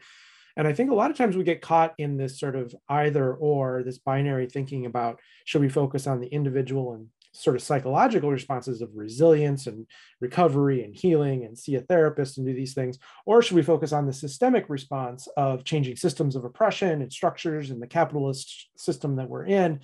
And 0.57 0.67
I 0.67 0.73
think 0.73 0.89
a 0.89 0.95
lot 0.95 1.11
of 1.11 1.17
times 1.17 1.37
we 1.37 1.43
get 1.43 1.61
caught 1.61 1.93
in 1.99 2.17
this 2.17 2.39
sort 2.39 2.55
of 2.55 2.75
either 2.89 3.33
or, 3.35 3.83
this 3.83 3.99
binary 3.99 4.47
thinking 4.47 4.87
about 4.87 5.19
should 5.45 5.61
we 5.61 5.69
focus 5.69 6.07
on 6.07 6.19
the 6.19 6.27
individual 6.27 6.93
and 6.95 7.07
sort 7.31 7.55
of 7.55 7.61
psychological 7.61 8.31
responses 8.31 8.81
of 8.81 8.95
resilience 8.95 9.67
and 9.67 9.85
recovery 10.19 10.83
and 10.83 10.95
healing 10.95 11.45
and 11.45 11.57
see 11.57 11.75
a 11.75 11.81
therapist 11.81 12.37
and 12.37 12.47
do 12.47 12.53
these 12.53 12.73
things? 12.73 12.97
Or 13.25 13.41
should 13.41 13.55
we 13.55 13.63
focus 13.63 13.93
on 13.93 14.05
the 14.05 14.13
systemic 14.13 14.69
response 14.69 15.27
of 15.37 15.63
changing 15.63 15.95
systems 15.95 16.35
of 16.35 16.45
oppression 16.45 17.01
and 17.01 17.11
structures 17.11 17.71
in 17.71 17.79
the 17.79 17.87
capitalist 17.87 18.69
system 18.77 19.15
that 19.17 19.29
we're 19.29 19.45
in? 19.45 19.81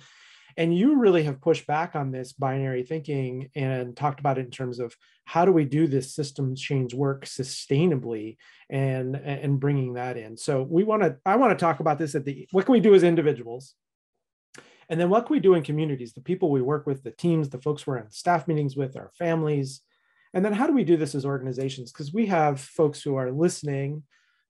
And 0.58 0.76
you 0.76 0.98
really 0.98 1.24
have 1.24 1.42
pushed 1.42 1.66
back 1.66 1.94
on 1.94 2.10
this 2.10 2.32
binary 2.32 2.82
thinking 2.82 3.50
and 3.54 3.94
talked 3.94 4.20
about 4.20 4.38
it 4.38 4.46
in 4.46 4.50
terms 4.50 4.80
of 4.80 4.96
how 5.26 5.44
do 5.44 5.52
we 5.52 5.66
do 5.66 5.86
this 5.86 6.14
system 6.14 6.54
change 6.56 6.94
work 6.94 7.26
sustainably 7.26 8.38
and 8.70 9.16
and 9.16 9.60
bringing 9.60 9.94
that 9.94 10.16
in. 10.16 10.36
So 10.36 10.62
we 10.62 10.82
want 10.82 11.02
to 11.02 11.16
I 11.26 11.36
want 11.36 11.56
to 11.56 11.62
talk 11.62 11.80
about 11.80 11.98
this 11.98 12.14
at 12.14 12.24
the 12.24 12.48
what 12.52 12.64
can 12.64 12.72
we 12.72 12.80
do 12.80 12.94
as 12.94 13.02
individuals 13.02 13.74
and 14.88 15.00
then 15.00 15.10
what 15.10 15.26
can 15.26 15.34
we 15.34 15.40
do 15.40 15.54
in 15.54 15.62
communities, 15.62 16.12
the 16.12 16.20
people 16.20 16.50
we 16.50 16.62
work 16.62 16.86
with, 16.86 17.02
the 17.02 17.10
teams, 17.10 17.48
the 17.48 17.60
folks 17.60 17.86
we're 17.86 17.98
in 17.98 18.10
staff 18.10 18.46
meetings 18.46 18.76
with, 18.76 18.96
our 18.96 19.10
families. 19.18 19.80
And 20.34 20.44
then 20.44 20.52
how 20.52 20.66
do 20.66 20.72
we 20.72 20.84
do 20.84 20.96
this 20.96 21.14
as 21.14 21.24
organizations? 21.24 21.92
Because 21.92 22.12
we 22.12 22.26
have 22.26 22.60
folks 22.60 23.02
who 23.02 23.16
are 23.16 23.30
listening 23.30 24.02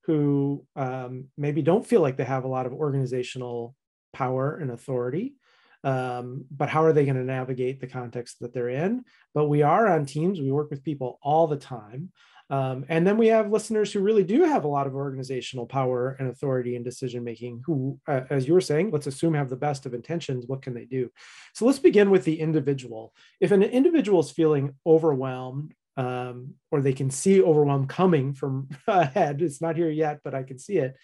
who 0.07 0.65
um, 0.77 1.27
maybe 1.37 1.63
don't 1.63 1.87
feel 1.87 2.01
like 2.01 2.17
they 2.17 2.25
have 2.25 2.45
a 2.45 2.49
lot 2.49 2.65
of 2.67 2.73
organizational 2.73 3.75
power 4.13 4.57
and 4.57 4.71
authority. 4.71 5.35
Um, 5.83 6.45
but 6.51 6.69
how 6.69 6.85
are 6.85 6.93
they 6.93 7.05
going 7.05 7.17
to 7.17 7.25
navigate 7.25 7.81
the 7.81 7.87
context 7.87 8.39
that 8.41 8.55
they're 8.55 8.69
in? 8.69 9.05
But 9.35 9.47
we 9.47 9.63
are 9.63 9.89
on 9.89 10.07
teams, 10.07 10.41
we 10.41 10.51
work 10.51 10.71
with 10.71 10.85
people 10.85 11.19
all 11.23 11.47
the 11.47 11.57
time. 11.57 12.13
Um, 12.49 12.85
and 12.89 13.05
then 13.05 13.17
we 13.17 13.27
have 13.29 13.51
listeners 13.51 13.93
who 13.93 14.01
really 14.01 14.23
do 14.23 14.45
have 14.45 14.65
a 14.65 14.69
lot 14.69 14.87
of 14.87 14.95
organizational 14.95 15.67
power 15.67 16.17
and 16.19 16.29
authority 16.29 16.77
and 16.77 16.85
decision 16.85 17.25
making, 17.25 17.63
who, 17.67 17.99
uh, 18.07 18.21
as 18.31 18.47
you 18.47 18.55
were 18.55 18.61
saying, 18.61 18.91
let's 18.93 19.09
assume 19.09 19.35
have 19.35 19.51
the 19.51 19.57
best 19.57 19.85
of 19.85 19.95
intentions. 19.95 20.47
What 20.47 20.63
can 20.63 20.73
they 20.73 20.85
do? 20.85 21.11
So 21.55 21.67
let's 21.67 21.81
begin 21.81 22.11
with 22.11 22.25
the 22.25 22.39
individual. 22.39 23.13
If 23.41 23.51
an 23.51 23.63
individual 23.63 24.21
is 24.21 24.31
feeling 24.31 24.75
overwhelmed, 24.87 25.75
um, 25.97 26.55
or 26.71 26.83
they 26.83 26.93
can 26.93 27.11
see 27.11 27.43
overwhelm 27.43 27.89
coming 27.89 28.33
from 28.33 28.69
ahead, 28.87 29.43
it's 29.43 29.61
not 29.61 29.77
here 29.77 29.91
yet, 29.91 30.21
but 30.23 30.35
I 30.35 30.45
can 30.45 30.59
see 30.59 30.79
it. 30.79 30.95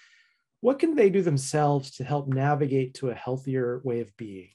What 0.61 0.79
can 0.79 0.95
they 0.95 1.11
do 1.11 1.23
themselves 1.23 1.91
to 1.97 2.05
help 2.05 2.29
navigate 2.29 2.95
to 2.95 3.11
a 3.11 3.15
healthier 3.15 3.81
way 3.83 4.01
of 4.01 4.17
being? 4.17 4.51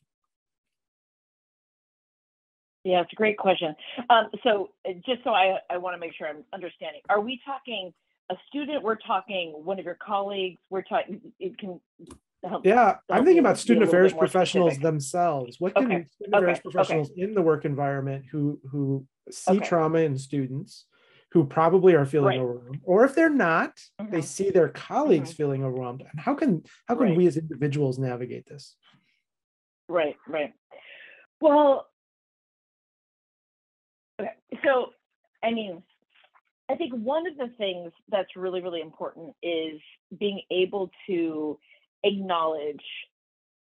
Yeah, 2.88 3.02
it's 3.02 3.12
a 3.12 3.16
great 3.18 3.38
question. 3.38 3.76
Um, 4.10 4.30
so 4.44 4.70
uh, 4.88 4.94
just 5.06 5.22
so 5.26 5.32
I, 5.32 5.58
I 5.70 5.78
want 5.78 5.96
to 5.96 6.00
make 6.00 6.14
sure 6.18 6.26
I'm 6.26 6.46
understanding, 6.54 7.02
are 7.10 7.20
we 7.20 7.38
talking 7.46 7.94
a 8.30 8.36
student? 8.48 8.82
We're 8.82 8.96
talking 8.96 9.52
one 9.66 9.78
of 9.78 9.84
your 9.84 9.98
colleagues? 10.02 10.58
We're 10.70 10.84
talking, 10.84 11.20
it 11.38 11.58
can 11.58 11.82
help. 12.48 12.66
Yeah, 12.66 12.96
I'm 13.10 13.26
thinking 13.26 13.40
about 13.40 13.58
student 13.58 13.86
affairs 13.88 14.14
professionals 14.14 14.76
specific. 14.76 14.84
themselves. 14.84 15.60
What 15.60 15.76
can 15.76 15.86
okay. 15.86 16.06
student 16.16 16.36
okay. 16.36 16.44
affairs 16.46 16.60
professionals 16.62 17.12
okay. 17.12 17.22
in 17.24 17.34
the 17.34 17.42
work 17.42 17.66
environment 17.66 18.24
who, 18.32 18.58
who 18.72 19.06
see 19.30 19.60
trauma 19.60 20.00
in 20.00 20.18
students 20.18 20.86
who 21.32 21.44
probably 21.46 21.94
are 21.94 22.06
feeling 22.06 22.40
Right. 22.40 22.40
overwhelmed, 22.40 22.80
or 22.86 23.04
if 23.04 23.16
they're 23.16 23.30
not, 23.30 23.78
they 24.00 24.20
Mhm. 24.20 24.24
see 24.24 24.50
their 24.50 24.70
colleagues 24.70 25.34
Mhm. 25.34 25.36
feeling 25.36 25.64
overwhelmed. 25.66 26.06
And 26.10 26.22
how 26.22 26.34
can 26.36 26.64
how 26.88 26.96
can 26.96 27.08
Right. 27.08 27.18
we 27.18 27.28
as 27.28 27.36
individuals 27.36 28.00
navigate 28.00 28.46
this? 28.46 28.78
Right, 29.90 30.16
right. 30.26 30.54
Well, 31.42 31.90
okay. 34.20 34.32
So, 34.64 34.94
I 35.48 35.54
mean, 35.54 35.82
I 36.70 36.76
think 36.76 36.94
one 36.94 37.26
of 37.26 37.38
the 37.38 37.48
things 37.58 37.92
that's 38.10 38.36
really, 38.36 38.62
really 38.62 38.82
important 38.82 39.34
is 39.42 39.80
being 40.20 40.42
able 40.52 40.92
to 41.08 41.58
acknowledge 42.04 42.84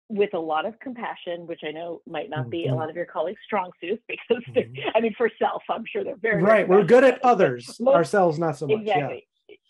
with 0.09 0.35
a 0.35 0.38
lot 0.38 0.66
of 0.66 0.79
compassion, 0.81 1.46
which 1.46 1.61
I 1.66 1.70
know 1.70 2.03
might 2.07 2.29
not 2.31 2.51
be 2.51 2.66
a 2.66 2.70
Mhm. 2.70 2.77
lot 2.77 2.90
of 2.90 2.96
your 2.96 3.07
colleagues' 3.07 3.40
strong 3.44 3.70
suits 3.81 4.03
because, 4.09 4.42
Mhm. 4.44 4.92
I 4.94 5.01
mean, 5.01 5.14
for 5.14 5.31
self, 5.38 5.62
I'm 5.68 5.85
sure 5.85 6.03
they're 6.03 6.16
very, 6.16 6.42
Right. 6.42 6.68
We're 6.68 6.85
good 6.85 7.05
at 7.05 7.25
others, 7.25 7.79
most- 7.81 7.94
ourselves 7.94 8.38
not 8.38 8.57
so 8.57 8.66
much. 8.66 8.81
exactly 8.81 9.29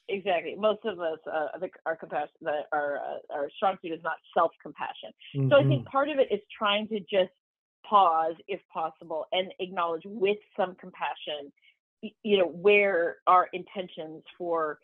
exactly 0.09 0.55
most 0.55 0.85
of 0.85 1.01
us 1.01 1.19
uh, 1.27 1.49
I 1.53 1.59
think 1.59 1.73
our 1.85 1.97
compassion 1.97 2.31
the, 2.41 2.61
our 2.73 2.99
uh, 2.99 3.19
our 3.35 3.51
strong 3.57 3.77
suit 3.83 3.91
is 3.91 4.01
not 4.05 4.15
self 4.35 4.53
compassion 4.63 5.11
Yeah. 5.35 5.49
so 5.51 5.57
i 5.57 5.65
think 5.65 5.85
part 5.87 6.09
of 6.09 6.21
it 6.21 6.29
is 6.31 6.41
trying 6.57 6.87
to 6.89 7.01
just 7.01 7.33
pause 7.85 8.37
if 8.47 8.61
possible 8.73 9.27
and 9.33 9.53
acknowledge 9.59 10.03
with 10.05 10.39
some 10.57 10.77
compassion 10.77 11.53
you 12.23 12.39
know 12.39 12.47
where 12.47 13.17
our 13.27 13.49
intentions 13.53 14.23
for 14.39 14.79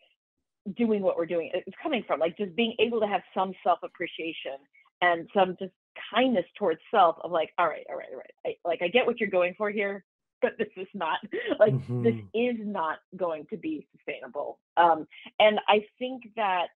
doing 0.77 1.03
what 1.03 1.17
we're 1.17 1.27
doing 1.27 1.51
is 1.67 1.75
coming 1.83 2.05
from 2.07 2.21
like 2.21 2.37
just 2.37 2.55
being 2.55 2.75
able 2.79 3.01
to 3.01 3.07
have 3.07 3.23
some 3.35 3.53
self 3.65 3.81
appreciation 3.83 4.57
and 5.01 5.29
some 5.35 5.57
just 5.59 5.73
kindness 6.15 6.45
towards 6.59 6.81
self 6.91 7.17
of 7.23 7.31
like 7.31 7.51
all 7.59 7.67
right 7.67 7.85
all 7.91 7.97
right 7.97 8.09
all 8.13 8.19
right 8.19 8.35
I, 8.47 8.69
like 8.69 8.81
i 8.83 8.89
get 8.89 9.07
what 9.07 9.21
you're 9.21 9.29
going 9.31 9.55
for 9.59 9.71
here 9.71 10.05
but 10.43 10.53
this 10.59 10.69
is 10.77 10.89
not 10.95 11.19
like 11.61 11.75
this 12.03 12.15
Mhm. 12.15 12.29
is 12.35 12.57
not 12.61 12.99
going 13.17 13.47
to 13.51 13.57
be 13.57 13.87
sustainable 13.97 14.59
um, 14.77 15.07
and 15.39 15.61
i 15.69 15.85
think 15.99 16.23
that 16.37 16.69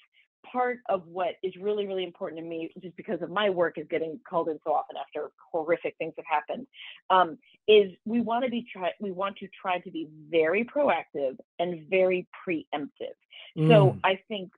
part 0.53 0.79
of 0.89 1.07
what 1.07 1.35
is 1.43 1.55
really 1.61 1.87
really 1.87 2.05
important 2.05 2.41
to 2.41 2.47
me 2.47 2.71
just 2.81 2.97
because 2.97 3.21
of 3.23 3.31
my 3.31 3.51
work 3.51 3.79
is 3.79 3.87
getting 3.91 4.19
called 4.29 4.49
in 4.49 4.59
so 4.65 4.73
often 4.73 4.97
after 4.97 5.31
horrific 5.53 5.95
things 5.99 6.15
have 6.17 6.27
happened 6.29 6.67
um, 7.11 7.39
is 7.69 7.93
we 8.05 8.21
want 8.21 8.45
to 8.45 8.51
be 8.51 8.67
try 8.73 8.91
we 9.01 9.11
want 9.11 9.37
to 9.37 9.49
try 9.61 9.79
to 9.79 9.91
be 9.91 10.09
very 10.31 10.65
proactive 10.65 11.37
and 11.59 11.89
very 11.89 12.27
preemptive 12.47 13.17
so 13.69 13.97
Mm. 13.97 14.01
I 14.05 14.17
think 14.29 14.53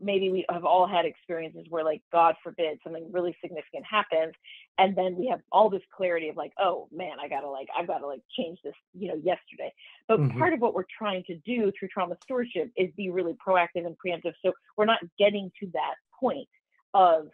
maybe 0.00 0.30
we 0.30 0.44
have 0.50 0.64
all 0.64 0.86
had 0.86 1.04
experiences 1.04 1.66
where, 1.68 1.84
like, 1.84 2.02
God 2.12 2.36
forbid, 2.42 2.78
something 2.84 3.10
really 3.10 3.36
significant 3.40 3.84
happens, 3.86 4.34
and 4.78 4.94
then 4.96 5.16
we 5.16 5.26
have 5.28 5.40
all 5.50 5.70
this 5.70 5.82
clarity 5.94 6.28
of 6.28 6.36
like, 6.36 6.52
oh 6.58 6.88
man, 6.92 7.18
I 7.20 7.28
gotta 7.28 7.48
like, 7.48 7.68
I've 7.76 7.86
got 7.86 7.98
to 7.98 8.06
like 8.06 8.22
change 8.36 8.58
this, 8.62 8.74
you 8.94 9.08
know, 9.08 9.16
yesterday. 9.16 9.72
But 10.08 10.18
Mhm. 10.18 10.38
part 10.38 10.52
of 10.52 10.60
what 10.60 10.74
we're 10.74 10.84
trying 10.96 11.24
to 11.24 11.36
do 11.38 11.72
through 11.78 11.88
trauma 11.88 12.16
stewardship 12.22 12.70
is 12.76 12.90
be 12.96 13.10
really 13.10 13.34
proactive 13.46 13.86
and 13.86 13.96
preemptive. 14.04 14.34
So 14.44 14.52
we're 14.76 14.84
not 14.86 15.00
getting 15.18 15.50
to 15.60 15.66
that 15.74 15.94
point 16.20 16.48
of, 16.94 17.28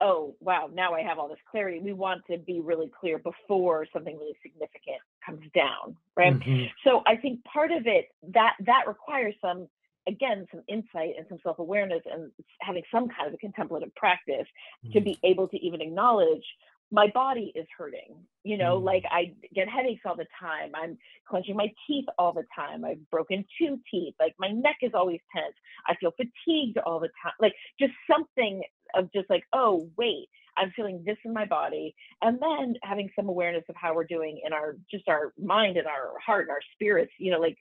oh 0.00 0.36
wow, 0.40 0.68
now 0.72 0.94
I 0.94 1.02
have 1.02 1.18
all 1.18 1.28
this 1.28 1.38
clarity. 1.50 1.78
We 1.80 1.92
want 1.92 2.22
to 2.30 2.38
be 2.38 2.60
really 2.60 2.90
clear 2.98 3.18
before 3.18 3.86
something 3.92 4.18
really 4.18 4.36
significant 4.42 4.98
comes 5.24 5.44
down, 5.54 5.96
right? 6.16 6.34
Mhm. 6.34 6.72
so 6.84 7.02
i 7.06 7.16
think 7.16 7.42
part 7.44 7.70
of 7.72 7.86
it 7.86 8.08
that 8.22 8.54
that 8.60 8.84
requires 8.88 9.34
some 9.40 9.68
again 10.08 10.46
some 10.50 10.62
insight 10.68 11.14
and 11.16 11.26
some 11.28 11.38
self-awareness 11.42 12.02
and 12.12 12.30
having 12.60 12.82
some 12.92 13.08
kind 13.08 13.28
of 13.28 13.34
a 13.34 13.38
contemplative 13.38 13.94
practice 13.94 14.46
to 14.92 15.00
Mhm. 15.00 15.04
be 15.04 15.18
able 15.24 15.48
to 15.48 15.56
even 15.58 15.80
acknowledge 15.80 16.44
my 16.90 17.06
body 17.08 17.52
is 17.54 17.66
hurting 17.76 18.26
you 18.44 18.58
know 18.58 18.78
Mm. 18.78 18.84
like 18.84 19.04
i 19.10 19.34
get 19.54 19.68
headaches 19.68 20.02
all 20.04 20.14
the 20.16 20.26
time 20.38 20.72
i'm 20.74 20.98
clenching 21.26 21.56
my 21.56 21.72
teeth 21.86 22.04
all 22.18 22.32
the 22.32 22.44
time 22.54 22.84
i've 22.84 23.08
broken 23.10 23.44
two 23.58 23.80
teeth 23.90 24.14
like 24.20 24.34
my 24.38 24.48
neck 24.48 24.76
is 24.82 24.92
always 24.94 25.20
tense 25.34 25.54
i 25.86 25.94
feel 25.96 26.12
fatigued 26.12 26.76
all 26.78 27.00
the 27.00 27.08
time 27.22 27.32
like 27.40 27.54
just 27.78 27.94
something 28.10 28.62
of 28.94 29.10
just 29.12 29.30
like 29.30 29.44
oh 29.54 29.88
wait 29.96 30.28
i'm 30.58 30.70
feeling 30.72 31.02
this 31.06 31.16
in 31.24 31.32
my 31.32 31.46
body 31.46 31.94
and 32.20 32.38
then 32.42 32.74
having 32.82 33.10
some 33.16 33.28
awareness 33.28 33.64
of 33.70 33.76
how 33.76 33.94
we're 33.94 34.04
doing 34.04 34.40
in 34.44 34.52
our 34.52 34.76
just 34.90 35.08
our 35.08 35.32
mind 35.38 35.78
and 35.78 35.86
our 35.86 36.18
heart 36.24 36.42
and 36.42 36.50
our 36.50 36.60
spirits 36.74 37.12
you 37.18 37.30
know 37.30 37.40
like 37.40 37.56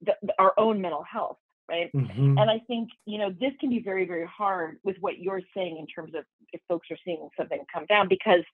the- 0.00 0.18
our 0.40 0.54
own 0.58 0.80
mental 0.80 1.04
health 1.04 1.38
right 1.72 1.90
Mhm. 1.94 2.38
and 2.40 2.50
I 2.50 2.58
think, 2.68 2.90
you 3.06 3.18
know, 3.18 3.30
this 3.40 3.52
can 3.60 3.70
be 3.70 3.80
very, 3.80 4.04
very 4.06 4.26
hard 4.26 4.78
with 4.84 4.96
what 5.00 5.18
you're 5.18 5.42
saying 5.54 5.78
in 5.78 5.86
terms 5.86 6.14
of 6.14 6.24
if 6.52 6.60
folks 6.68 6.90
are 6.90 6.98
seeing 7.04 7.28
something 7.36 7.64
come 7.72 7.86
down, 7.86 8.08
because 8.08 8.44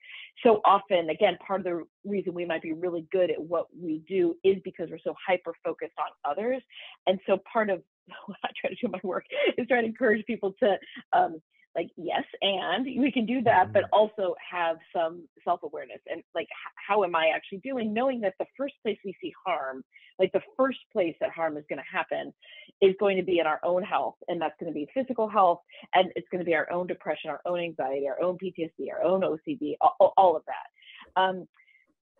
so 0.44 0.60
often, 0.64 1.10
again, 1.10 1.36
part 1.46 1.60
of 1.60 1.64
the 1.64 1.84
reason 2.04 2.32
we 2.32 2.44
might 2.44 2.62
be 2.62 2.72
really 2.72 3.06
good 3.10 3.30
at 3.30 3.40
what 3.42 3.66
we 3.76 3.98
do 4.08 4.36
is 4.44 4.56
because 4.64 4.88
we're 4.90 4.98
so 5.02 5.14
hyper 5.26 5.52
focused 5.64 5.98
on 5.98 6.06
others. 6.30 6.62
And 7.06 7.18
so 7.26 7.38
part 7.52 7.70
of 7.70 7.82
what 8.26 8.38
I 8.44 8.50
try 8.58 8.70
to 8.70 8.76
do 8.76 8.86
in 8.86 8.92
my 8.92 9.00
work 9.02 9.24
is 9.56 9.66
try 9.68 9.80
to 9.80 9.86
encourage 9.86 10.24
people 10.26 10.54
to, 10.62 10.78
um, 11.12 11.42
like, 11.74 11.90
yes, 11.96 12.24
and 12.40 12.84
we 12.84 13.12
can 13.12 13.26
do 13.26 13.42
that, 13.42 13.72
but 13.72 13.84
also 13.92 14.34
have 14.50 14.78
some 14.94 15.28
self 15.44 15.60
awareness 15.62 16.00
and 16.10 16.22
like, 16.34 16.48
how 16.74 17.04
am 17.04 17.14
I 17.14 17.28
actually 17.34 17.58
doing? 17.58 17.92
Knowing 17.92 18.20
that 18.22 18.34
the 18.38 18.46
first 18.56 18.74
place 18.82 18.98
we 19.04 19.14
see 19.20 19.32
harm, 19.46 19.84
like 20.18 20.32
the 20.32 20.42
first 20.56 20.78
place 20.92 21.14
that 21.20 21.30
harm 21.30 21.56
is 21.56 21.64
going 21.68 21.78
to 21.78 21.96
happen 21.96 22.32
is 22.80 22.94
going 22.98 23.16
to 23.16 23.22
be 23.22 23.38
in 23.38 23.46
our 23.46 23.60
own 23.62 23.82
health, 23.82 24.16
and 24.28 24.40
that's 24.40 24.54
going 24.58 24.72
to 24.72 24.74
be 24.74 24.88
physical 24.94 25.28
health, 25.28 25.60
and 25.94 26.10
it's 26.16 26.28
going 26.30 26.40
to 26.40 26.44
be 26.44 26.54
our 26.54 26.70
own 26.72 26.86
depression, 26.86 27.30
our 27.30 27.40
own 27.46 27.60
anxiety, 27.60 28.08
our 28.08 28.20
own 28.20 28.38
PTSD, 28.38 28.90
our 28.92 29.02
own 29.04 29.20
OCD, 29.20 29.74
all, 29.80 30.12
all 30.16 30.36
of 30.36 30.42
that. 30.46 31.20
Um, 31.20 31.46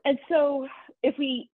and 0.04 0.18
so, 0.28 0.68
if 1.02 1.16
we, 1.18 1.50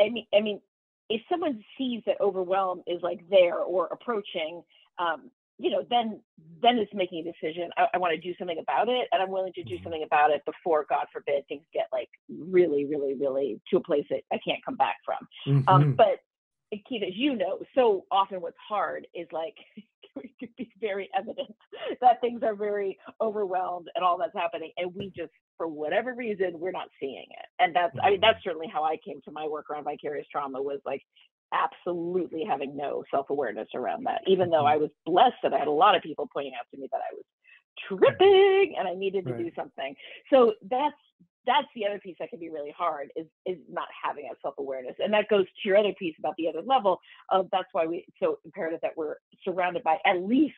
I 0.00 0.08
mean, 0.08 0.26
I 0.34 0.40
mean, 0.40 0.60
if 1.08 1.20
someone 1.28 1.62
sees 1.76 2.02
that 2.06 2.20
overwhelm 2.20 2.82
is 2.86 3.02
like 3.02 3.20
there 3.28 3.58
or 3.58 3.86
approaching, 3.86 4.62
um, 4.98 5.30
you 5.62 5.70
know, 5.70 5.86
then 5.88 6.20
then 6.60 6.78
it's 6.78 6.92
making 6.92 7.20
a 7.26 7.32
decision. 7.32 7.70
I, 7.76 7.86
I 7.94 7.98
want 7.98 8.12
to 8.14 8.20
do 8.20 8.34
something 8.36 8.58
about 8.58 8.88
it, 8.88 9.08
and 9.12 9.22
I'm 9.22 9.30
willing 9.30 9.52
to 9.54 9.64
do 9.64 9.74
Mhm. 9.74 9.82
something 9.84 10.02
about 10.02 10.30
it 10.30 10.44
before, 10.44 10.84
God 10.88 11.06
forbid, 11.12 11.46
things 11.46 11.64
get 11.72 11.86
like 11.92 12.10
really, 12.28 12.84
really, 12.84 13.14
really 13.14 13.60
to 13.70 13.76
a 13.76 13.80
place 13.80 14.06
that 14.10 14.22
I 14.32 14.38
can't 14.38 14.64
come 14.64 14.76
back 14.76 14.96
from. 15.04 15.28
Um, 15.68 15.82
Mhm. 15.84 15.96
but 15.96 16.20
uh, 16.72 16.78
Keith, 16.88 17.02
as 17.04 17.16
you 17.16 17.36
know, 17.36 17.60
so 17.74 18.06
often 18.10 18.40
what's 18.40 18.58
hard 18.58 19.06
is 19.14 19.28
like 19.32 19.56
it 20.16 20.30
could 20.40 20.54
be 20.56 20.70
very 20.80 21.08
evident 21.16 21.54
that 22.00 22.20
things 22.20 22.42
are 22.42 22.54
very 22.54 22.98
overwhelmed 23.20 23.88
and 23.94 24.04
all 24.04 24.18
that's 24.18 24.34
happening, 24.34 24.72
and 24.76 24.92
we 24.94 25.10
just, 25.10 25.32
for 25.56 25.68
whatever 25.68 26.12
reason, 26.14 26.58
we're 26.58 26.72
not 26.72 26.88
seeing 26.98 27.26
it. 27.30 27.46
And 27.60 27.74
that's, 27.74 27.96
I 28.02 28.10
mean, 28.10 28.18
Mhm. 28.18 28.22
that's 28.22 28.42
certainly 28.42 28.66
how 28.68 28.82
I 28.82 28.96
came 28.96 29.20
to 29.22 29.30
my 29.30 29.46
work 29.46 29.70
around 29.70 29.84
vicarious 29.84 30.26
trauma 30.28 30.60
was 30.60 30.80
like 30.84 31.02
absolutely 31.52 32.44
having 32.44 32.76
no 32.76 33.04
self-awareness 33.10 33.68
around 33.74 34.04
that. 34.06 34.22
Even 34.26 34.50
though 34.50 34.66
I 34.66 34.76
was 34.76 34.90
blessed 35.06 35.36
that 35.42 35.52
I 35.52 35.58
had 35.58 35.68
a 35.68 35.72
lot 35.72 35.94
of 35.94 36.02
people 36.02 36.28
pointing 36.32 36.52
out 36.58 36.66
to 36.72 36.80
me 36.80 36.88
that 36.90 37.00
I 37.00 37.14
was 37.14 37.24
tripping 37.88 38.74
and 38.78 38.88
I 38.88 38.94
needed 38.94 39.26
to 39.26 39.36
do 39.36 39.50
something. 39.56 39.94
So 40.30 40.54
that's 40.68 40.96
that's 41.44 41.66
the 41.74 41.84
other 41.86 41.98
piece 41.98 42.14
that 42.20 42.30
can 42.30 42.38
be 42.38 42.50
really 42.50 42.72
hard 42.76 43.08
is 43.16 43.26
is 43.46 43.58
not 43.68 43.88
having 44.02 44.24
that 44.28 44.36
self-awareness 44.42 44.94
and 45.00 45.12
that 45.12 45.28
goes 45.28 45.44
to 45.44 45.68
your 45.68 45.76
other 45.76 45.92
piece 45.98 46.14
about 46.18 46.34
the 46.38 46.46
other 46.48 46.62
level 46.64 47.00
of 47.30 47.48
that's 47.50 47.66
why 47.72 47.84
we 47.84 48.04
it's 48.06 48.16
so 48.22 48.38
imperative 48.44 48.78
that 48.80 48.92
we're 48.96 49.16
surrounded 49.44 49.82
by 49.82 49.98
at 50.06 50.22
least 50.22 50.54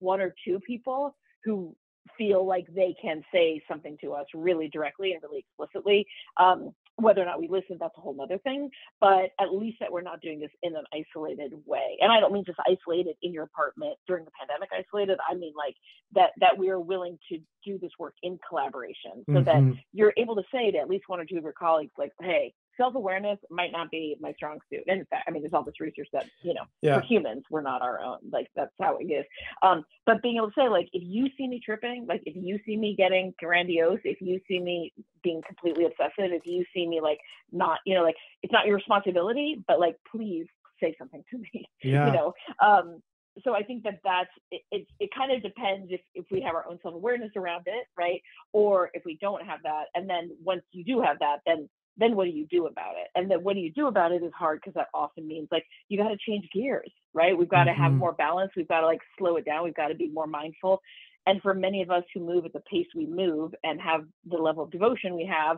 one 0.00 0.20
or 0.20 0.34
two 0.44 0.60
people 0.60 1.16
who 1.42 1.74
feel 2.18 2.46
like 2.46 2.66
they 2.74 2.94
can 3.00 3.22
say 3.32 3.62
something 3.68 3.96
to 4.00 4.12
us 4.12 4.26
really 4.34 4.68
directly 4.68 5.12
and 5.12 5.22
really 5.22 5.38
explicitly 5.38 6.06
um, 6.38 6.70
whether 6.96 7.22
or 7.22 7.26
not 7.26 7.38
we 7.40 7.48
listen 7.48 7.76
that's 7.78 7.96
a 7.96 8.00
whole 8.00 8.16
other 8.22 8.38
thing 8.38 8.70
but 9.00 9.30
at 9.40 9.52
least 9.52 9.76
that 9.80 9.92
we're 9.92 10.00
not 10.02 10.20
doing 10.20 10.40
this 10.40 10.50
in 10.62 10.74
an 10.76 10.84
isolated 10.94 11.52
way 11.66 11.96
and 12.00 12.10
i 12.12 12.20
don't 12.20 12.32
mean 12.32 12.44
just 12.44 12.58
isolated 12.68 13.14
in 13.22 13.32
your 13.32 13.44
apartment 13.44 13.94
during 14.06 14.24
the 14.24 14.30
pandemic 14.38 14.68
isolated 14.72 15.18
i 15.30 15.34
mean 15.34 15.52
like 15.56 15.74
that 16.12 16.30
that 16.40 16.56
we 16.56 16.68
are 16.70 16.80
willing 16.80 17.18
to 17.30 17.38
do 17.64 17.78
this 17.78 17.90
work 17.98 18.14
in 18.22 18.38
collaboration 18.48 19.24
so 19.32 19.42
that 19.42 19.56
Mhm. 19.56 19.78
you're 19.92 20.14
able 20.16 20.36
to 20.36 20.44
say 20.52 20.70
to 20.70 20.78
at 20.78 20.88
least 20.88 21.08
one 21.08 21.20
or 21.20 21.24
two 21.24 21.36
of 21.36 21.42
your 21.42 21.52
colleagues, 21.52 21.92
like, 21.98 22.12
hey, 22.20 22.54
self-awareness 22.76 23.38
might 23.50 23.72
not 23.72 23.90
be 23.90 24.16
my 24.20 24.32
strong 24.34 24.58
suit. 24.70 24.82
And 24.86 25.00
in 25.00 25.06
fact, 25.06 25.24
I 25.26 25.30
mean, 25.30 25.42
there's 25.42 25.52
all 25.54 25.62
this 25.62 25.80
research 25.80 26.08
that, 26.12 26.26
you 26.42 26.54
know, 26.54 26.64
Yeah. 26.82 26.96
we're 26.96 27.02
humans, 27.02 27.44
we're 27.50 27.62
not 27.62 27.82
our 27.82 28.00
own. 28.00 28.18
Like 28.30 28.48
that's 28.54 28.72
how 28.80 28.96
it 28.98 29.04
is. 29.04 29.24
Um, 29.62 29.84
but 30.04 30.22
being 30.22 30.36
able 30.36 30.48
to 30.48 30.54
say, 30.58 30.68
like, 30.68 30.88
if 30.92 31.02
you 31.04 31.28
see 31.36 31.48
me 31.48 31.60
tripping, 31.64 32.06
like 32.06 32.22
if 32.26 32.34
you 32.36 32.58
see 32.66 32.76
me 32.76 32.94
getting 32.96 33.34
grandiose, 33.38 34.00
if 34.04 34.20
you 34.20 34.40
see 34.48 34.60
me 34.60 34.92
being 35.22 35.42
completely 35.46 35.84
obsessive, 35.84 36.32
if 36.32 36.46
you 36.46 36.64
see 36.74 36.86
me 36.86 37.00
like 37.00 37.18
not, 37.52 37.78
you 37.86 37.94
know, 37.94 38.02
like 38.02 38.16
it's 38.42 38.52
not 38.52 38.66
your 38.66 38.76
responsibility, 38.76 39.62
but 39.66 39.80
like 39.80 39.96
please 40.10 40.46
say 40.80 40.94
something 40.98 41.24
to 41.30 41.38
me 41.38 41.64
Yeah. 41.82 42.06
you 42.06 42.12
know 42.12 42.34
um 42.62 43.02
so 43.44 43.54
i 43.54 43.62
think 43.62 43.82
that 43.84 43.98
that's 44.04 44.28
it 44.50 44.62
it, 44.70 44.86
it 45.00 45.10
kind 45.16 45.32
of 45.32 45.42
depends 45.42 45.90
if, 45.90 46.00
if 46.14 46.26
we 46.30 46.40
have 46.42 46.54
our 46.54 46.66
own 46.68 46.78
self-awareness 46.82 47.30
around 47.36 47.62
it 47.66 47.86
right 47.96 48.20
or 48.52 48.90
if 48.94 49.02
we 49.06 49.16
don't 49.20 49.44
have 49.44 49.60
that 49.62 49.84
and 49.94 50.08
then 50.08 50.30
once 50.44 50.62
you 50.72 50.84
do 50.84 51.00
have 51.00 51.18
that 51.20 51.38
then 51.46 51.68
then 51.96 52.14
what 52.16 52.24
do 52.24 52.30
you 52.30 52.46
do 52.46 52.66
about 52.66 52.94
it? 52.96 53.08
And 53.14 53.30
then 53.30 53.42
what 53.42 53.54
do 53.54 53.60
you 53.60 53.72
do 53.72 53.86
about 53.86 54.12
it 54.12 54.22
is 54.22 54.32
hard 54.36 54.60
because 54.60 54.74
that 54.74 54.88
often 54.94 55.26
means 55.26 55.48
like 55.50 55.64
you 55.88 55.98
got 55.98 56.08
to 56.08 56.16
change 56.26 56.48
gears 56.52 56.90
right? 57.14 57.36
We've 57.36 57.48
got 57.48 57.64
to 57.64 57.72
have 57.72 57.92
Mhm. 57.92 57.98
more 57.98 58.12
balance 58.12 58.52
we've 58.56 58.68
got 58.68 58.80
to 58.80 58.86
like 58.86 59.00
slow 59.18 59.36
it 59.36 59.44
down 59.44 59.64
we've 59.64 59.74
got 59.74 59.88
to 59.88 59.94
be 59.94 60.08
more 60.08 60.26
mindful. 60.26 60.80
And 61.26 61.42
for 61.42 61.54
many 61.54 61.82
of 61.82 61.90
us 61.90 62.04
who 62.14 62.20
move 62.20 62.44
at 62.44 62.52
the 62.52 62.60
pace 62.60 62.86
we 62.94 63.06
move 63.06 63.54
and 63.64 63.80
have 63.80 64.02
the 64.28 64.36
level 64.36 64.64
of 64.64 64.70
devotion 64.70 65.14
we 65.16 65.26
have 65.26 65.56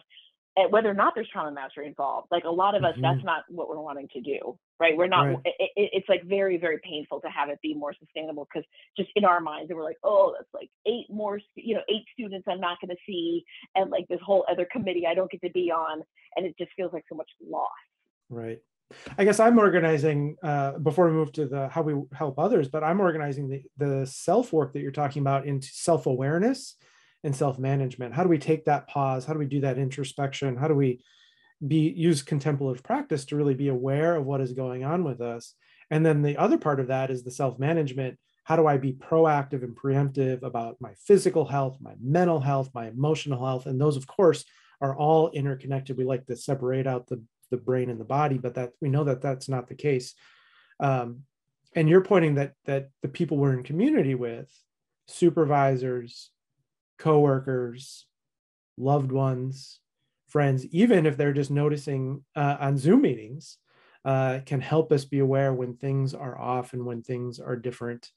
whether 0.66 0.90
or 0.90 0.94
not 0.94 1.14
there's 1.14 1.28
trauma 1.28 1.52
mastery 1.52 1.86
involved. 1.86 2.28
Like 2.30 2.44
a 2.44 2.50
lot 2.50 2.74
of 2.74 2.84
us, 2.84 2.92
mm-hmm. 2.92 3.02
that's 3.02 3.24
not 3.24 3.44
what 3.48 3.68
we're 3.68 3.80
wanting 3.80 4.08
to 4.14 4.20
do, 4.20 4.58
right? 4.80 4.96
We're 4.96 5.06
not. 5.06 5.22
Right. 5.22 5.38
It, 5.44 5.70
it, 5.76 5.90
it's 5.92 6.08
like 6.08 6.24
very, 6.24 6.56
very 6.56 6.78
painful 6.82 7.20
to 7.20 7.28
have 7.28 7.48
it 7.48 7.58
be 7.62 7.74
more 7.74 7.94
sustainable 7.98 8.46
because 8.52 8.66
just 8.96 9.10
in 9.14 9.24
our 9.24 9.40
minds, 9.40 9.70
we're 9.72 9.84
like, 9.84 9.98
oh, 10.02 10.34
that's 10.36 10.52
like 10.54 10.70
eight 10.86 11.06
more, 11.10 11.40
you 11.54 11.74
know, 11.74 11.82
eight 11.88 12.04
students 12.12 12.46
I'm 12.48 12.60
not 12.60 12.78
going 12.80 12.90
to 12.90 13.00
see, 13.06 13.44
and 13.74 13.90
like 13.90 14.08
this 14.08 14.20
whole 14.24 14.44
other 14.50 14.66
committee 14.70 15.06
I 15.06 15.14
don't 15.14 15.30
get 15.30 15.42
to 15.42 15.50
be 15.50 15.70
on, 15.70 16.02
and 16.36 16.46
it 16.46 16.56
just 16.58 16.72
feels 16.76 16.92
like 16.92 17.04
so 17.08 17.14
much 17.14 17.30
loss. 17.46 17.68
Right. 18.30 18.58
I 19.18 19.24
guess 19.24 19.38
I'm 19.38 19.58
organizing 19.58 20.36
uh, 20.42 20.78
before 20.78 21.06
we 21.06 21.12
move 21.12 21.32
to 21.32 21.46
the 21.46 21.68
how 21.68 21.82
we 21.82 21.94
help 22.12 22.38
others, 22.38 22.68
but 22.68 22.82
I'm 22.82 23.00
organizing 23.00 23.48
the 23.48 23.62
the 23.76 24.06
self 24.06 24.52
work 24.52 24.72
that 24.72 24.80
you're 24.80 24.92
talking 24.92 25.20
about 25.20 25.46
into 25.46 25.68
self 25.68 26.06
awareness 26.06 26.76
and 27.24 27.34
self 27.34 27.58
management. 27.58 28.14
How 28.14 28.22
do 28.22 28.28
we 28.28 28.38
take 28.38 28.64
that 28.64 28.88
pause? 28.88 29.24
How 29.24 29.32
do 29.32 29.38
we 29.38 29.46
do 29.46 29.60
that 29.60 29.78
introspection? 29.78 30.56
How 30.56 30.68
do 30.68 30.74
we 30.74 31.02
be 31.66 31.90
use 31.90 32.22
contemplative 32.22 32.84
practice 32.84 33.24
to 33.26 33.36
really 33.36 33.54
be 33.54 33.68
aware 33.68 34.16
of 34.16 34.24
what 34.24 34.40
is 34.40 34.52
going 34.52 34.84
on 34.84 35.04
with 35.04 35.20
us? 35.20 35.54
And 35.90 36.04
then 36.04 36.22
the 36.22 36.36
other 36.36 36.58
part 36.58 36.80
of 36.80 36.88
that 36.88 37.10
is 37.10 37.24
the 37.24 37.30
self 37.30 37.58
management. 37.58 38.18
How 38.44 38.56
do 38.56 38.66
I 38.66 38.78
be 38.78 38.94
proactive 38.94 39.62
and 39.62 39.76
preemptive 39.76 40.42
about 40.42 40.76
my 40.80 40.94
physical 41.06 41.44
health, 41.44 41.78
my 41.80 41.92
mental 42.00 42.40
health, 42.40 42.70
my 42.74 42.88
emotional 42.88 43.44
health? 43.44 43.66
And 43.66 43.80
those, 43.80 43.96
of 43.96 44.06
course, 44.06 44.44
are 44.80 44.96
all 44.96 45.30
interconnected. 45.30 45.98
We 45.98 46.04
like 46.04 46.26
to 46.26 46.36
separate 46.36 46.86
out 46.86 47.06
the 47.06 47.22
the 47.50 47.56
brain 47.56 47.88
and 47.88 47.98
the 47.98 48.04
body, 48.04 48.36
but 48.36 48.54
that 48.54 48.72
we 48.80 48.90
know 48.90 49.04
that 49.04 49.22
that's 49.22 49.48
not 49.48 49.68
the 49.68 49.74
case. 49.74 50.14
Um, 50.80 51.22
and 51.74 51.88
you're 51.88 52.02
pointing 52.02 52.36
that 52.36 52.54
that 52.66 52.90
the 53.02 53.08
people 53.08 53.36
we're 53.36 53.54
in 53.54 53.62
community 53.62 54.14
with, 54.14 54.50
supervisors, 55.06 56.30
coworkers, 56.98 58.06
loved 58.76 59.12
ones, 59.12 59.80
friends, 60.28 60.66
even 60.66 61.06
if 61.06 61.16
they're 61.16 61.32
just 61.32 61.50
noticing 61.50 62.24
uh, 62.36 62.56
on 62.60 62.76
Zoom 62.76 63.02
meetings, 63.02 63.58
uh, 64.04 64.40
can 64.46 64.60
help 64.60 64.92
us 64.92 65.04
be 65.04 65.18
aware 65.18 65.52
when 65.52 65.76
things 65.76 66.14
are 66.14 66.38
off 66.38 66.72
and 66.72 66.84
when 66.84 67.02
things 67.02 67.40
are 67.40 67.56
different. 67.56 68.08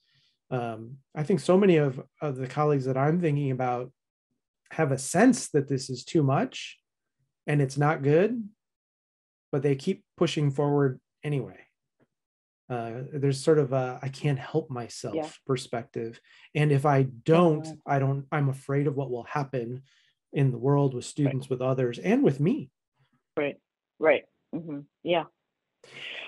Um, 0.49 0.97
I 1.15 1.23
think 1.23 1.39
so 1.39 1.57
many 1.57 1.77
of, 1.77 2.01
of 2.21 2.37
the 2.37 2.47
colleagues 2.47 2.85
that 2.85 2.97
I'm 2.97 3.19
thinking 3.19 3.51
about 3.51 3.91
have 4.71 4.91
a 4.91 4.97
sense 4.97 5.49
that 5.49 5.67
this 5.67 5.89
is 5.89 6.03
too 6.03 6.23
much 6.23 6.77
and 7.47 7.61
it's 7.61 7.77
not 7.77 8.03
good 8.03 8.43
but 9.51 9.61
they 9.61 9.75
keep 9.75 10.03
pushing 10.17 10.49
forward 10.49 10.99
anyway. 11.23 11.59
Uh, 12.71 13.03
there's 13.13 13.43
sort 13.43 13.59
of 13.59 13.73
a 13.73 13.99
I 14.01 14.07
can't 14.07 14.39
help 14.39 14.69
myself 14.69 15.15
yeah. 15.15 15.27
perspective, 15.45 16.21
and 16.55 16.71
if 16.71 16.85
I 16.85 17.03
don't, 17.03 17.67
I 17.85 17.99
don't. 17.99 18.25
I'm 18.31 18.49
afraid 18.49 18.87
of 18.87 18.95
what 18.95 19.11
will 19.11 19.25
happen 19.25 19.83
in 20.31 20.51
the 20.51 20.57
world 20.57 20.93
with 20.93 21.05
students, 21.05 21.45
right. 21.45 21.49
with 21.51 21.61
others, 21.61 21.99
and 21.99 22.23
with 22.23 22.39
me. 22.39 22.69
Right. 23.35 23.57
Right. 23.99 24.23
Mm-hmm. 24.55 24.79
Yeah. 25.03 25.25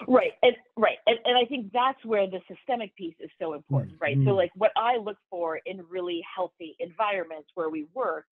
Right. 0.07 0.33
And 0.41 0.55
right. 0.75 0.97
And, 1.07 1.17
and 1.23 1.37
I 1.37 1.45
think 1.45 1.71
that's 1.71 2.03
where 2.03 2.27
the 2.27 2.41
systemic 2.53 2.95
piece 2.95 3.15
is 3.21 3.29
so 3.41 3.53
important, 3.53 3.93
mm-hmm. 3.93 4.03
right? 4.03 4.15
So 4.17 4.21
mm-hmm. 4.21 4.31
like 4.31 4.51
what 4.55 4.71
I 4.75 4.97
look 4.97 5.17
for 5.29 5.61
in 5.65 5.81
really 5.89 6.21
healthy 6.35 6.75
environments 6.79 7.49
where 7.55 7.69
we 7.69 7.87
work 7.93 8.25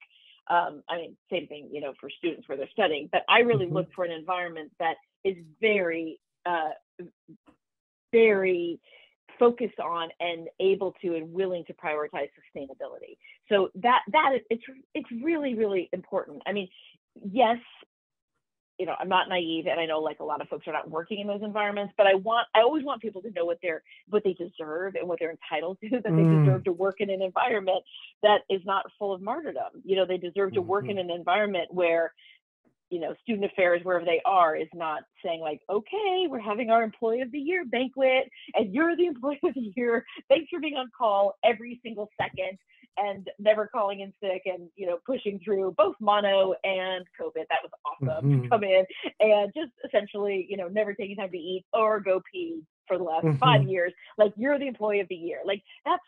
um, 0.49 0.83
I 0.89 0.97
mean, 0.97 1.17
same 1.31 1.47
thing, 1.47 1.69
you 1.71 1.81
know, 1.81 1.93
for 1.99 2.09
students 2.09 2.47
where 2.47 2.57
they're 2.57 2.69
studying, 2.71 3.09
but 3.11 3.23
I 3.29 3.39
really 3.39 3.65
mm-hmm. 3.65 3.75
look 3.75 3.93
for 3.95 4.03
an 4.03 4.11
environment 4.11 4.71
that 4.79 4.95
is 5.23 5.37
very, 5.61 6.19
uh, 6.45 6.71
very 8.11 8.79
focused 9.39 9.79
on 9.79 10.09
and 10.19 10.47
able 10.59 10.93
to 11.01 11.15
and 11.15 11.33
willing 11.33 11.65
to 11.65 11.73
prioritize 11.73 12.29
sustainability. 12.37 13.17
So 13.49 13.69
that 13.75 14.01
that 14.11 14.33
is 14.35 14.41
it's 14.49 14.63
it's 14.93 15.09
really 15.23 15.55
really 15.55 15.89
important. 15.91 16.43
I 16.45 16.53
mean, 16.53 16.69
yes, 17.15 17.57
you 18.77 18.85
know, 18.85 18.95
I'm 18.99 19.09
not 19.09 19.29
naive 19.29 19.67
and 19.67 19.79
I 19.79 19.85
know 19.85 19.99
like 19.99 20.19
a 20.19 20.23
lot 20.23 20.41
of 20.41 20.47
folks 20.47 20.67
are 20.67 20.73
not 20.73 20.89
working 20.89 21.19
in 21.19 21.27
those 21.27 21.41
environments, 21.43 21.93
but 21.97 22.07
I 22.07 22.15
want 22.15 22.47
I 22.55 22.61
always 22.61 22.83
want 22.83 23.01
people 23.01 23.21
to 23.23 23.31
know 23.31 23.45
what 23.45 23.57
they're 23.61 23.83
what 24.09 24.23
they 24.23 24.33
deserve 24.33 24.95
and 24.95 25.07
what 25.07 25.19
they're 25.19 25.31
entitled 25.31 25.77
to, 25.83 25.89
that 26.03 26.05
mm. 26.05 26.17
they 26.17 26.45
deserve 26.45 26.63
to 26.65 26.71
work 26.71 26.99
in 26.99 27.09
an 27.09 27.21
environment 27.21 27.83
that 28.23 28.41
is 28.49 28.61
not 28.65 28.85
full 28.97 29.13
of 29.13 29.21
martyrdom. 29.21 29.81
You 29.83 29.95
know, 29.95 30.05
they 30.05 30.17
deserve 30.17 30.53
to 30.53 30.61
work 30.61 30.83
mm-hmm. 30.83 30.97
in 30.97 31.09
an 31.09 31.11
environment 31.11 31.67
where 31.71 32.13
you 32.91 32.99
know, 32.99 33.15
student 33.23 33.45
affairs, 33.45 33.81
wherever 33.83 34.05
they 34.05 34.21
are, 34.25 34.55
is 34.55 34.67
not 34.73 35.03
saying 35.23 35.39
like, 35.39 35.61
okay, 35.69 36.27
we're 36.27 36.39
having 36.39 36.69
our 36.69 36.83
employee 36.83 37.21
of 37.21 37.31
the 37.31 37.39
year 37.39 37.65
banquet 37.65 38.29
and 38.53 38.73
you're 38.73 38.95
the 38.95 39.05
employee 39.07 39.39
of 39.43 39.53
the 39.55 39.71
year. 39.75 40.05
Thanks 40.29 40.49
for 40.51 40.59
being 40.59 40.75
on 40.75 40.89
call 40.95 41.35
every 41.43 41.79
single 41.83 42.09
second 42.21 42.57
and 42.97 43.29
never 43.39 43.67
calling 43.67 44.01
in 44.01 44.13
sick 44.21 44.41
and 44.45 44.69
you 44.75 44.85
know 44.85 44.97
pushing 45.05 45.39
through 45.43 45.73
both 45.77 45.95
mono 46.01 46.53
and 46.63 47.05
covid 47.19 47.45
that 47.49 47.59
was 47.63 47.71
awesome 47.85 48.29
mm-hmm. 48.29 48.43
to 48.43 48.49
come 48.49 48.63
in 48.63 48.85
and 49.19 49.51
just 49.55 49.71
essentially 49.85 50.45
you 50.49 50.57
know 50.57 50.67
never 50.67 50.93
taking 50.93 51.15
time 51.15 51.31
to 51.31 51.37
eat 51.37 51.63
or 51.73 51.99
go 51.99 52.21
pee 52.31 52.61
for 52.91 52.97
the 52.97 53.03
last 53.05 53.23
mm-hmm. 53.23 53.37
five 53.37 53.63
years 53.63 53.93
like 54.17 54.33
you're 54.35 54.59
the 54.59 54.67
employee 54.67 54.99
of 54.99 55.07
the 55.07 55.15
year 55.15 55.39
like 55.45 55.63
that's 55.85 56.03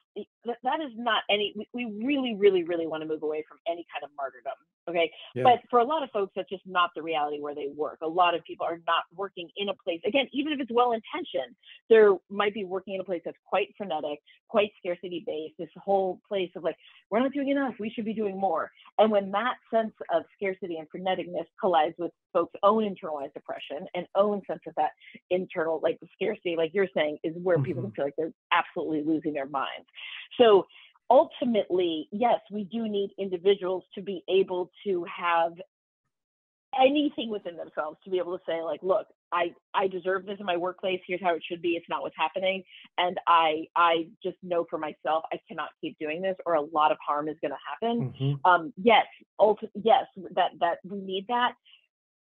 that 0.64 0.82
is 0.82 0.92
not 0.98 1.24
any 1.30 1.56
we 1.74 1.86
really 2.04 2.36
really 2.36 2.66
really 2.66 2.86
want 2.86 3.02
to 3.02 3.08
move 3.08 3.24
away 3.24 3.42
from 3.48 3.58
any 3.70 3.86
kind 3.94 4.04
of 4.04 4.10
martyrdom 4.18 4.52
okay 4.90 5.10
yeah. 5.34 5.44
but 5.44 5.60
for 5.70 5.80
a 5.80 5.84
lot 5.84 6.04
of 6.04 6.10
folks 6.12 6.34
that's 6.36 6.50
just 6.50 6.64
not 6.66 6.90
the 6.94 7.02
reality 7.02 7.40
where 7.40 7.56
they 7.56 7.70
work 7.74 8.00
a 8.02 8.08
lot 8.08 8.36
of 8.36 8.44
people 8.44 8.66
are 8.66 8.82
not 8.86 9.06
working 9.16 9.50
in 9.56 9.70
a 9.70 9.74
place 9.82 10.02
again 10.06 10.28
even 10.34 10.52
if 10.52 10.60
it's 10.60 10.72
well 10.74 10.92
intentioned 10.92 11.56
there 11.90 12.16
might 12.30 12.54
be 12.54 12.66
working 12.66 12.96
in 12.96 13.00
a 13.00 13.04
place 13.04 13.22
that's 13.24 13.38
quite 13.46 13.70
frenetic 13.78 14.20
quite 14.50 14.72
scarcity 14.78 15.24
based 15.26 15.54
this 15.58 15.70
whole 15.82 16.20
place 16.28 16.52
of 16.58 16.66
like 16.66 16.76
we're 17.10 17.20
not 17.22 17.32
doing 17.32 17.48
enough 17.48 17.74
we 17.80 17.90
should 17.90 18.06
be 18.06 18.14
doing 18.14 18.38
more 18.38 18.70
and 19.00 19.10
when 19.10 19.32
that 19.32 19.56
sense 19.74 19.94
of 20.14 20.24
scarcity 20.36 20.78
and 20.78 20.88
freneticness 20.94 21.46
collides 21.62 21.96
with 21.98 22.12
folks 22.34 22.54
own 22.64 22.84
internalized 22.84 23.34
depression 23.34 23.88
and 23.96 24.06
own 24.16 24.42
sense 24.48 24.62
of 24.68 24.74
that 24.76 24.92
internal 25.30 25.80
like 25.82 26.00
the 26.00 26.08
scarcity 26.14 26.56
like 26.58 26.72
you're 26.74 26.88
saying 26.96 27.18
is 27.24 27.34
where 27.42 27.58
mm-hmm. 27.58 27.66
people 27.66 27.92
feel 27.96 28.06
like 28.06 28.16
they're 28.18 28.34
absolutely 28.52 29.04
losing 29.06 29.34
their 29.34 29.48
minds. 29.48 29.88
So 30.40 30.66
ultimately, 31.10 32.08
yes, 32.12 32.40
we 32.52 32.64
do 32.64 32.90
need 32.90 33.12
individuals 33.18 33.84
to 33.96 34.02
be 34.02 34.24
able 34.28 34.72
to 34.86 35.06
have 35.06 35.54
anything 36.80 37.30
within 37.30 37.56
themselves 37.56 37.98
to 38.04 38.10
be 38.10 38.18
able 38.18 38.38
to 38.38 38.44
say 38.48 38.62
like 38.64 38.80
look 38.82 39.06
i 39.32 39.54
i 39.74 39.88
deserve 39.88 40.26
this 40.26 40.38
in 40.40 40.46
my 40.46 40.58
workplace. 40.58 41.00
Here's 41.08 41.22
how 41.22 41.36
it 41.36 41.44
should 41.48 41.62
be. 41.62 41.72
It's 41.72 41.86
not 41.90 42.02
what's 42.02 42.16
happening. 42.18 42.64
And 42.98 43.20
i 43.28 43.66
i 43.76 44.08
just 44.24 44.38
know 44.42 44.66
for 44.70 44.78
myself 44.78 45.24
i 45.32 45.40
cannot 45.48 45.70
keep 45.80 45.98
doing 46.00 46.22
this 46.22 46.36
or 46.46 46.56
a 46.56 46.62
lot 46.62 46.92
of 46.92 46.98
harm 47.06 47.28
is 47.28 47.38
going 47.42 47.52
to 47.52 47.58
happen. 47.70 48.14
Mm-hmm. 48.20 48.50
um 48.50 48.74
yes 48.82 49.06
ulti- 49.40 49.70
yes 49.76 50.06
that 50.32 50.52
that 50.60 50.80
we 50.84 51.00
need 51.00 51.28
that 51.28 51.54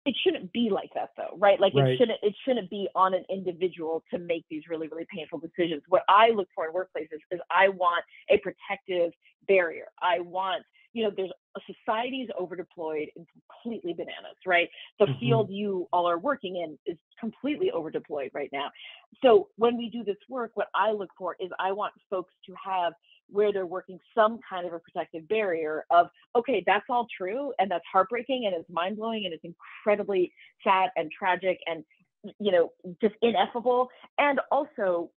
it 0.09 0.17
shouldn't 0.25 0.51
be 0.55 0.71
like 0.71 0.89
that 0.95 1.11
though 1.19 1.37
right? 1.37 1.61
Like 1.61 1.75
right. 1.75 1.89
it 1.89 1.99
shouldn't 1.99 2.19
it 2.23 2.35
shouldn't 2.45 2.71
be 2.71 2.89
on 2.95 3.13
an 3.13 3.25
individual 3.29 4.03
to 4.11 4.19
make 4.19 4.47
these 4.51 4.63
really 4.69 4.89
really 4.89 5.07
painful 5.15 5.39
decisions. 5.39 5.83
What 5.89 6.03
i 6.09 6.31
look 6.31 6.49
for 6.55 6.67
in 6.67 6.73
workplaces 6.73 7.21
is 7.31 7.41
i 7.51 7.69
want 7.69 8.05
a 8.31 8.39
protective 8.39 9.13
barrier. 9.47 9.87
I 10.01 10.21
want 10.21 10.65
you 10.95 11.05
know 11.05 11.13
there's 11.15 11.31
a 11.57 11.61
society's 11.67 12.29
overdeployed 12.41 13.09
and 13.17 13.27
completely 13.63 13.93
bananas 13.93 14.39
right? 14.47 14.71
The 14.99 15.05
mm-hmm. 15.05 15.21
field 15.21 15.51
you 15.51 15.89
all 15.93 16.09
are 16.09 16.19
working 16.19 16.57
in 16.57 16.79
is 16.91 16.99
completely 17.21 17.71
overdeployed 17.75 18.31
right 18.33 18.49
now. 18.51 18.71
So 19.23 19.49
when 19.57 19.77
we 19.77 19.91
do 19.91 20.05
this 20.05 20.17
work 20.31 20.53
what 20.55 20.69
i 20.75 20.91
look 20.91 21.11
for 21.19 21.37
is 21.39 21.51
i 21.59 21.71
want 21.71 21.93
folks 22.09 22.33
to 22.47 22.55
have 22.65 22.95
where 23.31 23.53
they're 23.53 23.67
working 23.67 23.99
some 24.15 24.39
kind 24.49 24.67
of 24.67 24.73
a 24.73 24.79
protective 24.79 25.29
barrier 25.29 25.85
of 25.91 26.09
okay 26.37 26.63
that's 26.67 26.87
all 26.89 27.07
true 27.17 27.53
and 27.59 27.71
that's 27.71 27.85
heartbreaking 27.91 28.47
and 28.47 28.55
it's 28.55 28.69
mind-blowing 28.71 29.25
and 29.25 29.35
it's 29.35 29.45
incredibly 29.45 30.33
sad 30.65 30.91
and 30.97 31.11
tragic 31.17 31.59
and 31.67 31.85
you 32.39 32.53
know 32.53 32.73
just 33.01 33.15
ineffable 33.23 33.89
and 34.19 34.41
also 34.51 35.11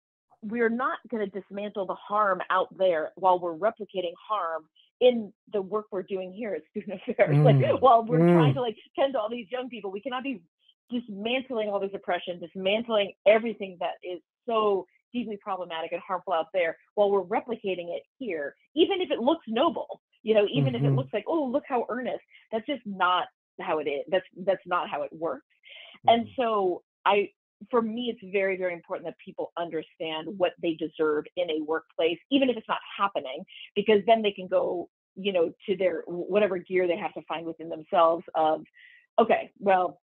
we're 0.43 0.69
not 0.69 0.97
going 1.09 1.29
to 1.29 1.39
dismantle 1.39 1.85
the 1.85 1.95
harm 1.95 2.41
out 2.49 2.67
there 2.77 3.11
while 3.15 3.39
we're 3.39 3.55
replicating 3.55 4.13
harm 4.27 4.63
in 4.99 5.31
the 5.53 5.61
work 5.61 5.85
we're 5.91 6.03
doing 6.03 6.31
here 6.31 6.53
at 6.53 6.61
student 6.69 7.01
affairs 7.07 7.35
mm. 7.35 7.43
like 7.43 7.81
while 7.81 8.03
we're 8.03 8.19
mm. 8.19 8.33
trying 8.33 8.53
to 8.53 8.61
like 8.61 8.75
tend 8.97 9.13
to 9.13 9.19
all 9.19 9.29
these 9.29 9.47
young 9.51 9.69
people 9.69 9.91
we 9.91 10.01
cannot 10.01 10.23
be 10.23 10.41
dismantling 10.89 11.69
all 11.69 11.79
this 11.79 11.91
oppression 11.93 12.39
dismantling 12.39 13.13
everything 13.25 13.77
that 13.79 13.93
is 14.03 14.19
so 14.47 14.85
deeply 15.13 15.37
problematic 15.41 15.91
and 15.91 16.01
harmful 16.05 16.33
out 16.33 16.47
there 16.53 16.77
while 16.95 17.11
we're 17.11 17.23
replicating 17.23 17.95
it 17.95 18.03
here, 18.17 18.55
even 18.75 19.01
if 19.01 19.11
it 19.11 19.19
looks 19.19 19.45
noble, 19.47 20.01
you 20.23 20.33
know, 20.33 20.47
even 20.51 20.73
mm-hmm. 20.73 20.75
if 20.75 20.81
it 20.81 20.85
mm-hmm. 20.85 20.97
looks 20.97 21.13
like, 21.13 21.25
oh, 21.27 21.45
look 21.45 21.63
how 21.67 21.85
earnest. 21.89 22.21
That's 22.51 22.65
just 22.65 22.81
not 22.85 23.25
how 23.59 23.79
it 23.79 23.87
is. 23.87 24.03
That's 24.09 24.25
that's 24.45 24.65
not 24.65 24.89
how 24.89 25.03
it 25.03 25.11
works. 25.13 25.45
Mm-hmm. 26.07 26.19
And 26.19 26.27
so 26.37 26.83
I 27.05 27.29
for 27.69 27.81
me 27.81 28.11
it's 28.13 28.31
very, 28.33 28.57
very 28.57 28.73
important 28.73 29.05
that 29.05 29.15
people 29.23 29.51
understand 29.57 30.27
what 30.37 30.53
they 30.61 30.73
deserve 30.73 31.25
in 31.37 31.49
a 31.49 31.63
workplace, 31.63 32.17
even 32.31 32.49
if 32.49 32.57
it's 32.57 32.67
not 32.67 32.79
happening, 32.97 33.43
because 33.75 34.01
then 34.07 34.21
they 34.21 34.31
can 34.31 34.47
go, 34.47 34.89
you 35.15 35.33
know, 35.33 35.51
to 35.67 35.77
their 35.77 36.03
whatever 36.07 36.57
gear 36.57 36.87
they 36.87 36.97
have 36.97 37.13
to 37.13 37.21
find 37.27 37.45
within 37.45 37.69
themselves 37.69 38.23
of, 38.33 38.63
okay, 39.19 39.51
well, 39.59 39.99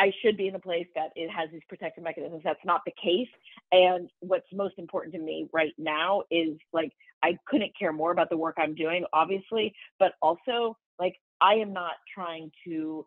I 0.00 0.12
should 0.22 0.38
be 0.38 0.48
in 0.48 0.54
a 0.54 0.58
place 0.58 0.86
that 0.94 1.10
it 1.14 1.28
has 1.30 1.50
these 1.52 1.60
protective 1.68 2.02
mechanisms. 2.02 2.40
That's 2.42 2.64
not 2.64 2.80
the 2.86 2.92
case. 2.92 3.28
And 3.70 4.08
what's 4.20 4.46
most 4.50 4.78
important 4.78 5.14
to 5.14 5.20
me 5.20 5.46
right 5.52 5.74
now 5.76 6.22
is 6.30 6.56
like, 6.72 6.92
I 7.22 7.38
couldn't 7.46 7.78
care 7.78 7.92
more 7.92 8.10
about 8.10 8.30
the 8.30 8.36
work 8.38 8.56
I'm 8.58 8.74
doing, 8.74 9.04
obviously, 9.12 9.74
but 9.98 10.12
also 10.22 10.78
like, 10.98 11.16
I 11.42 11.54
am 11.56 11.74
not 11.74 11.92
trying 12.14 12.50
to 12.64 13.04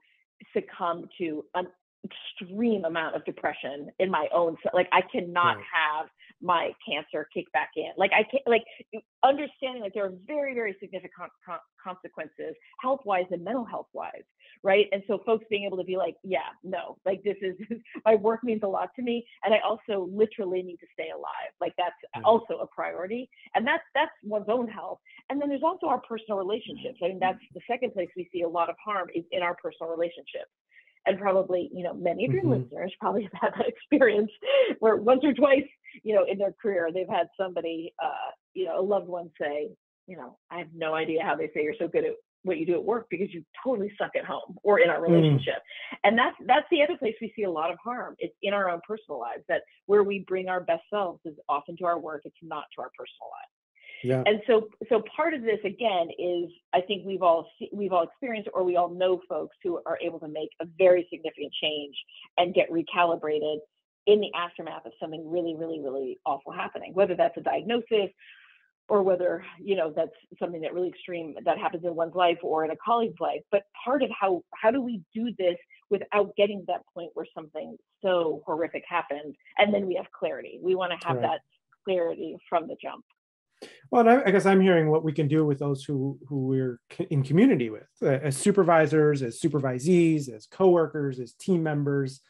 succumb 0.54 1.10
to 1.18 1.44
an 1.56 1.68
extreme 2.04 2.86
amount 2.86 3.16
of 3.16 3.24
depression 3.26 3.90
in 4.00 4.12
my 4.12 4.28
own 4.34 4.58
like 4.74 4.88
i 4.92 5.02
cannot 5.12 5.56
right. 5.56 5.66
have 5.74 6.08
my 6.42 6.72
cancer 6.86 7.26
kick 7.34 7.50
back 7.54 7.70
in. 7.78 7.92
Like 7.98 8.12
i 8.14 8.24
can't 8.24 8.44
like 8.46 8.64
understanding 9.24 9.84
that 9.84 9.92
there 9.94 10.06
are 10.06 10.14
very 10.28 10.54
very 10.54 10.76
significant 10.80 11.32
consequences 11.82 12.56
health 12.82 13.00
wise 13.06 13.26
and 13.32 13.44
mental 13.44 13.66
health 13.66 13.88
wise 13.94 14.24
right? 14.66 14.88
And 14.94 15.04
so 15.08 15.20
folks 15.26 15.46
being 15.50 15.66
able 15.66 15.78
to 15.78 15.84
be 15.84 15.98
like 15.98 16.16
yeah 16.24 16.52
no 16.64 16.98
like 17.06 17.24
this 17.24 17.38
is 17.42 17.56
my 18.06 18.16
work 18.16 18.44
means 18.44 18.62
a 18.64 18.68
lot 18.68 18.90
to 18.96 19.02
me 19.02 19.26
and 19.44 19.54
i 19.54 19.60
also 19.60 20.10
literally 20.12 20.62
need 20.62 20.78
to 20.78 20.88
stay 20.94 21.10
alive. 21.10 21.52
Like 21.62 21.74
that's 21.78 21.96
also 22.26 22.60
a 22.60 22.68
priority 22.68 23.30
and 23.56 23.66
that's 23.66 23.84
that's 23.96 24.12
one's 24.24 24.50
own 24.50 24.68
health. 24.68 25.00
And 25.30 25.42
then 25.42 25.50
there's 25.50 25.64
also 25.64 25.88
our 25.88 26.02
personal 26.02 26.38
relationships. 26.38 27.00
I 27.04 27.08
mean 27.10 27.20
that's 27.20 27.40
the 27.54 27.62
second 27.70 27.94
place 27.94 28.10
we 28.16 28.30
see 28.32 28.42
a 28.42 28.50
lot 28.50 28.70
of 28.70 28.76
harm 28.84 29.10
is 29.16 29.24
in 29.32 29.42
our 29.42 29.56
personal 29.56 29.92
relationships 29.92 30.52
and 31.06 31.20
probably 31.20 31.70
you 31.74 31.84
know 31.84 31.94
many 31.94 32.26
of 32.26 32.32
your 32.32 32.44
mm-hmm. 32.44 32.64
listeners 32.64 32.94
probably 33.00 33.24
have 33.32 33.42
had 33.42 33.54
that 33.58 33.68
experience 33.68 34.32
where 34.80 34.96
once 34.98 35.22
or 35.24 35.34
twice 35.34 35.68
you 36.04 36.16
know 36.16 36.26
in 36.30 36.38
their 36.38 36.54
career 36.62 36.90
they've 36.94 37.10
had 37.10 37.28
somebody 37.40 37.94
uh 38.04 38.32
you 38.54 38.66
know 38.66 38.80
a 38.80 38.82
loved 38.82 39.08
one 39.08 39.30
say 39.40 39.70
you 40.08 40.18
know 40.18 40.38
i 40.52 40.58
have 40.58 40.68
no 40.76 40.94
idea 40.94 41.24
how 41.24 41.36
they 41.36 41.48
say 41.48 41.64
you're 41.64 41.76
so 41.80 41.88
good 41.88 42.06
at 42.06 42.14
what 42.44 42.58
you 42.58 42.66
do 42.66 42.74
at 42.74 42.84
work 42.84 43.08
because 43.10 43.34
you 43.34 43.42
totally 43.64 43.90
suck 43.98 44.12
at 44.18 44.26
home 44.26 44.58
or 44.64 44.80
in 44.80 44.90
our 44.90 45.00
mm. 45.00 45.10
relationship 45.10 45.56
mm. 45.56 45.98
and 46.04 46.18
that's 46.18 46.36
that's 46.46 46.68
the 46.72 46.82
other 46.82 46.98
place 46.98 47.16
we 47.22 47.32
see 47.36 47.44
a 47.44 47.52
lot 47.52 47.72
of 47.72 47.78
harm 47.84 48.16
it's 48.20 48.36
in 48.42 48.54
our 48.54 48.70
own 48.70 48.82
personal 48.88 49.20
lives 49.20 49.44
that 49.48 49.62
where 49.86 50.04
we 50.04 50.26
bring 50.28 50.50
our 50.50 50.60
best 50.60 50.84
selves 50.90 51.22
is 51.26 51.36
often 51.48 51.78
to 51.78 51.86
our 51.86 52.00
work 52.00 52.22
it's 52.26 52.36
not 52.42 52.66
to 52.76 52.82
our 52.82 52.92
personal 52.98 53.30
lives 53.32 53.63
yeah. 54.04 54.24
And 54.26 54.42
so, 54.46 54.68
so 54.90 55.02
part 55.16 55.34
of 55.34 55.42
this 55.42 55.60
again 55.64 56.10
is 56.20 56.50
I 56.74 56.82
think 56.82 57.06
we've 57.06 57.22
all 57.22 57.48
we've 57.72 57.94
all 57.94 58.04
experienced 58.04 58.50
or 58.54 58.64
we 58.64 58.76
all 58.76 58.90
know 58.90 59.22
folks 59.30 59.56
who 59.64 59.80
are 59.86 59.98
able 60.02 60.20
to 60.20 60.28
make 60.28 60.50
a 60.62 60.66
very 60.78 61.08
significant 61.10 61.54
change 61.62 61.96
and 62.38 62.54
get 62.54 62.70
recalibrated 62.70 63.58
in 64.06 64.20
the 64.20 64.30
aftermath 64.36 64.86
of 64.86 64.92
something 65.00 65.30
really, 65.30 65.56
really, 65.56 65.80
really 65.80 66.20
awful 66.26 66.52
happening. 66.52 66.94
Whether 66.94 67.16
that's 67.16 67.38
a 67.38 67.42
diagnosis 67.42 68.10
or 68.90 69.02
whether 69.02 69.46
you 69.60 69.76
know 69.76 69.94
that's 69.96 70.12
something 70.40 70.62
that 70.62 70.74
really 70.74 70.90
extreme 70.90 71.36
that 71.46 71.58
happens 71.58 71.86
in 71.86 71.96
one's 71.96 72.16
life 72.16 72.38
or 72.44 72.66
in 72.66 72.72
a 72.72 72.76
colleague's 72.84 73.20
life. 73.20 73.42
But 73.52 73.64
part 73.84 74.04
of 74.04 74.10
how 74.20 74.44
how 74.54 74.72
do 74.72 74.82
we 74.82 75.02
do 75.14 75.34
this 75.38 75.56
without 75.90 76.36
getting 76.36 76.60
to 76.60 76.66
that 76.68 76.82
point 76.94 77.12
where 77.14 77.26
something 77.34 77.78
so 78.02 78.42
horrific 78.46 78.84
happens 78.88 79.36
and 79.58 79.74
then 79.74 79.88
we 79.88 79.96
have 79.96 80.08
clarity. 80.12 80.60
We 80.62 80.76
want 80.76 80.92
to 81.00 81.08
have 81.08 81.18
right. 81.18 81.24
that 81.24 81.40
clarity 81.86 82.36
from 82.50 82.68
the 82.68 82.76
jump. 82.82 83.06
Well, 83.92 84.08
I, 84.08 84.24
I, 84.26 84.32
guess 84.32 84.46
I'm 84.46 84.62
hearing 84.62 84.90
what 84.90 85.04
we 85.04 85.14
can 85.14 85.28
do 85.28 85.46
with 85.46 85.60
those 85.60 85.84
who 85.84 86.18
who 86.28 86.48
we're 86.48 86.80
in 87.10 87.24
community 87.24 87.70
with, 87.70 87.88
uh, 88.02 88.08
as 88.08 88.38
supervisors, 88.38 89.22
as 89.22 89.40
supervisees, 89.40 90.30
as 90.30 90.48
coworkers, 90.48 91.20
as 91.20 91.34
team 91.34 91.64
members, 91.64 92.22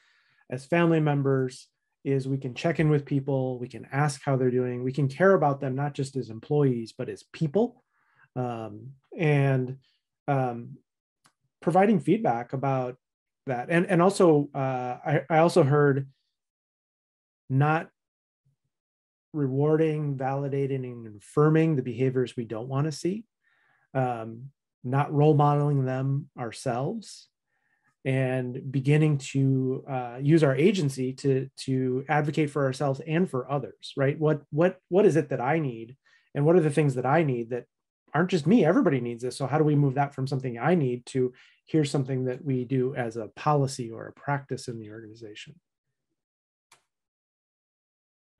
as 0.49 0.65
family 0.65 0.99
members. 0.99 1.67
Is 2.03 2.27
we 2.27 2.37
can 2.37 2.53
check 2.53 2.81
in 2.81 2.89
with 2.89 3.05
people, 3.05 3.59
we 3.59 3.69
can 3.69 3.87
ask 3.89 4.21
how 4.25 4.35
they're 4.35 4.51
doing, 4.51 4.83
we 4.83 4.91
can 4.91 5.07
care 5.07 5.33
about 5.33 5.61
them 5.61 5.73
not 5.73 5.93
just 5.93 6.17
as 6.17 6.29
employees 6.29 6.93
but 6.97 7.07
as 7.07 7.23
people, 7.31 7.81
um, 8.35 8.89
and 9.17 9.77
um, 10.27 10.77
providing 11.61 12.01
feedback 12.01 12.51
about 12.51 12.97
that. 13.45 13.67
And 13.69 13.85
and 13.85 14.01
also, 14.01 14.49
uh, 14.53 14.97
I, 15.05 15.21
I 15.29 15.37
also 15.37 15.63
heard 15.63 16.09
not 17.49 17.89
rewarding, 19.33 20.15
validating, 20.15 20.83
and 20.83 21.17
affirming 21.17 21.75
the 21.75 21.81
behaviors 21.81 22.35
we 22.35 22.45
don't 22.45 22.67
want 22.67 22.85
to 22.85 22.91
see, 22.91 23.25
um, 23.93 24.51
not 24.83 25.13
role 25.13 25.33
modeling 25.33 25.85
them 25.85 26.29
ourselves, 26.37 27.27
and 28.05 28.71
beginning 28.71 29.17
to 29.17 29.83
uh, 29.89 30.17
use 30.21 30.43
our 30.43 30.55
agency 30.55 31.13
to 31.13 31.49
to 31.57 32.05
advocate 32.09 32.49
for 32.49 32.65
ourselves 32.65 33.01
and 33.05 33.29
for 33.29 33.49
others. 33.51 33.93
Right? 33.97 34.17
What 34.17 34.43
what 34.51 34.79
what 34.89 35.05
is 35.05 35.15
it 35.15 35.29
that 35.29 35.41
I 35.41 35.59
need, 35.59 35.97
and 36.35 36.45
what 36.45 36.55
are 36.55 36.61
the 36.61 36.69
things 36.69 36.95
that 36.95 37.05
I 37.05 37.23
need 37.23 37.49
that 37.49 37.65
aren't 38.13 38.29
just 38.29 38.47
me? 38.47 38.63
Everybody 38.63 39.01
needs 39.01 39.23
this. 39.23 39.35
So 39.35 39.47
how 39.47 39.57
do 39.57 39.63
we 39.63 39.75
move 39.75 39.95
that 39.95 40.13
from 40.13 40.27
something 40.27 40.59
I 40.59 40.75
need 40.75 41.05
to 41.07 41.33
here's 41.65 41.89
something 41.89 42.25
that 42.25 42.43
we 42.43 42.65
do 42.65 42.93
as 42.95 43.17
a 43.17 43.29
policy 43.29 43.89
or 43.89 44.07
a 44.07 44.13
practice 44.13 44.67
in 44.67 44.79
the 44.79 44.91
organization? 44.91 45.55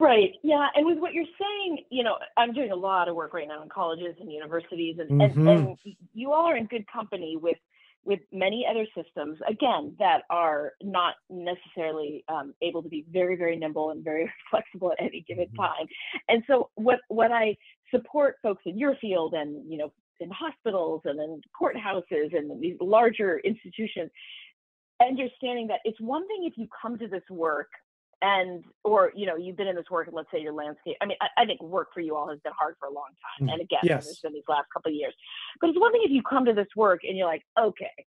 Right. 0.00 0.32
Yeah. 0.42 0.66
And 0.74 0.86
with 0.86 0.98
what 0.98 1.12
you're 1.14 1.24
saying, 1.24 1.84
you 1.90 2.02
know, 2.02 2.16
I'm 2.36 2.52
doing 2.52 2.72
a 2.72 2.76
lot 2.76 3.08
of 3.08 3.14
work 3.14 3.32
right 3.32 3.46
now 3.46 3.62
in 3.62 3.68
colleges 3.68 4.16
and 4.20 4.30
universities, 4.30 4.96
and, 4.98 5.20
mm-hmm. 5.20 5.48
and, 5.48 5.68
and 5.68 5.78
you 6.12 6.32
all 6.32 6.46
are 6.46 6.56
in 6.56 6.66
good 6.66 6.84
company 6.92 7.36
with 7.40 7.58
with 8.04 8.20
many 8.32 8.66
other 8.70 8.86
systems, 8.94 9.38
again, 9.48 9.96
that 9.98 10.22
are 10.28 10.72
not 10.82 11.14
necessarily 11.30 12.22
um, 12.28 12.52
able 12.60 12.82
to 12.82 12.88
be 12.88 13.06
very, 13.10 13.34
very 13.34 13.56
nimble 13.56 13.90
and 13.90 14.04
very 14.04 14.30
flexible 14.50 14.92
at 14.92 15.02
any 15.02 15.24
given 15.26 15.46
mm-hmm. 15.46 15.62
time. 15.62 15.86
And 16.28 16.42
so, 16.46 16.70
what 16.74 17.00
what 17.08 17.32
I 17.32 17.56
support 17.90 18.36
folks 18.42 18.62
in 18.66 18.78
your 18.78 18.96
field 19.00 19.34
and 19.34 19.70
you 19.70 19.78
know 19.78 19.92
in 20.20 20.30
hospitals 20.30 21.02
and 21.04 21.18
in 21.18 21.40
courthouses 21.60 22.36
and 22.36 22.60
these 22.60 22.76
larger 22.80 23.38
institutions, 23.40 24.10
understanding 25.00 25.68
that 25.68 25.80
it's 25.84 26.00
one 26.00 26.26
thing 26.28 26.44
if 26.44 26.54
you 26.56 26.68
come 26.82 26.98
to 26.98 27.08
this 27.08 27.22
work 27.30 27.68
and 28.22 28.64
or 28.84 29.12
you 29.14 29.26
know 29.26 29.36
you've 29.36 29.56
been 29.56 29.66
in 29.66 29.76
this 29.76 29.90
work 29.90 30.08
let's 30.12 30.30
say 30.32 30.40
your 30.40 30.52
landscape 30.52 30.96
i 31.00 31.06
mean 31.06 31.16
I, 31.20 31.42
I, 31.42 31.46
think 31.46 31.62
work 31.62 31.88
for 31.92 32.00
you 32.00 32.16
all 32.16 32.28
has 32.28 32.38
been 32.40 32.52
hard 32.58 32.76
for 32.78 32.86
a 32.86 32.92
long 32.92 33.10
time 33.38 33.48
and 33.48 33.60
again 33.60 33.80
yes. 33.82 34.04
there's 34.04 34.20
been 34.20 34.32
these 34.32 34.42
last 34.48 34.66
couple 34.72 34.90
of 34.90 34.96
years 34.96 35.14
but 35.60 35.70
it's 35.70 35.78
one 35.78 35.92
thing 35.92 36.02
if 36.04 36.10
you 36.10 36.22
come 36.22 36.44
to 36.44 36.52
this 36.52 36.68
work 36.76 37.00
and 37.04 37.16
you're 37.16 37.26
like 37.26 37.42
okay 37.58 38.06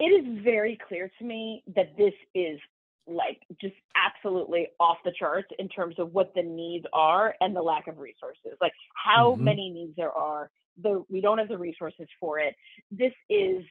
it 0.00 0.06
is 0.06 0.42
very 0.42 0.78
clear 0.88 1.10
to 1.18 1.24
me 1.24 1.62
that 1.74 1.96
this 1.96 2.14
is 2.34 2.58
like 3.06 3.40
just 3.60 3.74
absolutely 3.94 4.68
off 4.80 4.96
the 5.04 5.12
charts 5.18 5.48
in 5.58 5.68
terms 5.68 5.96
of 5.98 6.12
what 6.14 6.32
the 6.34 6.42
needs 6.42 6.86
are 6.92 7.34
and 7.40 7.54
the 7.54 7.62
lack 7.62 7.86
of 7.86 7.98
resources 7.98 8.56
like 8.60 8.72
how 8.94 9.32
mm-hmm. 9.32 9.44
many 9.44 9.70
needs 9.70 9.92
there 9.96 10.12
are 10.12 10.50
the 10.82 11.04
we 11.08 11.20
don't 11.20 11.38
have 11.38 11.48
the 11.48 11.58
resources 11.58 12.08
for 12.18 12.38
it 12.38 12.54
this 12.90 13.12
is 13.28 13.62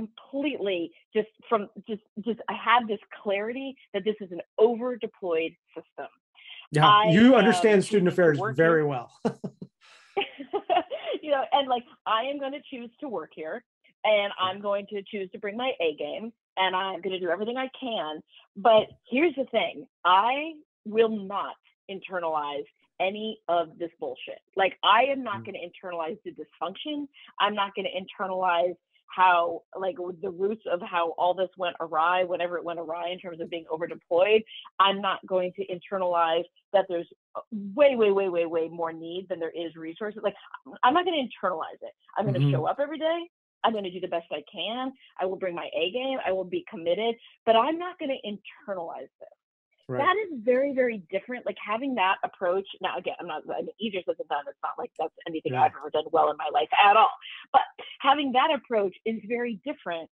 completely 0.00 0.92
just 1.14 1.28
from 1.48 1.68
just 1.88 2.02
just 2.24 2.40
I 2.48 2.54
have 2.54 2.88
this 2.88 2.98
clarity 3.22 3.74
that 3.94 4.04
this 4.04 4.16
is 4.20 4.32
an 4.32 4.40
over 4.58 4.96
deployed 4.96 5.52
system. 5.74 6.08
Yeah, 6.72 6.86
I, 6.86 7.10
you 7.10 7.34
understand 7.34 7.84
student 7.84 8.08
affairs 8.08 8.38
very 8.54 8.84
well. 8.84 9.10
you 11.22 11.30
know, 11.30 11.44
and 11.52 11.68
like 11.68 11.84
I 12.06 12.22
am 12.24 12.38
going 12.38 12.52
to 12.52 12.60
choose 12.70 12.90
to 13.00 13.08
work 13.08 13.30
here, 13.34 13.64
and 14.04 14.32
I'm 14.40 14.60
going 14.60 14.86
to 14.90 15.02
choose 15.02 15.30
to 15.32 15.38
bring 15.38 15.56
my 15.56 15.72
A 15.80 15.96
game, 15.96 16.32
and 16.56 16.76
I'm 16.76 17.00
going 17.00 17.12
to 17.12 17.20
do 17.20 17.28
everything 17.28 17.56
I 17.56 17.68
can. 17.78 18.20
But 18.56 18.86
here's 19.08 19.34
the 19.36 19.46
thing: 19.46 19.86
I 20.04 20.52
will 20.84 21.24
not 21.26 21.56
internalize 21.90 22.64
any 23.00 23.40
of 23.48 23.78
this 23.78 23.90
bullshit. 23.98 24.38
Like 24.56 24.74
I 24.84 25.04
am 25.10 25.24
not 25.24 25.40
mm. 25.40 25.46
going 25.46 25.54
to 25.54 25.86
internalize 25.88 26.18
the 26.24 26.32
dysfunction. 26.32 27.08
I'm 27.40 27.54
not 27.54 27.74
going 27.74 27.86
to 27.86 28.24
internalize 28.24 28.76
how 29.14 29.62
like 29.78 29.96
the 30.22 30.30
roots 30.30 30.62
of 30.70 30.80
how 30.82 31.10
all 31.18 31.34
this 31.34 31.48
went 31.56 31.76
awry 31.80 32.24
whenever 32.24 32.56
it 32.56 32.64
went 32.64 32.78
awry 32.78 33.10
in 33.10 33.18
terms 33.18 33.40
of 33.40 33.50
being 33.50 33.64
over 33.70 33.86
deployed 33.86 34.42
i'm 34.78 35.00
not 35.00 35.24
going 35.26 35.52
to 35.56 35.64
internalize 35.66 36.44
that 36.72 36.86
there's 36.88 37.08
uh, 37.36 37.40
way 37.74 37.96
way 37.96 38.10
way 38.10 38.28
way 38.28 38.46
way 38.46 38.68
more 38.68 38.92
need 38.92 39.26
than 39.28 39.40
there 39.40 39.50
is 39.50 39.74
resources 39.76 40.20
like 40.22 40.34
i'm 40.82 40.94
not 40.94 41.04
going 41.04 41.28
to 41.28 41.46
internalize 41.46 41.80
it 41.82 41.92
i'm 42.16 42.24
going 42.24 42.34
to 42.34 42.40
mm-hmm. 42.40 42.52
show 42.52 42.66
up 42.66 42.78
every 42.80 42.98
day 42.98 43.20
i'm 43.64 43.72
going 43.72 43.84
to 43.84 43.90
do 43.90 44.00
the 44.00 44.08
best 44.08 44.26
i 44.32 44.42
can 44.52 44.92
i 45.20 45.26
will 45.26 45.36
bring 45.36 45.54
my 45.54 45.68
a 45.76 45.90
game 45.90 46.18
i 46.26 46.32
will 46.32 46.44
be 46.44 46.64
committed 46.70 47.14
but 47.46 47.56
i'm 47.56 47.78
not 47.78 47.98
going 47.98 48.10
to 48.10 48.28
internalize 48.28 49.10
this 49.18 49.39
Right. 49.90 49.98
That 49.98 50.14
is 50.22 50.38
very, 50.44 50.72
very 50.72 51.02
different. 51.10 51.44
Like 51.44 51.56
having 51.66 51.96
that 51.96 52.16
approach. 52.22 52.66
Now, 52.80 52.96
again, 52.96 53.14
I'm 53.18 53.26
not 53.26 53.42
I 53.50 53.62
mean, 53.62 53.70
easier 53.80 54.02
said 54.06 54.14
than 54.18 54.28
done. 54.28 54.44
It's 54.46 54.56
not 54.62 54.78
like 54.78 54.92
that's 54.96 55.12
anything 55.26 55.54
yeah. 55.54 55.62
I've 55.62 55.72
ever 55.76 55.90
done 55.90 56.04
well 56.12 56.30
in 56.30 56.36
my 56.36 56.48
life 56.52 56.68
at 56.88 56.96
all. 56.96 57.10
But 57.52 57.62
having 57.98 58.30
that 58.32 58.50
approach 58.54 58.94
is 59.04 59.20
very 59.26 59.60
different 59.64 60.08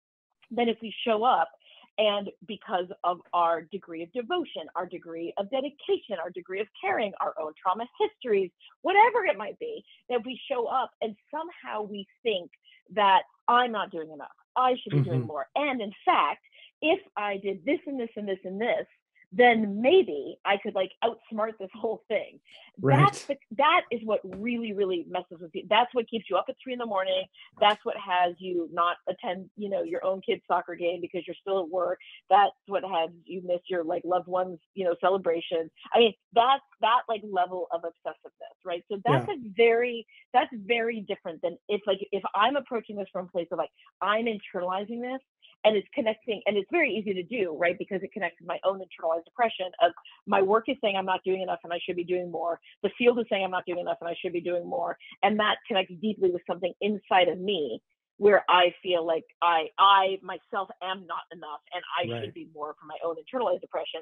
than 0.51 0.69
if 0.69 0.77
we 0.83 0.95
show 1.07 1.25
up 1.25 1.49
and 1.97 2.29
because 2.47 2.87
of 3.03 3.21
our 3.33 3.63
degree 3.63 4.03
of 4.03 4.13
devotion, 4.13 4.69
our 4.77 4.85
degree 4.85 5.33
of 5.39 5.51
dedication, 5.51 6.17
our 6.23 6.29
degree 6.29 6.61
of 6.61 6.67
caring, 6.79 7.13
our 7.23 7.33
own 7.41 7.53
trauma 7.61 7.87
histories, 7.99 8.51
whatever 8.83 9.25
it 9.25 9.39
might 9.39 9.59
be, 9.59 9.83
that 10.11 10.21
we 10.27 10.39
show 10.51 10.67
up 10.67 10.91
and 11.01 11.17
somehow 11.31 11.81
we 11.83 12.07
think 12.23 12.51
that 12.95 13.23
I'm 13.49 13.73
not 13.73 13.91
doing 13.91 14.11
enough. 14.11 14.29
I 14.55 14.75
should 14.83 14.93
be 14.93 14.99
mm-hmm. 14.99 15.09
doing 15.09 15.23
more. 15.23 15.47
And 15.57 15.81
in 15.81 15.93
fact, 16.05 16.43
if 16.83 17.01
I 17.17 17.39
did 17.39 17.65
this 17.65 17.79
and 17.87 17.99
this 17.99 18.11
and 18.17 18.29
this 18.29 18.39
and 18.45 18.61
this, 18.61 18.87
then 19.33 19.81
maybe 19.81 20.37
I 20.45 20.57
could 20.63 20.75
like 20.75 20.93
outsmart 21.03 21.53
this 21.59 21.71
whole 21.75 22.03
thing. 22.09 22.39
Right. 22.81 22.99
That's 22.99 23.25
the, 23.27 23.37
that 23.57 23.83
is 23.91 24.01
what 24.05 24.21
really, 24.25 24.73
really 24.73 25.07
messes 25.09 25.41
with 25.41 25.51
you. 25.55 25.65
That's 25.69 25.93
what 25.95 26.09
keeps 26.09 26.27
you 26.29 26.37
up 26.37 26.47
at 26.49 26.57
three 26.63 26.73
in 26.73 26.79
the 26.79 26.87
morning. 26.87 27.25
That's 27.61 27.83
what 27.85 27.97
has 27.97 28.35
you 28.39 28.69
not 28.73 28.97
attend, 29.09 29.51
you 29.57 29.69
know, 29.69 29.83
your 29.83 30.05
own 30.05 30.21
kid's 30.21 30.43
soccer 30.47 30.75
game 30.75 31.01
because 31.01 31.23
you're 31.27 31.37
still 31.41 31.61
at 31.61 31.69
work. 31.69 31.99
That's 32.31 32.53
what 32.67 32.83
has 32.85 33.11
you 33.25 33.43
miss 33.45 33.61
your 33.69 33.85
like 33.85 34.03
loved 34.05 34.29
ones, 34.29 34.59
you 34.75 34.85
know, 34.85 34.95
celebration. 35.01 35.71
I 35.95 35.99
mean, 35.99 36.15
that's 36.35 36.63
that 36.81 37.03
like 37.09 37.23
level 37.31 37.69
of 37.73 37.83
obsessiveness, 37.83 38.57
right? 38.65 38.85
So 38.91 38.99
that's 39.05 39.29
yeah. 39.29 39.35
a 39.35 39.39
very 39.57 40.07
that's 40.33 40.51
very 40.67 41.01
different 41.01 41.41
than 41.43 41.57
if 41.69 41.81
like 41.87 41.99
if 42.13 42.23
I'm 42.35 42.57
approaching 42.57 42.97
this 42.97 43.09
from 43.13 43.27
a 43.27 43.29
place 43.29 43.49
of 43.53 43.59
like 43.59 43.71
I'm 44.01 44.27
internalizing 44.27 45.01
this 45.01 45.21
and 45.65 45.77
it's 45.77 45.89
connecting 45.95 46.43
and 46.47 46.57
it's 46.57 46.69
very 46.71 46.93
easy 46.93 47.15
to 47.15 47.23
do 47.23 47.57
right 47.59 47.79
because 47.79 48.03
it 48.03 48.13
connects 48.13 48.41
with 48.41 48.49
my 48.49 48.59
own 48.65 48.79
internalized 48.79 49.25
depression 49.25 49.67
of 49.83 49.93
my 50.27 50.43
work 50.43 50.65
is 50.69 50.77
saying 50.83 50.97
i'm 50.97 51.07
not 51.07 51.21
doing 51.25 51.43
enough 51.43 51.61
and 51.65 51.73
i 51.73 51.79
should 51.85 51.97
be 51.97 52.05
doing 52.05 52.31
more 52.31 52.61
the 52.83 52.91
field 52.99 53.19
is 53.19 53.27
saying 53.31 53.45
i'm 53.45 53.51
not 53.51 53.65
doing 53.67 53.81
enough 53.81 53.99
and 54.01 54.09
i 54.09 54.15
should 54.21 54.33
be 54.33 54.41
doing 54.41 54.67
more 54.67 54.97
and 55.23 55.39
that 55.39 55.57
connects 55.67 55.93
deeply 56.01 56.31
with 56.31 56.43
something 56.47 56.73
inside 56.81 57.29
of 57.29 57.39
me 57.39 57.81
where 58.19 58.45
i 58.49 58.75
feel 58.83 59.07
like 59.07 59.25
i 59.43 59.67
i 59.79 60.19
myself 60.23 60.69
am 60.83 61.07
not 61.07 61.23
enough 61.33 61.61
and 61.73 61.83
i 61.99 62.13
right. 62.13 62.25
should 62.25 62.35
be 62.35 62.49
more 62.55 62.75
for 62.79 62.87
my 62.87 62.97
own 63.05 63.17
internalized 63.17 63.61
depression 63.61 64.01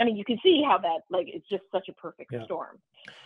I 0.00 0.04
mean, 0.04 0.16
you 0.16 0.24
can 0.24 0.38
see 0.42 0.62
how 0.66 0.78
that 0.78 1.02
like 1.10 1.26
it's 1.28 1.48
just 1.48 1.62
such 1.70 1.88
a 1.88 1.92
perfect 1.92 2.32
yeah. 2.32 2.44
storm. 2.44 2.78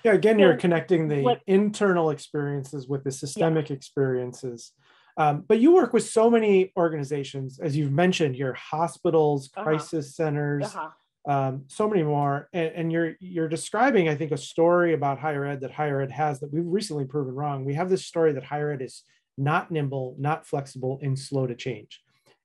Yeah, 0.04 0.12
again, 0.12 0.36
so, 0.36 0.40
you're 0.40 0.56
connecting 0.56 1.08
the 1.08 1.22
what, 1.22 1.40
internal 1.46 2.10
experiences 2.10 2.86
with 2.86 3.04
the 3.04 3.10
systemic 3.10 3.70
yeah. 3.70 3.76
experiences. 3.76 4.72
Um, 5.18 5.44
but 5.48 5.58
you 5.58 5.74
work 5.74 5.92
with 5.92 6.08
so 6.08 6.30
many 6.30 6.72
organizations, 6.76 7.58
as 7.58 7.76
you've 7.76 7.90
mentioned, 7.90 8.36
your 8.36 8.54
hospitals, 8.54 9.50
uh-huh. 9.56 9.64
crisis 9.64 10.14
centers, 10.14 10.72
uh-huh. 10.72 11.30
um, 11.30 11.64
so 11.66 11.88
many 11.88 12.04
more. 12.04 12.48
And, 12.52 12.72
and, 12.74 12.92
you're 12.92 13.14
you're 13.18 13.48
describing, 13.48 14.08
I 14.08 14.14
think, 14.14 14.30
a 14.30 14.36
story 14.36 14.94
about 14.94 15.18
higher 15.18 15.44
ed 15.44 15.60
that 15.62 15.72
higher 15.72 16.00
ed 16.00 16.12
has 16.12 16.38
that 16.38 16.52
we've 16.52 16.64
recently 16.64 17.04
proven 17.04 17.34
wrong. 17.34 17.64
We 17.64 17.74
have 17.74 17.90
this 17.90 18.06
story 18.06 18.32
that 18.32 18.44
higher 18.44 18.70
ed 18.70 18.80
is 18.80 19.02
not 19.36 19.72
nimble, 19.72 20.14
not 20.20 20.46
flexible, 20.46 21.00
and 21.02 21.18
slow 21.18 21.48
to 21.48 21.56
change. 21.56 22.00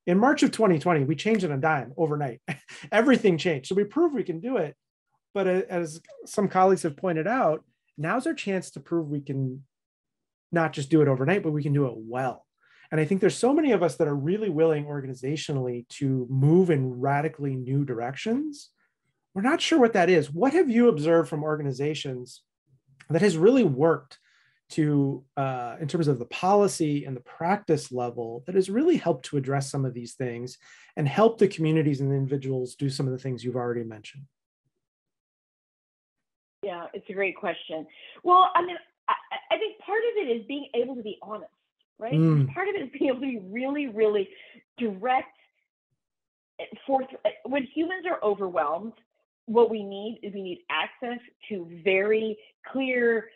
In 0.07 0.17
March 0.17 0.41
of 0.41 0.51
2020, 0.51 1.03
we 1.05 1.15
changed 1.15 1.43
it 1.43 1.51
a 1.51 1.57
dime 1.57 1.93
overnight. 1.95 2.41
Everything 2.91 3.37
changed. 3.37 3.67
So 3.67 3.75
we 3.75 3.83
proved 3.83 4.15
we 4.15 4.23
can 4.23 4.39
do 4.39 4.57
it. 4.57 4.75
But 5.35 5.47
as 5.47 6.01
some 6.25 6.47
colleagues 6.47 6.83
have 6.83 6.97
pointed 6.97 7.27
out, 7.27 7.63
now's 7.99 8.27
our 8.27 8.33
chance 8.33 8.71
to 8.71 8.79
prove 8.79 9.09
we 9.09 9.21
can 9.21 9.63
not 10.51 10.73
just 10.73 10.89
do 10.89 11.01
it 11.01 11.07
overnight, 11.07 11.43
but 11.43 11.51
we 11.51 11.63
can 11.63 11.73
do 11.73 11.85
it 11.85 11.93
well. 11.95 12.45
And 12.93 13.01
I 13.01 13.05
think 13.05 13.21
there's 13.21 13.35
so 13.35 13.55
many 13.55 13.71
of 13.71 13.81
us 13.81 13.95
that 13.95 14.07
are 14.07 14.15
really 14.15 14.51
willing 14.51 14.85
organizationally 14.85 15.87
to 15.97 16.27
move 16.29 16.69
in 16.69 16.99
radically 16.99 17.55
new 17.55 17.83
directions. 17.83 18.69
We're 19.33 19.41
not 19.41 19.61
sure 19.61 19.79
what 19.79 19.93
that 19.93 20.11
is. 20.11 20.31
What 20.31 20.53
have 20.53 20.69
you 20.69 20.89
observed 20.89 21.27
from 21.27 21.41
organizations 21.41 22.43
that 23.09 23.23
has 23.23 23.35
really 23.35 23.63
worked 23.63 24.19
to 24.73 25.23
uh, 25.37 25.77
in 25.81 25.87
terms 25.87 26.07
of 26.07 26.19
the 26.19 26.25
policy 26.25 27.05
and 27.05 27.15
the 27.15 27.21
practice 27.21 27.91
level 27.91 28.43
that 28.45 28.53
has 28.53 28.69
really 28.69 28.97
helped 28.97 29.25
to 29.25 29.37
address 29.37 29.71
some 29.71 29.85
of 29.85 29.95
these 29.95 30.13
things 30.13 30.59
and 30.95 31.07
help 31.07 31.39
the 31.39 31.47
communities 31.47 31.99
and 31.99 32.11
the 32.11 32.15
individuals 32.15 32.75
do 32.75 32.91
some 32.91 33.07
of 33.07 33.11
the 33.11 33.17
things 33.17 33.43
you've 33.43 33.55
already 33.55 33.83
mentioned 33.83 34.23
yeah 36.63 36.85
it's 36.93 37.07
a 37.09 37.13
great 37.13 37.35
question 37.35 37.85
well 38.23 38.49
i 38.55 38.65
mean 38.65 38.77
i, 39.09 39.13
I 39.51 39.57
think 39.57 39.77
part 39.79 39.99
of 39.99 40.27
it 40.27 40.31
is 40.31 40.45
being 40.47 40.69
able 40.73 40.95
to 40.95 41.03
be 41.03 41.19
honest 41.21 41.51
right 42.03 42.13
mm. 42.13 42.53
part 42.53 42.67
of 42.67 42.75
it 42.75 42.83
is 42.83 42.89
being 42.91 43.09
able 43.09 43.21
to 43.21 43.27
be 43.27 43.39
really 43.49 43.87
really 43.87 44.27
direct 44.77 45.35
eh, 46.59 46.65
for 46.85 47.01
eh, 47.25 47.29
when 47.45 47.63
humans 47.63 48.05
are 48.09 48.19
overwhelmed 48.23 48.93
what 49.45 49.69
we 49.69 49.83
need 49.83 50.19
is 50.23 50.33
we 50.33 50.41
need 50.41 50.59
access 50.69 51.19
to 51.49 51.69
very 51.83 52.37
clear 52.71 53.29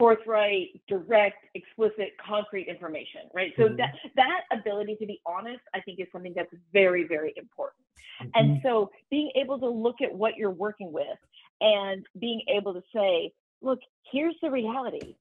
forthright, 0.00 0.80
direct, 0.88 1.44
explicit, 1.54 2.12
concrete 2.26 2.66
information, 2.68 3.20
right? 3.34 3.52
So 3.58 3.64
mm-hmm. 3.64 3.76
that 3.76 3.92
that 4.16 4.40
ability 4.50 4.96
to 4.96 5.06
be 5.06 5.20
honest, 5.26 5.60
I 5.74 5.80
think, 5.80 6.00
is 6.00 6.06
something 6.10 6.32
that's 6.34 6.52
very, 6.72 7.06
very 7.06 7.34
important. 7.36 7.84
Mm-hmm. 8.22 8.30
And 8.34 8.60
so 8.62 8.90
being 9.10 9.30
able 9.36 9.58
to 9.58 9.68
look 9.68 9.96
at 10.02 10.12
what 10.12 10.36
you're 10.36 10.50
working 10.50 10.90
with 10.90 11.18
and 11.60 12.06
being 12.18 12.40
able 12.48 12.72
to 12.72 12.82
say, 12.94 13.32
look, 13.60 13.78
here's 14.10 14.34
the 14.42 14.50
reality. 14.50 15.16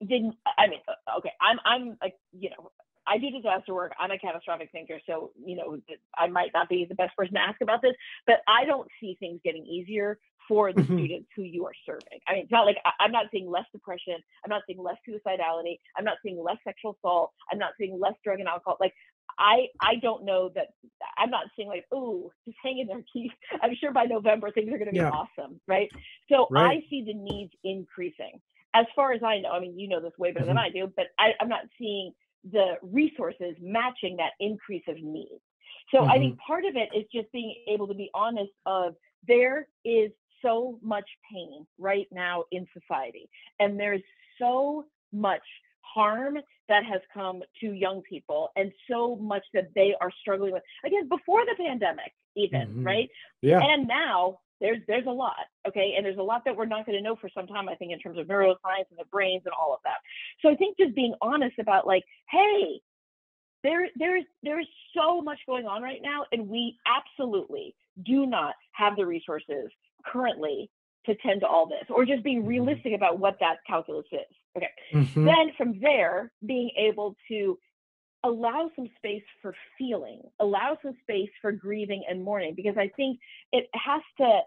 Then 0.00 0.32
I 0.58 0.68
mean, 0.68 0.80
uh, 0.88 1.18
okay, 1.18 1.32
I'm 1.40 1.58
I'm 1.64 1.96
like, 2.00 2.14
you 2.32 2.50
know, 2.50 2.70
I 3.06 3.18
do 3.18 3.30
disaster 3.30 3.74
work. 3.74 3.92
I'm 3.98 4.10
a 4.10 4.18
catastrophic 4.18 4.70
thinker, 4.70 5.00
so 5.06 5.32
you 5.44 5.56
know 5.56 5.78
I 6.16 6.28
might 6.28 6.50
not 6.54 6.68
be 6.68 6.84
the 6.88 6.94
best 6.94 7.16
person 7.16 7.34
to 7.34 7.40
ask 7.40 7.60
about 7.60 7.82
this, 7.82 7.94
but 8.26 8.36
I 8.46 8.64
don't 8.64 8.88
see 9.00 9.16
things 9.18 9.40
getting 9.44 9.64
easier 9.64 10.18
for 10.46 10.72
the 10.72 10.80
mm-hmm. 10.80 10.96
students 10.96 11.28
who 11.36 11.42
you 11.42 11.66
are 11.66 11.74
serving. 11.84 12.20
I 12.26 12.32
mean, 12.32 12.42
it's 12.44 12.52
not 12.52 12.64
like 12.64 12.76
I, 12.84 13.04
am 13.04 13.12
not 13.12 13.26
seeing 13.30 13.50
less 13.50 13.66
depression. 13.70 14.16
I'm 14.44 14.48
not 14.48 14.62
seeing 14.66 14.82
less 14.82 14.96
suicidality. 15.06 15.78
I'm 15.96 16.04
not 16.04 16.16
seeing 16.22 16.42
less 16.42 16.56
sexual 16.64 16.96
assault. 16.98 17.32
I'm 17.52 17.58
not 17.58 17.72
seeing 17.78 18.00
less 18.00 18.14
drug 18.24 18.40
and 18.40 18.48
alcohol. 18.48 18.78
Like 18.80 18.94
I, 19.38 19.66
I 19.80 19.96
don't 20.00 20.24
know 20.24 20.50
that 20.54 20.68
I'm 21.16 21.30
not 21.30 21.46
seeing 21.54 21.68
like, 21.68 21.84
oh, 21.92 22.32
just 22.44 22.56
hang 22.62 22.78
in 22.78 22.86
there, 22.86 23.02
Keith. 23.12 23.30
I'm 23.62 23.74
sure 23.78 23.92
by 23.92 24.04
November 24.04 24.50
things 24.50 24.68
are 24.68 24.78
going 24.78 24.86
to 24.86 24.92
be 24.92 24.98
yeah. 24.98 25.10
awesome, 25.10 25.60
right? 25.66 25.88
So 26.30 26.48
right. 26.50 26.78
I 26.78 26.90
see 26.90 27.04
the 27.06 27.14
needs 27.14 27.52
increasing. 27.62 28.40
As 28.78 28.86
far 28.94 29.12
as 29.12 29.22
I 29.22 29.40
know, 29.40 29.50
I 29.50 29.60
mean, 29.60 29.78
you 29.78 29.88
know 29.88 30.00
this 30.00 30.12
way 30.18 30.32
better 30.32 30.46
mm-hmm. 30.46 30.54
than 30.54 30.58
I 30.58 30.70
do, 30.70 30.92
but 30.96 31.06
I, 31.18 31.30
I'm 31.40 31.48
not 31.48 31.62
seeing 31.78 32.12
the 32.50 32.74
resources 32.82 33.54
matching 33.60 34.16
that 34.18 34.32
increase 34.40 34.84
of 34.88 34.96
need. 35.02 35.40
So 35.92 35.98
mm-hmm. 35.98 36.10
I 36.10 36.18
think 36.18 36.38
part 36.38 36.64
of 36.64 36.76
it 36.76 36.96
is 36.96 37.04
just 37.12 37.30
being 37.32 37.54
able 37.68 37.88
to 37.88 37.94
be 37.94 38.10
honest 38.14 38.52
of 38.66 38.94
there 39.26 39.66
is 39.84 40.10
so 40.42 40.78
much 40.82 41.08
pain 41.32 41.66
right 41.78 42.06
now 42.12 42.44
in 42.52 42.66
society. 42.72 43.28
And 43.58 43.78
there's 43.78 44.02
so 44.38 44.84
much 45.12 45.42
harm 45.94 46.38
that 46.68 46.84
has 46.84 47.00
come 47.12 47.42
to 47.60 47.72
young 47.72 48.02
people 48.02 48.50
and 48.56 48.70
so 48.90 49.16
much 49.16 49.42
that 49.54 49.68
they 49.74 49.94
are 50.00 50.10
struggling 50.20 50.52
with 50.52 50.62
again 50.84 51.08
before 51.08 51.44
the 51.46 51.54
pandemic 51.56 52.12
even 52.36 52.68
mm-hmm. 52.68 52.84
right 52.84 53.08
yeah 53.40 53.60
and 53.60 53.88
now 53.88 54.38
there's 54.60 54.78
there's 54.86 55.06
a 55.06 55.10
lot 55.10 55.36
okay 55.66 55.94
and 55.96 56.04
there's 56.04 56.18
a 56.18 56.22
lot 56.22 56.42
that 56.44 56.56
we're 56.56 56.66
not 56.66 56.86
going 56.86 56.96
to 56.96 57.02
know 57.02 57.16
for 57.16 57.30
some 57.34 57.46
time 57.46 57.68
i 57.68 57.74
think 57.74 57.92
in 57.92 57.98
terms 57.98 58.18
of 58.18 58.26
neuroscience 58.26 58.88
and 58.90 58.98
the 58.98 59.04
brains 59.10 59.42
and 59.44 59.54
all 59.60 59.72
of 59.72 59.80
that 59.84 59.98
so 60.40 60.50
i 60.50 60.54
think 60.54 60.76
just 60.78 60.94
being 60.94 61.14
honest 61.20 61.58
about 61.58 61.86
like 61.86 62.04
hey 62.30 62.80
there 63.64 63.88
there's 63.96 64.24
there's 64.42 64.68
so 64.96 65.20
much 65.20 65.38
going 65.46 65.66
on 65.66 65.82
right 65.82 66.00
now 66.02 66.24
and 66.32 66.48
we 66.48 66.76
absolutely 66.86 67.74
do 68.04 68.26
not 68.26 68.54
have 68.72 68.96
the 68.96 69.04
resources 69.04 69.70
currently 70.06 70.70
to 71.08 71.14
tend 71.16 71.40
to 71.40 71.46
all 71.46 71.66
this, 71.66 71.84
or 71.88 72.04
just 72.04 72.22
being 72.22 72.40
mm-hmm. 72.40 72.48
realistic 72.48 72.92
about 72.94 73.18
what 73.18 73.36
that 73.40 73.56
calculus 73.66 74.06
is. 74.12 74.36
Okay. 74.56 74.68
Mm-hmm. 74.94 75.24
Then 75.24 75.52
from 75.56 75.80
there, 75.80 76.32
being 76.46 76.70
able 76.76 77.16
to 77.28 77.58
allow 78.24 78.70
some 78.76 78.88
space 78.96 79.22
for 79.42 79.54
feeling, 79.76 80.22
allow 80.40 80.76
some 80.82 80.94
space 81.02 81.30
for 81.40 81.52
grieving 81.52 82.04
and 82.08 82.22
mourning, 82.22 82.54
because 82.54 82.76
I 82.76 82.90
think 82.96 83.18
it 83.52 83.68
has 83.74 84.02
to. 84.18 84.40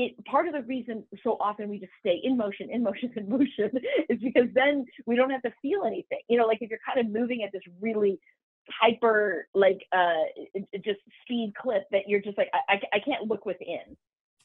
It 0.00 0.24
part 0.26 0.46
of 0.46 0.52
the 0.52 0.62
reason 0.62 1.02
so 1.24 1.36
often 1.40 1.68
we 1.68 1.80
just 1.80 1.90
stay 1.98 2.20
in 2.22 2.36
motion, 2.36 2.70
in 2.70 2.84
motion, 2.84 3.12
in 3.16 3.28
motion 3.28 3.70
is 4.08 4.18
because 4.22 4.48
then 4.54 4.86
we 5.06 5.16
don't 5.16 5.30
have 5.30 5.42
to 5.42 5.52
feel 5.60 5.84
anything. 5.84 6.20
You 6.28 6.38
know, 6.38 6.46
like 6.46 6.58
if 6.60 6.70
you're 6.70 6.78
kind 6.86 7.04
of 7.04 7.12
moving 7.12 7.42
at 7.42 7.50
this 7.52 7.62
really 7.80 8.20
hyper 8.70 9.48
like 9.54 9.80
uh 9.92 10.24
just 10.84 11.00
speed 11.22 11.54
clip 11.60 11.84
that 11.90 12.02
you're 12.06 12.20
just 12.20 12.36
like 12.36 12.50
I, 12.68 12.80
I 12.92 12.98
can't 13.00 13.26
look 13.26 13.46
within 13.46 13.96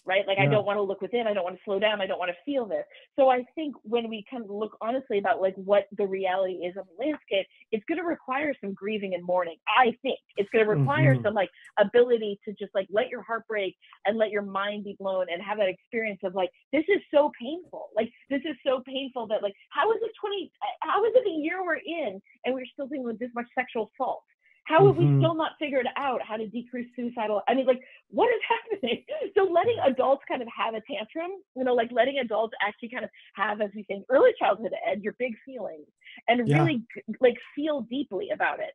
right? 0.05 0.27
Like 0.27 0.37
yeah. 0.37 0.45
I 0.45 0.47
don't 0.47 0.65
want 0.65 0.77
to 0.77 0.81
look 0.81 1.01
within, 1.01 1.27
I 1.27 1.33
don't 1.33 1.43
want 1.43 1.55
to 1.55 1.61
slow 1.63 1.79
down, 1.79 2.01
I 2.01 2.07
don't 2.07 2.19
want 2.19 2.31
to 2.31 2.37
feel 2.45 2.65
this. 2.65 2.83
So 3.17 3.29
I 3.29 3.45
think 3.55 3.75
when 3.83 4.09
we 4.09 4.25
kind 4.29 4.43
of 4.43 4.49
look 4.49 4.77
honestly 4.81 5.17
about 5.17 5.41
like 5.41 5.55
what 5.55 5.87
the 5.97 6.05
reality 6.05 6.53
is 6.65 6.75
of 6.77 6.85
the 6.87 7.05
landscape, 7.05 7.47
it's 7.71 7.83
going 7.85 7.99
to 7.99 8.03
require 8.03 8.53
some 8.61 8.73
grieving 8.73 9.13
and 9.13 9.23
mourning. 9.23 9.57
I 9.67 9.95
think 10.01 10.19
it's 10.37 10.49
going 10.51 10.65
to 10.65 10.69
require 10.69 11.13
mm-hmm. 11.13 11.23
some 11.23 11.33
like 11.33 11.49
ability 11.79 12.39
to 12.45 12.53
just 12.53 12.73
like 12.75 12.87
let 12.91 13.09
your 13.09 13.21
heart 13.21 13.47
break 13.47 13.75
and 14.05 14.17
let 14.17 14.31
your 14.31 14.41
mind 14.41 14.83
be 14.83 14.95
blown 14.99 15.27
and 15.31 15.41
have 15.41 15.57
that 15.57 15.69
experience 15.69 16.19
of 16.23 16.35
like 16.35 16.49
this 16.71 16.85
is 16.89 17.01
so 17.13 17.31
painful. 17.39 17.89
Like 17.95 18.11
this 18.29 18.41
is 18.45 18.55
so 18.65 18.81
painful 18.85 19.27
that 19.27 19.41
like 19.41 19.53
how 19.69 19.91
is 19.91 19.99
it 20.01 20.11
20 20.19 20.51
how 20.81 21.05
is 21.05 21.11
it 21.15 21.27
a 21.27 21.41
year 21.41 21.63
we're 21.63 21.75
in 21.75 22.21
and 22.45 22.53
we're 22.53 22.65
still 22.73 22.87
dealing 22.87 23.05
with 23.05 23.19
this 23.19 23.31
much 23.33 23.47
sexual 23.55 23.91
assault? 23.95 24.23
How 24.65 24.87
have 24.87 24.95
mm-hmm. 24.95 25.15
we 25.15 25.21
still 25.21 25.35
not 25.35 25.51
figured 25.59 25.87
out 25.97 26.21
how 26.21 26.37
to 26.37 26.47
decrease 26.47 26.87
suicidal? 26.95 27.41
I 27.47 27.53
mean, 27.53 27.65
like, 27.65 27.81
what 28.09 28.29
is 28.29 28.41
happening? 28.71 29.03
So 29.35 29.43
letting 29.43 29.77
adults 29.85 30.23
kind 30.27 30.41
of 30.41 30.47
have 30.55 30.73
a 30.73 30.81
tantrum, 30.89 31.31
you 31.55 31.63
know, 31.63 31.73
like 31.73 31.91
letting 31.91 32.19
adults 32.19 32.53
actually 32.65 32.89
kind 32.89 33.03
of 33.03 33.09
have, 33.35 33.61
as 33.61 33.69
we 33.75 33.85
say, 33.89 34.03
early 34.09 34.31
childhood 34.39 34.71
ed, 34.87 35.01
your 35.03 35.15
big 35.19 35.33
feelings 35.45 35.87
and 36.27 36.47
yeah. 36.47 36.59
really 36.59 36.83
like 37.19 37.35
feel 37.55 37.81
deeply 37.81 38.29
about 38.33 38.59
it. 38.59 38.73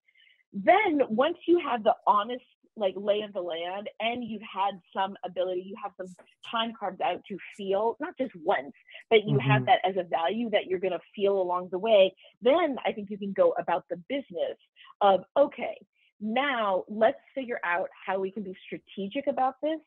Then 0.52 1.00
once 1.08 1.36
you 1.46 1.60
have 1.64 1.84
the 1.84 1.94
honest 2.06 2.44
like 2.78 2.94
lay 2.96 3.22
of 3.22 3.32
the 3.32 3.40
land 3.40 3.88
and 4.00 4.24
you've 4.24 4.42
had 4.42 4.80
some 4.94 5.16
ability 5.24 5.62
you 5.66 5.74
have 5.82 5.92
some 5.96 6.06
time 6.50 6.72
carved 6.78 7.02
out 7.02 7.20
to 7.28 7.36
feel 7.56 7.96
not 8.00 8.16
just 8.16 8.30
once 8.44 8.72
but 9.10 9.24
you 9.26 9.36
mm-hmm. 9.36 9.50
have 9.50 9.66
that 9.66 9.80
as 9.84 9.96
a 9.96 10.04
value 10.04 10.48
that 10.50 10.66
you're 10.66 10.78
going 10.78 10.92
to 10.92 11.00
feel 11.14 11.40
along 11.40 11.68
the 11.70 11.78
way 11.78 12.14
then 12.40 12.76
i 12.86 12.92
think 12.92 13.10
you 13.10 13.18
can 13.18 13.32
go 13.32 13.52
about 13.58 13.84
the 13.90 13.96
business 14.08 14.56
of 15.00 15.24
okay 15.36 15.78
now 16.20 16.84
let's 16.88 17.18
figure 17.34 17.60
out 17.64 17.88
how 18.06 18.18
we 18.18 18.30
can 18.30 18.42
be 18.42 18.56
strategic 18.66 19.26
about 19.26 19.54
this 19.62 19.80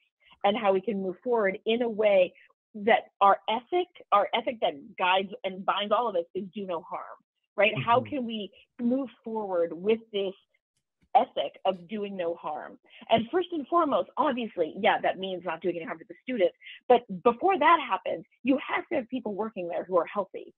and 0.43 0.57
how 0.57 0.73
we 0.73 0.81
can 0.81 1.01
move 1.01 1.15
forward 1.23 1.59
in 1.65 1.81
a 1.81 1.89
way 1.89 2.33
that 2.73 3.11
our 3.19 3.39
ethic 3.49 3.87
our 4.11 4.27
ethic 4.33 4.57
that 4.61 4.73
guides 4.97 5.29
and 5.43 5.65
binds 5.65 5.91
all 5.91 6.07
of 6.07 6.15
us 6.15 6.25
is 6.35 6.45
do 6.53 6.65
no 6.65 6.81
harm 6.81 7.01
right 7.57 7.73
mm-hmm. 7.73 7.81
how 7.81 8.01
can 8.01 8.25
we 8.25 8.49
move 8.79 9.09
forward 9.23 9.71
with 9.73 9.99
this 10.13 10.33
ethic 11.15 11.59
of 11.65 11.87
doing 11.87 12.15
no 12.15 12.35
harm. 12.35 12.77
And 13.09 13.27
first 13.31 13.49
and 13.51 13.67
foremost, 13.67 14.09
obviously, 14.17 14.73
yeah, 14.79 14.99
that 15.01 15.19
means 15.19 15.43
not 15.45 15.61
doing 15.61 15.75
any 15.75 15.85
harm 15.85 15.99
to 15.99 16.05
the 16.07 16.15
students. 16.23 16.55
But 16.87 17.01
before 17.23 17.57
that 17.57 17.79
happens, 17.87 18.25
you 18.43 18.57
have 18.65 18.87
to 18.89 18.95
have 18.95 19.09
people 19.09 19.33
working 19.33 19.67
there 19.67 19.83
who 19.83 19.97
are 19.97 20.05
healthy. 20.05 20.53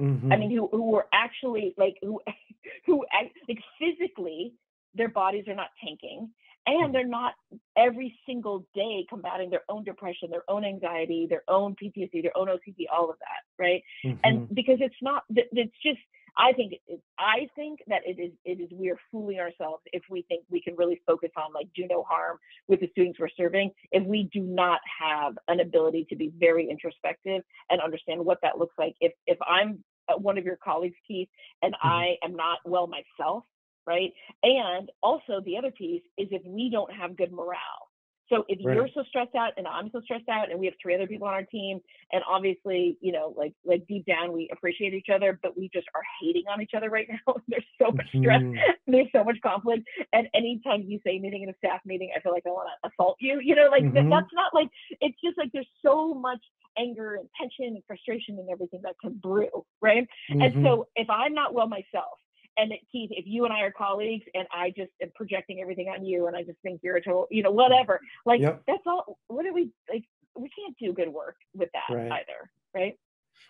Mm-hmm. 0.00 0.32
I 0.32 0.36
mean, 0.36 0.50
who 0.50 0.68
who 0.70 0.94
are 0.96 1.06
actually 1.12 1.74
like 1.76 1.96
who 2.02 2.20
who 2.86 3.04
like 3.48 3.62
physically 3.78 4.54
their 4.94 5.08
bodies 5.08 5.44
are 5.48 5.54
not 5.54 5.68
tanking 5.82 6.30
and 6.68 6.94
they're 6.94 7.06
not 7.06 7.34
every 7.76 8.18
single 8.26 8.66
day 8.74 9.06
combating 9.08 9.50
their 9.50 9.62
own 9.68 9.84
depression, 9.84 10.30
their 10.30 10.44
own 10.48 10.64
anxiety, 10.64 11.26
their 11.28 11.42
own 11.48 11.74
PTSD, 11.82 12.22
their 12.22 12.36
own 12.36 12.48
OCD, 12.48 12.84
all 12.94 13.10
of 13.10 13.16
that, 13.20 13.62
right? 13.62 13.82
Mm-hmm. 14.04 14.18
And 14.24 14.54
because 14.54 14.76
it's 14.80 14.94
not, 15.00 15.22
it's 15.30 15.72
just, 15.82 15.98
I 16.36 16.52
think, 16.52 16.74
I 17.18 17.48
think 17.56 17.80
that 17.88 18.02
it 18.04 18.20
is, 18.20 18.32
it 18.44 18.60
is, 18.60 18.68
we 18.70 18.90
are 18.90 18.98
fooling 19.10 19.38
ourselves 19.38 19.82
if 19.92 20.02
we 20.10 20.22
think 20.22 20.44
we 20.50 20.60
can 20.60 20.76
really 20.76 21.00
focus 21.06 21.30
on 21.36 21.52
like 21.54 21.68
do 21.74 21.86
no 21.88 22.04
harm 22.04 22.38
with 22.68 22.80
the 22.80 22.88
students 22.92 23.18
we're 23.18 23.28
serving 23.36 23.70
if 23.90 24.06
we 24.06 24.28
do 24.32 24.40
not 24.40 24.80
have 25.00 25.38
an 25.48 25.60
ability 25.60 26.06
to 26.10 26.16
be 26.16 26.30
very 26.38 26.68
introspective 26.68 27.42
and 27.70 27.80
understand 27.80 28.24
what 28.24 28.38
that 28.42 28.58
looks 28.58 28.74
like. 28.78 28.94
If 29.00 29.12
if 29.26 29.38
I'm 29.48 29.82
one 30.16 30.38
of 30.38 30.44
your 30.44 30.56
colleagues, 30.56 30.96
Keith, 31.06 31.28
and 31.62 31.74
mm-hmm. 31.74 31.88
I 31.88 32.16
am 32.24 32.36
not 32.36 32.58
well 32.64 32.86
myself, 32.86 33.44
right? 33.86 34.12
And 34.42 34.90
also 35.02 35.40
the 35.44 35.56
other 35.56 35.70
piece 35.70 36.02
is 36.16 36.28
if 36.30 36.42
we 36.44 36.70
don't 36.70 36.92
have 36.92 37.16
good 37.16 37.32
morale. 37.32 37.87
So 38.30 38.44
if 38.48 38.58
right. 38.64 38.76
you're 38.76 38.88
so 38.94 39.02
stressed 39.08 39.34
out 39.34 39.52
and 39.56 39.66
I'm 39.66 39.90
so 39.92 40.00
stressed 40.02 40.28
out 40.28 40.50
and 40.50 40.58
we 40.58 40.66
have 40.66 40.74
three 40.80 40.94
other 40.94 41.06
people 41.06 41.26
on 41.26 41.34
our 41.34 41.44
team 41.44 41.80
and 42.12 42.22
obviously, 42.28 42.98
you 43.00 43.12
know, 43.12 43.34
like 43.36 43.54
like 43.64 43.86
deep 43.86 44.06
down 44.06 44.32
we 44.32 44.48
appreciate 44.52 44.94
each 44.94 45.08
other, 45.12 45.38
but 45.42 45.56
we 45.56 45.70
just 45.72 45.86
are 45.94 46.02
hating 46.20 46.44
on 46.50 46.60
each 46.60 46.72
other 46.76 46.90
right 46.90 47.08
now. 47.26 47.34
there's 47.48 47.64
so 47.80 47.90
much 47.90 48.06
stress, 48.08 48.42
mm-hmm. 48.42 48.70
there's 48.86 49.08
so 49.12 49.24
much 49.24 49.36
conflict. 49.42 49.88
And 50.12 50.28
anytime 50.34 50.82
you 50.86 51.00
say 51.04 51.16
anything 51.16 51.42
in 51.42 51.48
a 51.48 51.54
staff 51.58 51.80
meeting, 51.84 52.10
I 52.16 52.20
feel 52.20 52.32
like 52.32 52.44
I 52.46 52.50
want 52.50 52.68
to 52.82 52.90
assault 52.90 53.16
you. 53.20 53.40
You 53.40 53.54
know, 53.54 53.68
like 53.70 53.84
mm-hmm. 53.84 54.10
that's 54.10 54.32
not 54.32 54.54
like 54.54 54.68
it's 55.00 55.18
just 55.24 55.38
like 55.38 55.50
there's 55.52 55.68
so 55.84 56.14
much 56.14 56.40
anger 56.78 57.16
and 57.16 57.28
tension 57.38 57.74
and 57.74 57.82
frustration 57.86 58.38
and 58.38 58.48
everything 58.50 58.80
that 58.84 58.94
can 59.00 59.14
brew, 59.14 59.48
right? 59.80 60.06
Mm-hmm. 60.30 60.42
And 60.42 60.64
so 60.64 60.88
if 60.96 61.08
I'm 61.10 61.34
not 61.34 61.54
well 61.54 61.68
myself, 61.68 62.18
and 62.58 62.72
Keith, 62.90 63.10
if 63.12 63.24
you 63.26 63.44
and 63.44 63.54
I 63.54 63.60
are 63.60 63.70
colleagues 63.70 64.24
and 64.34 64.46
I 64.52 64.70
just 64.76 64.90
am 65.00 65.10
projecting 65.14 65.60
everything 65.60 65.88
on 65.88 66.04
you 66.04 66.26
and 66.26 66.36
I 66.36 66.42
just 66.42 66.58
think 66.62 66.80
you're 66.82 66.96
a 66.96 67.02
total, 67.02 67.28
you 67.30 67.42
know, 67.42 67.52
whatever, 67.52 67.94
mm-hmm. 67.94 68.30
like 68.30 68.40
yep. 68.40 68.62
that's 68.66 68.82
all. 68.86 69.18
What 69.28 69.44
do 69.44 69.54
we 69.54 69.70
like? 69.90 70.04
We 70.36 70.50
can't 70.50 70.76
do 70.78 70.92
good 70.92 71.08
work 71.08 71.36
with 71.54 71.70
that 71.72 71.94
right. 71.94 72.12
either, 72.12 72.50
right? 72.74 72.98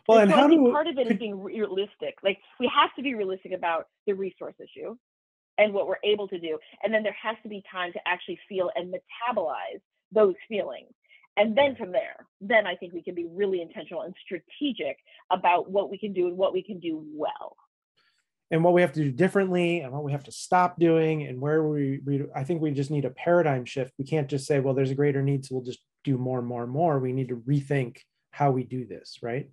Well, 0.07 0.19
and, 0.19 0.31
and 0.31 0.37
so 0.37 0.43
how 0.43 0.49
do 0.49 0.71
part 0.71 0.87
of 0.87 0.99
it 0.99 1.11
is 1.11 1.19
being 1.19 1.43
realistic. 1.43 2.17
Like 2.23 2.39
we 2.61 2.71
have 2.75 2.95
to 2.97 3.03
be 3.03 3.15
realistic 3.15 3.53
about 3.53 3.87
the 4.07 4.13
resource 4.13 4.55
issue 4.59 4.97
and 5.57 5.73
what 5.73 5.89
we're 5.89 5.97
able 6.05 6.29
to 6.29 6.39
do, 6.39 6.59
and 6.83 6.93
then 6.93 7.03
there 7.03 7.17
has 7.21 7.37
to 7.43 7.49
be 7.49 7.63
time 7.71 7.93
to 7.93 7.99
actually 8.07 8.39
feel 8.49 8.71
and 8.77 8.93
metabolize 8.93 9.81
those 10.13 10.35
feelings. 10.49 10.93
And 11.37 11.57
then 11.57 11.77
from 11.77 11.93
there, 11.93 12.27
then 12.41 12.67
I 12.67 12.75
think 12.75 12.93
we 12.93 13.03
can 13.03 13.15
be 13.15 13.27
really 13.31 13.63
intentional 13.63 14.03
and 14.03 14.15
strategic 14.25 14.97
about 15.31 15.71
what 15.71 15.89
we 15.89 15.97
can 15.97 16.13
do 16.13 16.27
and 16.27 16.37
what 16.37 16.53
we 16.53 16.65
can 16.65 16.81
do 16.81 17.05
well 17.15 17.57
and 18.51 18.65
what 18.65 18.73
we 18.73 18.81
have 18.81 18.93
to 18.93 19.05
do 19.05 19.13
differently 19.13 19.81
and 19.81 19.93
what 19.93 20.05
we 20.05 20.13
have 20.13 20.25
to 20.25 20.33
stop 20.33 20.79
doing 20.79 21.27
and 21.27 21.41
where 21.41 21.63
we, 21.63 22.01
we 22.05 22.25
i 22.35 22.45
think 22.45 22.61
we 22.61 22.71
just 22.71 22.91
need 22.91 23.05
a 23.05 23.11
paradigm 23.11 23.65
shift 23.65 23.93
we 23.99 24.05
can't 24.05 24.29
just 24.29 24.47
say 24.47 24.61
well 24.61 24.75
there's 24.75 24.91
a 24.91 24.95
greater 24.95 25.23
need 25.23 25.45
so 25.45 25.55
we'll 25.55 25.65
just 25.65 25.81
do 26.05 26.17
more 26.17 26.39
and 26.39 26.49
more 26.49 26.63
and 26.63 26.73
more 26.73 26.99
we 26.99 27.13
need 27.13 27.29
to 27.29 27.37
rethink 27.37 27.99
how 28.31 28.51
we 28.51 28.65
do 28.65 28.87
this 28.87 29.19
right 29.23 29.51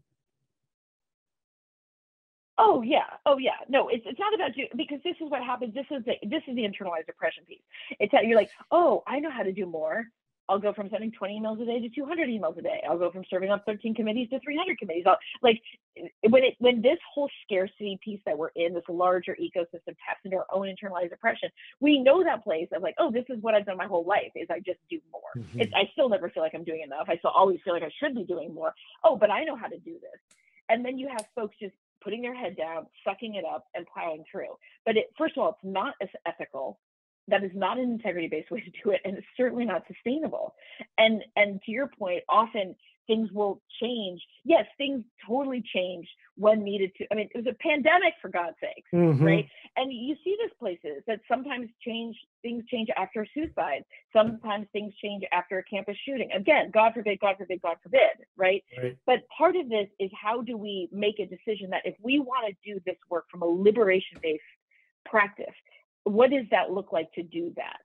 Oh 2.57 2.81
yeah, 2.81 3.03
oh 3.25 3.37
yeah. 3.37 3.57
No, 3.67 3.89
it's 3.89 4.05
it's 4.05 4.19
not 4.19 4.33
about 4.33 4.55
you 4.55 4.67
because 4.77 4.99
this 5.03 5.15
is 5.19 5.29
what 5.29 5.43
happens. 5.43 5.73
This 5.73 5.85
is 5.91 6.05
the 6.05 6.13
this 6.23 6.41
is 6.47 6.55
the 6.55 6.61
internalized 6.61 7.05
depression 7.05 7.43
piece. 7.45 7.59
It's 7.99 8.13
that 8.13 8.25
you're 8.25 8.37
like, 8.37 8.49
oh, 8.71 9.03
I 9.05 9.19
know 9.19 9.29
how 9.29 9.43
to 9.43 9.51
do 9.51 9.65
more. 9.65 10.05
I'll 10.47 10.59
go 10.59 10.73
from 10.73 10.89
sending 10.89 11.11
20 11.11 11.39
emails 11.39 11.61
a 11.61 11.65
day 11.65 11.79
to 11.79 11.89
200 11.89 12.29
emails 12.29 12.57
a 12.57 12.61
day. 12.61 12.83
I'll 12.87 12.99
go 12.99 13.11
from 13.11 13.23
serving 13.29 13.49
up 13.49 13.65
13 13.65 13.95
committees 13.95 14.29
to 14.29 14.39
300 14.39 14.77
committees. 14.77 15.03
I'll, 15.07 15.17
like 15.41 15.61
when 16.29 16.43
it 16.43 16.55
when 16.59 16.81
this 16.81 16.97
whole 17.13 17.29
scarcity 17.43 17.99
piece 18.03 18.19
that 18.25 18.37
we're 18.37 18.49
in, 18.55 18.73
this 18.73 18.83
larger 18.87 19.35
ecosystem 19.41 19.95
taps 20.05 20.21
into 20.23 20.37
our 20.37 20.45
own 20.53 20.67
internalized 20.67 21.09
depression, 21.09 21.49
we 21.79 21.99
know 21.99 22.23
that 22.23 22.43
place 22.43 22.67
of 22.75 22.83
like, 22.83 22.95
oh, 22.99 23.11
this 23.11 23.25
is 23.29 23.41
what 23.41 23.55
I've 23.55 23.65
done 23.65 23.77
my 23.77 23.87
whole 23.87 24.05
life 24.05 24.31
is 24.35 24.47
I 24.49 24.59
just 24.59 24.79
do 24.89 24.99
more. 25.11 25.21
Mm-hmm. 25.43 25.61
It's, 25.61 25.73
I 25.73 25.89
still 25.93 26.09
never 26.09 26.29
feel 26.29 26.43
like 26.43 26.53
I'm 26.53 26.63
doing 26.63 26.81
enough. 26.81 27.07
I 27.09 27.17
still 27.17 27.31
always 27.31 27.59
feel 27.63 27.73
like 27.73 27.83
I 27.83 27.91
should 27.99 28.15
be 28.15 28.23
doing 28.23 28.53
more. 28.53 28.73
Oh, 29.03 29.15
but 29.15 29.31
I 29.31 29.43
know 29.43 29.55
how 29.55 29.67
to 29.67 29.77
do 29.79 29.93
this. 29.93 30.37
And 30.69 30.83
then 30.85 30.97
you 30.97 31.07
have 31.07 31.25
folks 31.35 31.55
just 31.59 31.73
putting 32.03 32.21
their 32.21 32.35
head 32.35 32.55
down, 32.55 32.85
sucking 33.03 33.35
it 33.35 33.43
up, 33.43 33.65
and 33.73 33.85
plowing 33.91 34.23
through. 34.31 34.57
But 34.85 34.95
it, 34.95 35.11
first 35.17 35.35
of 35.35 35.43
all, 35.43 35.49
it's 35.49 35.73
not 35.73 35.95
as 36.01 36.09
ethical 36.25 36.77
that 37.27 37.43
is 37.43 37.51
not 37.53 37.77
an 37.77 37.91
integrity 37.91 38.27
based 38.27 38.51
way 38.51 38.61
to 38.61 38.71
do 38.83 38.91
it 38.91 39.01
and 39.03 39.17
it's 39.17 39.27
certainly 39.37 39.65
not 39.65 39.83
sustainable. 39.87 40.55
And 40.97 41.23
and 41.35 41.61
to 41.63 41.71
your 41.71 41.87
point 41.87 42.23
often 42.29 42.75
things 43.07 43.31
will 43.31 43.61
change. 43.81 44.21
Yes 44.43 44.65
things 44.77 45.03
totally 45.27 45.63
change 45.73 46.07
when 46.35 46.63
needed 46.63 46.91
to 46.97 47.05
i 47.11 47.15
mean 47.15 47.29
it 47.33 47.37
was 47.37 47.47
a 47.47 47.63
pandemic 47.63 48.13
for 48.21 48.29
god's 48.29 48.57
sake 48.59 48.83
mm-hmm. 48.93 49.23
right? 49.23 49.47
And 49.77 49.91
you 49.91 50.15
see 50.23 50.37
this 50.41 50.51
places 50.59 51.03
that 51.07 51.19
sometimes 51.27 51.69
change 51.85 52.15
things 52.41 52.63
change 52.71 52.89
after 52.95 53.23
a 53.23 53.25
suicide. 53.33 53.83
Sometimes 54.13 54.67
things 54.71 54.93
change 55.03 55.23
after 55.33 55.59
a 55.59 55.63
campus 55.63 55.97
shooting. 56.05 56.29
Again 56.31 56.71
god 56.71 56.93
forbid 56.93 57.19
god 57.19 57.35
forbid 57.37 57.61
god 57.61 57.77
forbid 57.81 58.25
right, 58.37 58.63
right. 58.81 58.97
but 59.05 59.19
part 59.35 59.55
of 59.55 59.69
this 59.69 59.87
is 59.99 60.11
how 60.19 60.41
do 60.41 60.57
we 60.57 60.89
make 60.91 61.19
a 61.19 61.25
decision 61.25 61.69
that 61.71 61.81
if 61.85 61.95
we 62.01 62.19
want 62.19 62.47
to 62.47 62.73
do 62.73 62.79
this 62.85 62.97
work 63.09 63.25
from 63.31 63.41
a 63.41 63.45
liberation 63.45 64.17
based 64.21 64.43
practice 65.05 65.53
what 66.05 66.29
does 66.29 66.45
that 66.51 66.71
look 66.71 66.91
like 66.93 67.11
to 67.13 67.23
do 67.23 67.51
that? 67.57 67.77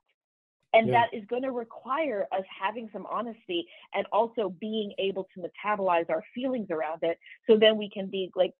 And 0.72 0.88
yeah. 0.88 1.02
that 1.02 1.16
is 1.16 1.24
going 1.26 1.42
to 1.42 1.50
require 1.50 2.28
us 2.30 2.44
having 2.62 2.88
some 2.92 3.04
honesty 3.06 3.66
and 3.92 4.06
also 4.12 4.54
being 4.60 4.92
able 4.98 5.26
to 5.34 5.42
metabolize 5.42 6.08
our 6.08 6.22
feelings 6.32 6.68
around 6.70 7.00
it. 7.02 7.18
So 7.48 7.56
then 7.58 7.76
we 7.76 7.90
can 7.90 8.06
be 8.06 8.30
like 8.36 8.52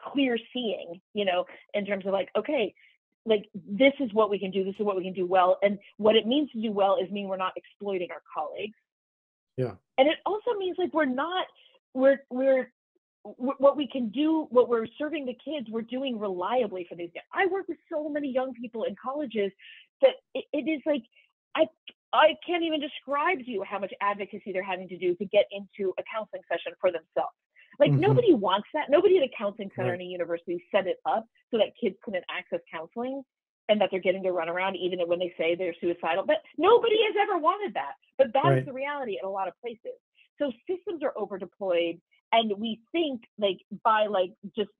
clear 0.00 0.38
seeing, 0.52 1.00
you 1.14 1.24
know, 1.24 1.46
in 1.74 1.84
terms 1.84 2.06
of 2.06 2.12
like, 2.12 2.28
okay, 2.36 2.74
like 3.26 3.48
this 3.54 3.92
is 3.98 4.12
what 4.12 4.30
we 4.30 4.38
can 4.38 4.52
do, 4.52 4.62
this 4.62 4.76
is 4.78 4.86
what 4.86 4.96
we 4.96 5.02
can 5.02 5.12
do 5.12 5.26
well. 5.26 5.58
And 5.62 5.78
what 5.96 6.14
it 6.14 6.26
means 6.26 6.50
to 6.52 6.62
do 6.62 6.70
well 6.70 6.96
is 7.02 7.10
mean 7.10 7.26
we're 7.26 7.36
not 7.36 7.54
exploiting 7.56 8.08
our 8.12 8.22
colleagues. 8.32 8.76
Yeah. 9.56 9.72
And 9.98 10.06
it 10.06 10.18
also 10.24 10.52
means 10.58 10.76
like 10.78 10.94
we're 10.94 11.06
not, 11.06 11.46
we're, 11.92 12.20
we're 12.30 12.70
what 13.22 13.76
we 13.76 13.86
can 13.86 14.08
do, 14.10 14.46
what 14.50 14.68
we're 14.68 14.86
serving 14.98 15.26
the 15.26 15.36
kids, 15.44 15.68
we're 15.70 15.82
doing 15.82 16.18
reliably 16.18 16.86
for 16.88 16.94
these. 16.94 17.10
kids. 17.12 17.24
I 17.32 17.46
work 17.46 17.68
with 17.68 17.78
so 17.92 18.08
many 18.08 18.30
young 18.30 18.54
people 18.54 18.84
in 18.84 18.94
colleges 19.02 19.52
that 20.00 20.14
it, 20.34 20.44
it 20.52 20.70
is 20.70 20.80
like 20.86 21.02
I 21.56 21.66
I 22.12 22.34
can't 22.46 22.62
even 22.62 22.80
describe 22.80 23.38
to 23.38 23.50
you 23.50 23.62
how 23.64 23.78
much 23.78 23.92
advocacy 24.00 24.52
they're 24.52 24.62
having 24.62 24.88
to 24.88 24.96
do 24.96 25.14
to 25.16 25.24
get 25.26 25.44
into 25.52 25.92
a 25.98 26.02
counseling 26.10 26.42
session 26.50 26.72
for 26.80 26.90
themselves. 26.90 27.36
Like 27.78 27.90
mm-hmm. 27.90 28.00
nobody 28.00 28.34
wants 28.34 28.68
that. 28.74 28.86
Nobody 28.88 29.18
at 29.18 29.24
a 29.24 29.30
counseling 29.36 29.70
center 29.76 29.90
right. 29.90 30.00
in 30.00 30.06
a 30.06 30.10
university 30.10 30.64
set 30.72 30.86
it 30.86 30.98
up 31.06 31.26
so 31.50 31.58
that 31.58 31.76
kids 31.80 31.96
couldn't 32.02 32.24
access 32.30 32.60
counseling 32.72 33.22
and 33.68 33.80
that 33.80 33.90
they're 33.90 34.00
getting 34.00 34.22
to 34.22 34.32
run 34.32 34.48
around 34.48 34.76
even 34.76 34.98
when 35.06 35.18
they 35.18 35.32
say 35.36 35.54
they're 35.54 35.74
suicidal. 35.80 36.24
But 36.26 36.38
nobody 36.56 36.96
has 37.06 37.14
ever 37.22 37.38
wanted 37.38 37.74
that. 37.74 37.92
But 38.16 38.28
that's 38.32 38.46
right. 38.46 38.66
the 38.66 38.72
reality 38.72 39.18
in 39.20 39.28
a 39.28 39.30
lot 39.30 39.46
of 39.48 39.54
places. 39.60 40.00
So 40.38 40.50
systems 40.68 41.02
are 41.02 41.12
over 41.16 41.38
deployed 41.38 42.00
and 42.32 42.52
we 42.58 42.80
think 42.92 43.22
like 43.38 43.58
by 43.84 44.06
like 44.06 44.32
just 44.56 44.70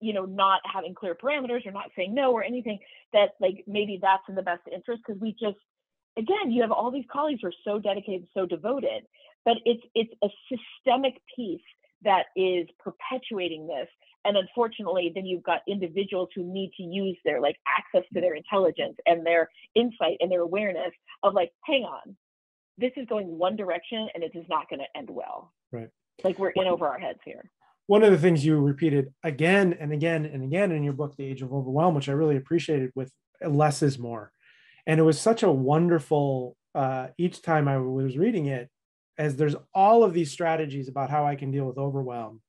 you 0.00 0.12
know 0.12 0.24
not 0.24 0.60
having 0.72 0.94
clear 0.94 1.14
parameters 1.14 1.66
or 1.66 1.72
not 1.72 1.90
saying 1.96 2.14
no 2.14 2.32
or 2.32 2.42
anything 2.42 2.78
that 3.12 3.30
like 3.40 3.64
maybe 3.66 3.98
that's 4.00 4.22
in 4.28 4.34
the 4.34 4.42
best 4.42 4.62
interest 4.72 5.02
because 5.06 5.20
we 5.20 5.32
just 5.32 5.58
again 6.16 6.50
you 6.50 6.62
have 6.62 6.72
all 6.72 6.90
these 6.90 7.04
colleagues 7.12 7.40
who 7.42 7.48
are 7.48 7.52
so 7.64 7.78
dedicated 7.78 8.26
so 8.34 8.46
devoted 8.46 9.04
but 9.44 9.54
it's 9.64 9.82
it's 9.94 10.12
a 10.22 10.28
systemic 10.48 11.14
piece 11.34 11.60
that 12.02 12.26
is 12.36 12.66
perpetuating 12.78 13.66
this 13.66 13.88
and 14.24 14.36
unfortunately 14.36 15.10
then 15.14 15.24
you've 15.24 15.42
got 15.42 15.60
individuals 15.68 16.28
who 16.34 16.42
need 16.44 16.70
to 16.76 16.82
use 16.82 17.16
their 17.24 17.40
like 17.40 17.56
access 17.66 18.06
to 18.12 18.20
their 18.20 18.34
intelligence 18.34 18.96
and 19.06 19.24
their 19.24 19.48
insight 19.74 20.16
and 20.20 20.30
their 20.30 20.42
awareness 20.42 20.92
of 21.22 21.34
like 21.34 21.52
hang 21.64 21.82
on 21.82 22.16
this 22.76 22.90
is 22.96 23.06
going 23.08 23.38
one 23.38 23.54
direction 23.54 24.08
and 24.14 24.24
it 24.24 24.32
is 24.34 24.44
not 24.48 24.68
going 24.68 24.80
to 24.80 24.98
end 24.98 25.08
well. 25.08 25.52
Right 25.70 25.90
like 26.22 26.38
we're 26.38 26.50
in 26.50 26.66
over 26.66 26.86
our 26.86 26.98
heads 26.98 27.20
here. 27.24 27.50
One 27.86 28.02
of 28.02 28.12
the 28.12 28.18
things 28.18 28.44
you 28.44 28.58
repeated 28.58 29.12
again 29.22 29.76
and 29.78 29.92
again 29.92 30.24
and 30.24 30.42
again 30.42 30.72
in 30.72 30.84
your 30.84 30.94
book, 30.94 31.16
The 31.16 31.24
Age 31.24 31.42
of 31.42 31.52
Overwhelm, 31.52 31.94
which 31.94 32.08
I 32.08 32.12
really 32.12 32.36
appreciated 32.36 32.92
with 32.94 33.10
less 33.44 33.82
is 33.82 33.98
more. 33.98 34.32
And 34.86 34.98
it 35.00 35.02
was 35.02 35.20
such 35.20 35.42
a 35.42 35.50
wonderful, 35.50 36.56
uh, 36.74 37.08
each 37.18 37.42
time 37.42 37.68
I 37.68 37.78
was 37.78 38.16
reading 38.16 38.46
it, 38.46 38.70
as 39.18 39.36
there's 39.36 39.56
all 39.74 40.02
of 40.02 40.12
these 40.12 40.30
strategies 40.30 40.88
about 40.88 41.10
how 41.10 41.26
I 41.26 41.36
can 41.36 41.50
deal 41.50 41.66
with 41.66 41.78
overwhelm 41.78 42.40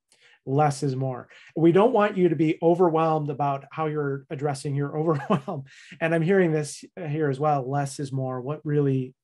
less 0.46 0.82
is 0.82 0.96
more. 0.96 1.28
We 1.54 1.72
don't 1.72 1.92
want 1.92 2.16
you 2.16 2.28
to 2.28 2.36
be 2.36 2.58
overwhelmed 2.62 3.30
about 3.30 3.64
how 3.70 3.86
you're 3.86 4.24
addressing 4.30 4.74
your 4.74 4.96
overwhelm. 4.98 5.64
And 6.00 6.14
I'm 6.14 6.22
hearing 6.22 6.52
this 6.52 6.84
here 6.96 7.28
as 7.28 7.38
well 7.38 7.68
less 7.68 7.98
is 7.98 8.12
more. 8.12 8.40
What 8.40 8.60
really, 8.64 9.14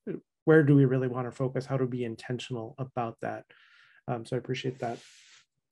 where 0.45 0.63
do 0.63 0.75
we 0.75 0.85
really 0.85 1.07
want 1.07 1.27
to 1.27 1.31
focus? 1.31 1.65
How 1.65 1.77
to 1.77 1.87
be 1.87 2.03
intentional 2.03 2.75
about 2.77 3.17
that? 3.21 3.45
Um, 4.07 4.25
so 4.25 4.35
I 4.35 4.39
appreciate 4.39 4.79
that. 4.79 4.99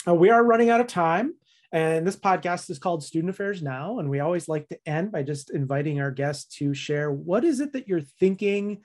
Uh, 0.08 0.16
we 0.16 0.30
are 0.30 0.44
running 0.44 0.70
out 0.70 0.82
of 0.82 0.88
time. 0.88 1.34
And 1.74 2.06
this 2.06 2.18
podcast 2.18 2.70
is 2.70 2.80
called 2.80 3.04
Student 3.04 3.30
Affairs 3.30 3.62
Now. 3.62 4.00
And 4.00 4.10
we 4.10 4.20
always 4.20 4.50
like 4.50 4.68
to 4.70 4.80
end 4.86 5.12
by 5.12 5.24
just 5.24 5.52
inviting 5.52 6.02
our 6.02 6.12
guests 6.12 6.58
to 6.58 6.74
share 6.74 7.12
what 7.12 7.46
is 7.46 7.62
it 7.62 7.72
that 7.74 7.88
you're 7.88 8.02
thinking, 8.02 8.82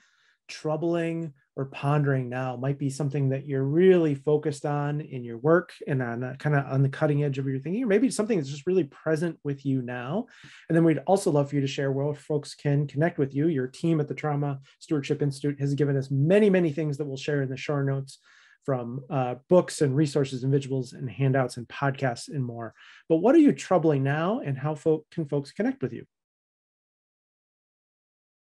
troubling, 0.47 1.33
or 1.57 1.65
pondering 1.65 2.29
now 2.29 2.55
might 2.55 2.77
be 2.77 2.89
something 2.89 3.29
that 3.29 3.47
you're 3.47 3.63
really 3.63 4.13
focused 4.13 4.63
on 4.63 5.01
in 5.01 5.23
your 5.23 5.39
work 5.39 5.73
and 5.87 6.03
on 6.03 6.35
kind 6.37 6.55
of 6.55 6.63
on 6.67 6.83
the 6.83 6.89
cutting 6.89 7.23
edge 7.23 7.39
of 7.39 7.47
your 7.47 7.57
thinking, 7.59 7.83
or 7.83 7.87
maybe 7.87 8.11
something 8.11 8.37
that's 8.37 8.51
just 8.51 8.67
really 8.67 8.83
present 8.83 9.39
with 9.43 9.65
you 9.65 9.81
now. 9.81 10.27
And 10.69 10.75
then 10.75 10.85
we'd 10.85 11.01
also 11.07 11.31
love 11.31 11.49
for 11.49 11.55
you 11.55 11.61
to 11.61 11.67
share 11.67 11.91
where 11.91 12.13
folks 12.13 12.53
can 12.53 12.85
connect 12.85 13.17
with 13.17 13.33
you. 13.33 13.47
Your 13.47 13.65
team 13.65 13.99
at 13.99 14.07
the 14.07 14.13
Trauma 14.13 14.59
Stewardship 14.77 15.23
Institute 15.23 15.59
has 15.59 15.73
given 15.73 15.97
us 15.97 16.11
many, 16.11 16.47
many 16.47 16.71
things 16.71 16.95
that 16.97 17.05
we'll 17.05 17.17
share 17.17 17.41
in 17.41 17.49
the 17.49 17.57
show 17.57 17.81
notes 17.81 18.19
from 18.67 19.01
uh, 19.09 19.35
books 19.47 19.79
and 19.79 19.95
resources 19.95 20.43
and 20.43 20.53
visuals 20.53 20.91
and 20.91 21.09
handouts 21.09 21.55
and 21.55 21.65
podcasts 21.69 22.27
and 22.27 22.43
more. 22.43 22.73
But 23.07 23.17
what 23.17 23.33
are 23.33 23.37
you 23.37 23.53
troubling 23.53 24.03
now 24.03 24.41
and 24.45 24.57
how 24.57 24.75
folk, 24.75 25.05
can 25.09 25.25
folks 25.25 25.53
connect 25.53 25.81
with 25.81 25.93
you? 25.93 26.03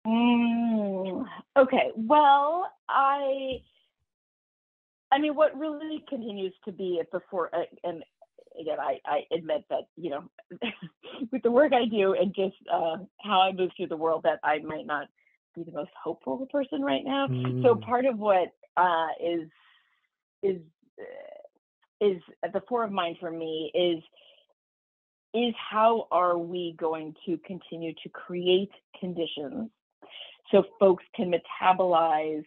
Mm, 0.07 1.25
okay. 1.55 1.91
Well, 1.95 2.71
I, 2.89 3.61
I 5.11 5.19
mean, 5.19 5.35
what 5.35 5.55
really 5.55 6.03
continues 6.09 6.55
to 6.65 6.71
be 6.71 6.97
at 6.99 7.11
the 7.11 7.19
fore, 7.29 7.53
uh, 7.53 7.65
and 7.83 8.03
again, 8.59 8.79
I, 8.79 8.97
I 9.05 9.19
admit 9.31 9.63
that 9.69 9.83
you 9.95 10.09
know, 10.09 10.23
with 11.31 11.43
the 11.43 11.51
work 11.51 11.71
I 11.71 11.85
do 11.85 12.13
and 12.13 12.33
just 12.33 12.55
uh, 12.73 12.97
how 13.21 13.41
I 13.41 13.51
move 13.51 13.69
through 13.77 13.89
the 13.89 13.97
world, 13.97 14.23
that 14.23 14.39
I 14.43 14.57
might 14.57 14.87
not 14.87 15.07
be 15.55 15.61
the 15.61 15.71
most 15.71 15.91
hopeful 16.03 16.47
person 16.51 16.81
right 16.81 17.05
now. 17.05 17.27
Mm. 17.27 17.61
So 17.61 17.75
part 17.75 18.05
of 18.05 18.17
what 18.17 18.47
uh, 18.75 19.07
is 19.23 19.47
is 20.43 20.61
uh, 20.99 22.05
is 22.05 22.21
at 22.43 22.53
the 22.53 22.61
fore 22.67 22.83
of 22.83 22.91
mind 22.91 23.17
for 23.19 23.31
me 23.31 23.71
is 23.73 24.03
is 25.33 25.53
how 25.69 26.07
are 26.11 26.37
we 26.37 26.75
going 26.77 27.15
to 27.25 27.37
continue 27.45 27.93
to 28.03 28.09
create 28.09 28.71
conditions 28.99 29.69
so 30.51 30.63
folks 30.79 31.03
can 31.15 31.31
metabolize 31.31 32.45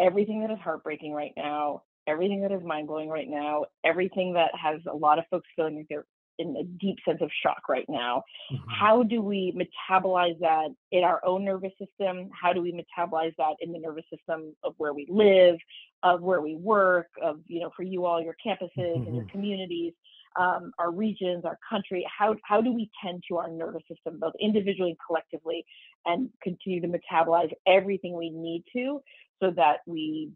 everything 0.00 0.40
that 0.40 0.50
is 0.50 0.58
heartbreaking 0.58 1.12
right 1.12 1.32
now, 1.36 1.82
everything 2.06 2.40
that 2.42 2.50
is 2.50 2.62
mind 2.64 2.88
blowing 2.88 3.08
right 3.08 3.28
now, 3.28 3.66
everything 3.84 4.32
that 4.32 4.50
has 4.60 4.80
a 4.90 4.96
lot 4.96 5.18
of 5.18 5.24
folks 5.30 5.46
feeling 5.54 5.76
like 5.76 5.86
they're 5.88 6.06
in 6.40 6.56
a 6.56 6.64
deep 6.64 6.96
sense 7.06 7.18
of 7.20 7.30
shock 7.42 7.68
right 7.68 7.86
now. 7.88 8.22
Mm-hmm. 8.52 8.70
How 8.70 9.02
do 9.02 9.20
we 9.22 9.54
metabolize 9.56 10.38
that 10.40 10.68
in 10.90 11.04
our 11.04 11.24
own 11.24 11.44
nervous 11.44 11.72
system? 11.78 12.30
How 12.40 12.52
do 12.52 12.62
we 12.62 12.72
metabolize 12.72 13.34
that 13.38 13.54
in 13.60 13.72
the 13.72 13.78
nervous 13.78 14.04
system 14.12 14.54
of 14.64 14.74
where 14.78 14.94
we 14.94 15.06
live, 15.10 15.56
of 16.02 16.22
where 16.22 16.40
we 16.40 16.56
work, 16.56 17.08
of, 17.22 17.40
you 17.46 17.60
know, 17.60 17.70
for 17.76 17.82
you 17.82 18.06
all, 18.06 18.22
your 18.22 18.36
campuses 18.44 18.70
mm-hmm. 18.76 19.06
and 19.06 19.14
your 19.14 19.24
mm-hmm. 19.24 19.32
communities? 19.32 19.92
um, 20.38 20.72
our 20.78 20.92
regions, 20.92 21.44
our 21.44 21.58
country? 21.68 22.06
How, 22.16 22.36
how 22.44 22.60
do 22.60 22.72
we 22.72 22.90
tend 23.04 23.22
to 23.28 23.38
our 23.38 23.50
nervous 23.50 23.82
system, 23.88 24.18
both 24.20 24.32
individually 24.40 24.90
and 24.90 24.98
collectively, 25.06 25.64
and 26.06 26.30
continue 26.42 26.80
to 26.80 26.88
metabolize 26.88 27.52
everything 27.66 28.16
we 28.16 28.30
need 28.30 28.64
to 28.74 29.00
so 29.42 29.50
that 29.56 29.78
we 29.86 30.30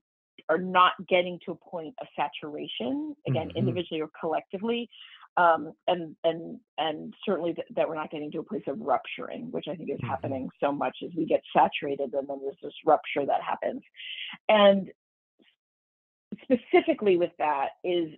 are 0.49 0.59
not 0.59 0.93
getting 1.09 1.39
to 1.47 1.53
a 1.53 1.71
point 1.71 1.95
of 2.01 2.07
saturation, 2.17 3.15
again, 3.27 3.49
mm-hmm. 3.49 3.59
individually 3.59 4.01
or 4.01 4.11
collectively, 4.21 4.89
um, 5.37 5.73
and 5.89 6.17
and 6.25 6.61
and 6.79 7.15
certainly 7.25 7.55
th- 7.55 7.67
that 7.77 7.89
we're 7.89 7.95
not 7.95 8.11
getting 8.11 8.31
to 8.33 8.39
a 8.39 8.45
place 8.45 8.63
of 8.67 8.81
rupturing, 8.81 9.51
which 9.51 9.67
I 9.69 9.75
think 9.75 9.91
is 9.91 9.97
mm-hmm. 9.99 10.09
happening 10.09 10.49
so 10.61 10.73
much 10.73 10.99
as 11.05 11.11
we 11.17 11.27
get 11.27 11.43
saturated, 11.57 12.13
and 12.15 12.29
then 12.29 12.41
there's 12.43 12.57
this 12.63 12.75
rupture 12.87 13.27
that 13.27 13.43
happens. 13.43 13.83
And 14.49 14.91
specifically 16.45 17.17
with 17.17 17.33
that 17.39 17.71
is 17.83 18.11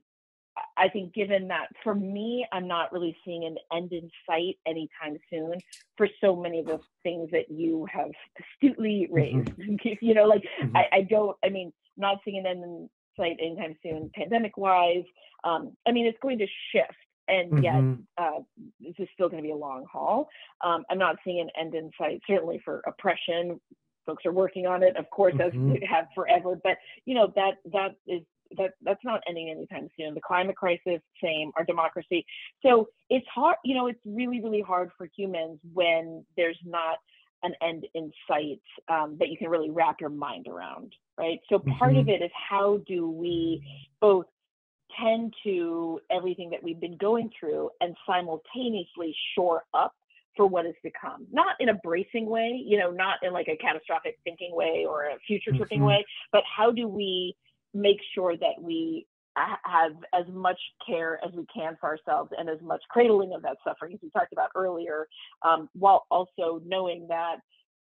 I 0.76 0.88
think 0.88 1.12
given 1.14 1.48
that 1.48 1.68
for 1.82 1.94
me, 1.94 2.46
I'm 2.52 2.66
not 2.66 2.92
really 2.92 3.16
seeing 3.24 3.44
an 3.44 3.56
end 3.76 3.92
in 3.92 4.10
sight 4.28 4.56
anytime 4.66 5.18
soon 5.30 5.58
for 5.96 6.08
so 6.20 6.34
many 6.34 6.60
of 6.60 6.66
the 6.66 6.80
things 7.02 7.30
that 7.32 7.50
you 7.50 7.86
have 7.92 8.10
astutely 8.40 9.08
raised. 9.10 9.48
Mm-hmm. 9.56 10.04
you 10.04 10.14
know, 10.14 10.24
like 10.24 10.42
mm-hmm. 10.62 10.76
I, 10.76 10.84
I, 10.92 11.00
don't, 11.02 11.36
I 11.44 11.48
mean, 11.48 11.72
not 11.96 12.18
seeing 12.24 12.38
an 12.38 12.46
end 12.46 12.62
in 12.62 12.88
sight 13.18 13.36
anytime 13.40 13.76
soon, 13.82 14.10
pandemic 14.14 14.56
wise. 14.56 15.04
Um, 15.44 15.76
I 15.86 15.92
mean, 15.92 16.06
it's 16.06 16.18
going 16.20 16.38
to 16.38 16.46
shift. 16.72 16.94
And 17.28 17.52
mm-hmm. 17.52 17.62
yet, 17.62 17.98
uh, 18.18 18.40
this 18.80 18.94
is 18.98 19.08
still 19.14 19.28
going 19.28 19.42
to 19.42 19.46
be 19.46 19.52
a 19.52 19.56
long 19.56 19.84
haul. 19.90 20.28
Um, 20.64 20.84
I'm 20.90 20.98
not 20.98 21.16
seeing 21.24 21.40
an 21.40 21.50
end 21.58 21.74
in 21.74 21.90
sight, 21.98 22.20
certainly 22.26 22.60
for 22.64 22.82
oppression, 22.86 23.60
folks 24.04 24.24
are 24.24 24.32
working 24.32 24.68
on 24.68 24.84
it 24.84 24.96
of 24.96 25.10
course 25.10 25.34
mm-hmm. 25.34 25.72
as 25.72 25.80
we 25.80 25.84
have 25.84 26.06
forever 26.14 26.56
but 26.62 26.78
you 27.06 27.14
know 27.16 27.32
that 27.34 27.54
that 27.72 27.96
is 28.06 28.22
that 28.56 28.72
that's 28.82 29.04
not 29.04 29.20
ending 29.28 29.50
anytime 29.50 29.88
soon. 29.96 30.14
The 30.14 30.20
climate 30.20 30.56
crisis, 30.56 31.00
same. 31.22 31.50
Our 31.56 31.64
democracy. 31.64 32.24
So 32.62 32.88
it's 33.10 33.26
hard. 33.32 33.56
You 33.64 33.74
know, 33.74 33.86
it's 33.86 34.00
really 34.04 34.40
really 34.42 34.60
hard 34.60 34.90
for 34.96 35.08
humans 35.16 35.58
when 35.72 36.24
there's 36.36 36.58
not 36.64 36.98
an 37.42 37.54
end 37.62 37.86
in 37.94 38.10
sight 38.28 38.60
um, 38.88 39.16
that 39.18 39.28
you 39.28 39.36
can 39.36 39.48
really 39.48 39.70
wrap 39.70 40.00
your 40.00 40.10
mind 40.10 40.46
around, 40.48 40.94
right? 41.18 41.38
So 41.48 41.58
part 41.58 41.92
mm-hmm. 41.92 42.00
of 42.00 42.08
it 42.08 42.22
is 42.22 42.30
how 42.48 42.78
do 42.86 43.10
we 43.10 43.62
both 44.00 44.26
tend 45.00 45.34
to 45.44 46.00
everything 46.10 46.50
that 46.50 46.62
we've 46.62 46.80
been 46.80 46.96
going 46.96 47.30
through 47.38 47.70
and 47.80 47.96
simultaneously 48.06 49.14
shore 49.34 49.64
up 49.74 49.92
for 50.36 50.46
what 50.46 50.66
is 50.66 50.74
to 50.82 50.90
come 51.00 51.26
not 51.32 51.56
in 51.60 51.70
a 51.70 51.74
bracing 51.82 52.26
way 52.26 52.62
you 52.64 52.78
know 52.78 52.90
not 52.90 53.18
in 53.22 53.32
like 53.32 53.48
a 53.48 53.56
catastrophic 53.56 54.18
thinking 54.24 54.54
way 54.54 54.84
or 54.88 55.04
a 55.04 55.18
future 55.26 55.50
tripping 55.56 55.78
mm-hmm. 55.78 55.88
way 55.88 56.04
but 56.30 56.42
how 56.44 56.70
do 56.70 56.86
we 56.86 57.34
make 57.72 57.98
sure 58.14 58.36
that 58.36 58.60
we 58.60 59.06
have 59.36 59.92
as 60.14 60.24
much 60.32 60.58
care 60.86 61.20
as 61.24 61.32
we 61.34 61.46
can 61.54 61.76
for 61.80 61.88
ourselves 61.88 62.30
and 62.38 62.48
as 62.48 62.60
much 62.62 62.82
cradling 62.88 63.32
of 63.34 63.42
that 63.42 63.56
suffering 63.64 63.92
as 63.92 64.00
we 64.02 64.10
talked 64.10 64.32
about 64.32 64.50
earlier, 64.54 65.06
um, 65.42 65.68
while 65.74 66.06
also 66.10 66.60
knowing 66.64 67.06
that 67.08 67.36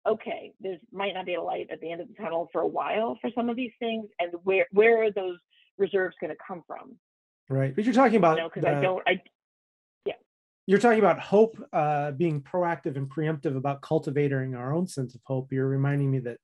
okay, 0.04 0.52
there 0.60 0.78
might 0.92 1.14
not 1.14 1.26
be 1.26 1.34
a 1.34 1.40
light 1.40 1.68
at 1.70 1.80
the 1.80 1.92
end 1.92 2.00
of 2.00 2.08
the 2.08 2.14
tunnel 2.14 2.48
for 2.50 2.62
a 2.62 2.66
while 2.66 3.16
for 3.20 3.30
some 3.36 3.48
of 3.48 3.54
these 3.54 3.70
things, 3.78 4.06
and 4.18 4.32
where 4.42 4.66
where 4.72 5.02
are 5.02 5.12
those 5.12 5.38
reserves 5.78 6.16
going 6.20 6.30
to 6.30 6.36
come 6.46 6.62
from? 6.66 6.96
Right, 7.48 7.74
but 7.74 7.84
you're 7.84 7.94
talking 7.94 8.16
about 8.16 8.38
because 8.54 8.66
you 8.66 8.72
know, 8.72 8.78
I 8.78 8.82
don't, 8.82 9.02
I 9.06 9.22
yeah. 10.06 10.14
You're 10.66 10.78
talking 10.78 11.00
about 11.00 11.20
hope, 11.20 11.56
uh, 11.72 12.12
being 12.12 12.40
proactive 12.40 12.96
and 12.96 13.10
preemptive 13.10 13.56
about 13.56 13.82
cultivating 13.82 14.54
our 14.54 14.72
own 14.72 14.86
sense 14.86 15.14
of 15.14 15.20
hope. 15.24 15.52
You're 15.52 15.68
reminding 15.68 16.10
me 16.10 16.20
that 16.20 16.38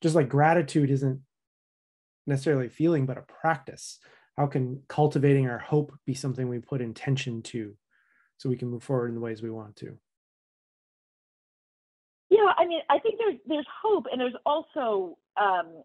just 0.00 0.14
like 0.14 0.28
gratitude 0.28 0.90
isn't 0.90 1.20
necessarily 2.26 2.66
a 2.66 2.70
feeling, 2.70 3.06
but 3.06 3.18
a 3.18 3.22
practice. 3.22 3.98
How 4.36 4.46
can 4.46 4.82
cultivating 4.88 5.48
our 5.48 5.58
hope 5.58 5.92
be 6.06 6.14
something 6.14 6.48
we 6.48 6.58
put 6.58 6.80
intention 6.80 7.42
to 7.42 7.76
so 8.38 8.48
we 8.48 8.56
can 8.56 8.68
move 8.68 8.82
forward 8.82 9.08
in 9.08 9.14
the 9.14 9.20
ways 9.20 9.42
we 9.42 9.50
want 9.50 9.76
to? 9.76 9.98
Yeah, 12.30 12.52
I 12.56 12.66
mean, 12.66 12.80
I 12.88 12.98
think 12.98 13.16
there's 13.18 13.38
there's 13.46 13.66
hope, 13.82 14.06
and 14.10 14.20
there's 14.20 14.34
also 14.46 15.18
um, 15.38 15.82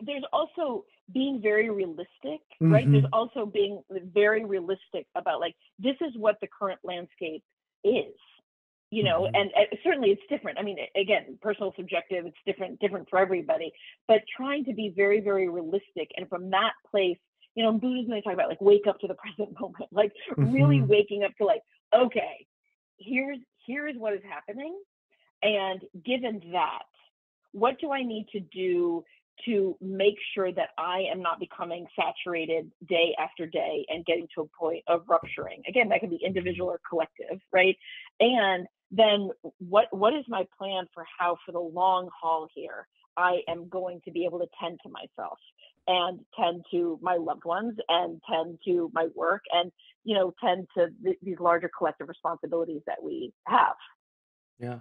there's 0.00 0.24
also 0.32 0.84
being 1.12 1.40
very 1.42 1.70
realistic, 1.70 2.40
right? 2.60 2.84
Mm-hmm. 2.84 2.92
There's 2.92 3.04
also 3.12 3.46
being 3.46 3.82
very 3.90 4.44
realistic 4.44 5.06
about 5.14 5.40
like 5.40 5.54
this 5.78 5.96
is 6.00 6.12
what 6.16 6.36
the 6.40 6.48
current 6.58 6.80
landscape 6.84 7.42
is, 7.82 8.14
you 8.90 9.04
know 9.04 9.22
mm-hmm. 9.22 9.34
and, 9.34 9.50
and, 9.56 9.66
certainly 9.82 10.10
it's 10.10 10.22
different 10.28 10.58
i 10.58 10.62
mean 10.62 10.76
again 10.96 11.38
personal 11.40 11.72
subjective 11.76 12.26
it's 12.26 12.36
different 12.44 12.78
different 12.80 13.08
for 13.08 13.18
everybody 13.18 13.72
but 14.08 14.20
trying 14.36 14.64
to 14.64 14.74
be 14.74 14.92
very 14.94 15.20
very 15.20 15.48
realistic 15.48 16.10
and 16.16 16.28
from 16.28 16.50
that 16.50 16.72
place 16.90 17.18
you 17.54 17.64
know 17.64 17.70
in 17.70 17.78
buddhism 17.78 18.10
they 18.10 18.20
talk 18.20 18.34
about 18.34 18.48
like 18.48 18.60
wake 18.60 18.86
up 18.88 18.98
to 18.98 19.06
the 19.06 19.14
present 19.36 19.58
moment 19.60 19.88
like 19.92 20.12
mm-hmm. 20.32 20.52
really 20.52 20.82
waking 20.82 21.22
up 21.24 21.32
to 21.38 21.44
like 21.44 21.62
okay 21.94 22.46
here's 22.98 23.38
here's 23.66 23.96
what 23.96 24.12
is 24.12 24.22
happening 24.28 24.78
and 25.42 25.82
given 26.04 26.42
that 26.52 26.82
what 27.52 27.80
do 27.80 27.92
i 27.92 28.02
need 28.02 28.26
to 28.32 28.40
do 28.40 29.04
to 29.46 29.76
make 29.80 30.16
sure 30.34 30.52
that 30.52 30.70
I 30.78 31.04
am 31.10 31.22
not 31.22 31.40
becoming 31.40 31.86
saturated 31.96 32.70
day 32.86 33.14
after 33.18 33.46
day 33.46 33.86
and 33.88 34.04
getting 34.04 34.28
to 34.34 34.42
a 34.42 34.46
point 34.58 34.84
of 34.86 35.02
rupturing. 35.08 35.62
Again, 35.68 35.88
that 35.88 36.00
can 36.00 36.10
be 36.10 36.16
mm-hmm. 36.16 36.26
individual 36.26 36.68
or 36.70 36.80
collective, 36.88 37.40
right? 37.52 37.76
And 38.18 38.66
then 38.90 39.30
what 39.58 39.86
what 39.90 40.14
is 40.14 40.24
my 40.28 40.44
plan 40.58 40.84
for 40.92 41.04
how 41.18 41.36
for 41.46 41.52
the 41.52 41.60
long 41.60 42.08
haul 42.20 42.48
here 42.54 42.86
I 43.16 43.40
am 43.48 43.68
going 43.68 44.00
to 44.04 44.10
be 44.10 44.24
able 44.24 44.40
to 44.40 44.46
tend 44.60 44.80
to 44.82 44.88
myself 44.88 45.38
and 45.86 46.20
tend 46.38 46.64
to 46.72 46.98
my 47.00 47.16
loved 47.16 47.44
ones 47.44 47.76
and 47.88 48.20
tend 48.30 48.58
to 48.66 48.90
my 48.92 49.08
work 49.14 49.42
and 49.52 49.70
you 50.04 50.14
know 50.14 50.34
tend 50.42 50.66
to 50.76 50.88
th- 51.04 51.18
these 51.22 51.38
larger 51.38 51.70
collective 51.76 52.08
responsibilities 52.08 52.82
that 52.86 53.02
we 53.02 53.32
have. 53.46 53.76
Yeah. 54.58 54.80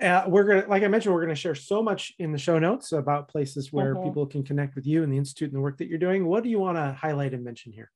Uh, 0.00 0.24
we're 0.26 0.44
gonna, 0.44 0.66
like 0.68 0.82
I 0.82 0.88
mentioned, 0.88 1.14
we're 1.14 1.22
gonna 1.22 1.34
share 1.34 1.54
so 1.54 1.82
much 1.82 2.12
in 2.18 2.32
the 2.32 2.38
show 2.38 2.58
notes 2.58 2.92
about 2.92 3.28
places 3.28 3.72
where 3.72 3.94
mm-hmm. 3.94 4.04
people 4.04 4.26
can 4.26 4.42
connect 4.42 4.74
with 4.74 4.86
you 4.86 5.02
and 5.02 5.12
the 5.12 5.18
institute 5.18 5.50
and 5.50 5.56
the 5.56 5.60
work 5.60 5.78
that 5.78 5.88
you're 5.88 5.98
doing. 5.98 6.26
What 6.26 6.42
do 6.42 6.48
you 6.48 6.58
want 6.58 6.76
to 6.76 6.92
highlight 6.92 7.34
and 7.34 7.44
mention 7.44 7.72
here? 7.72 7.90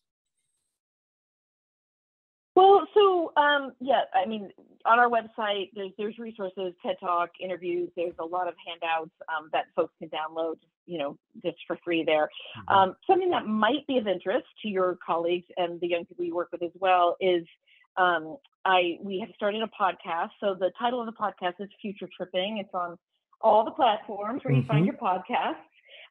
Well, 2.56 2.86
so 2.94 3.32
um, 3.36 3.72
yeah, 3.80 4.02
I 4.14 4.26
mean, 4.26 4.50
on 4.84 4.98
our 4.98 5.08
website, 5.08 5.70
there's 5.74 5.90
there's 5.98 6.18
resources, 6.18 6.72
TED 6.84 6.96
Talk, 7.00 7.30
interviews. 7.40 7.90
There's 7.96 8.14
a 8.18 8.24
lot 8.24 8.48
of 8.48 8.54
handouts 8.66 9.10
um, 9.28 9.48
that 9.52 9.64
folks 9.74 9.92
can 9.98 10.08
download, 10.08 10.56
you 10.86 10.98
know, 10.98 11.18
just 11.44 11.56
for 11.66 11.78
free 11.84 12.04
there. 12.04 12.28
Mm-hmm. 12.58 12.74
Um, 12.74 12.96
something 13.08 13.30
that 13.30 13.46
might 13.46 13.86
be 13.88 13.98
of 13.98 14.06
interest 14.06 14.46
to 14.62 14.68
your 14.68 14.98
colleagues 15.04 15.46
and 15.56 15.80
the 15.80 15.88
young 15.88 16.04
people 16.04 16.24
you 16.24 16.34
work 16.34 16.50
with 16.52 16.62
as 16.62 16.70
well 16.78 17.16
is 17.20 17.44
um, 17.96 18.36
I 18.64 18.98
we 19.02 19.20
have 19.20 19.30
started 19.34 19.62
a 19.62 19.68
podcast. 19.68 20.30
So 20.40 20.54
the 20.58 20.70
title 20.78 21.00
of 21.00 21.06
the 21.06 21.12
podcast 21.12 21.54
is 21.60 21.68
Future 21.80 22.08
Tripping. 22.16 22.58
It's 22.58 22.74
on 22.74 22.96
all 23.40 23.64
the 23.64 23.70
platforms 23.70 24.42
where 24.44 24.54
you 24.54 24.62
mm-hmm. 24.62 24.68
find 24.68 24.86
your 24.86 24.96
podcasts. 24.96 25.56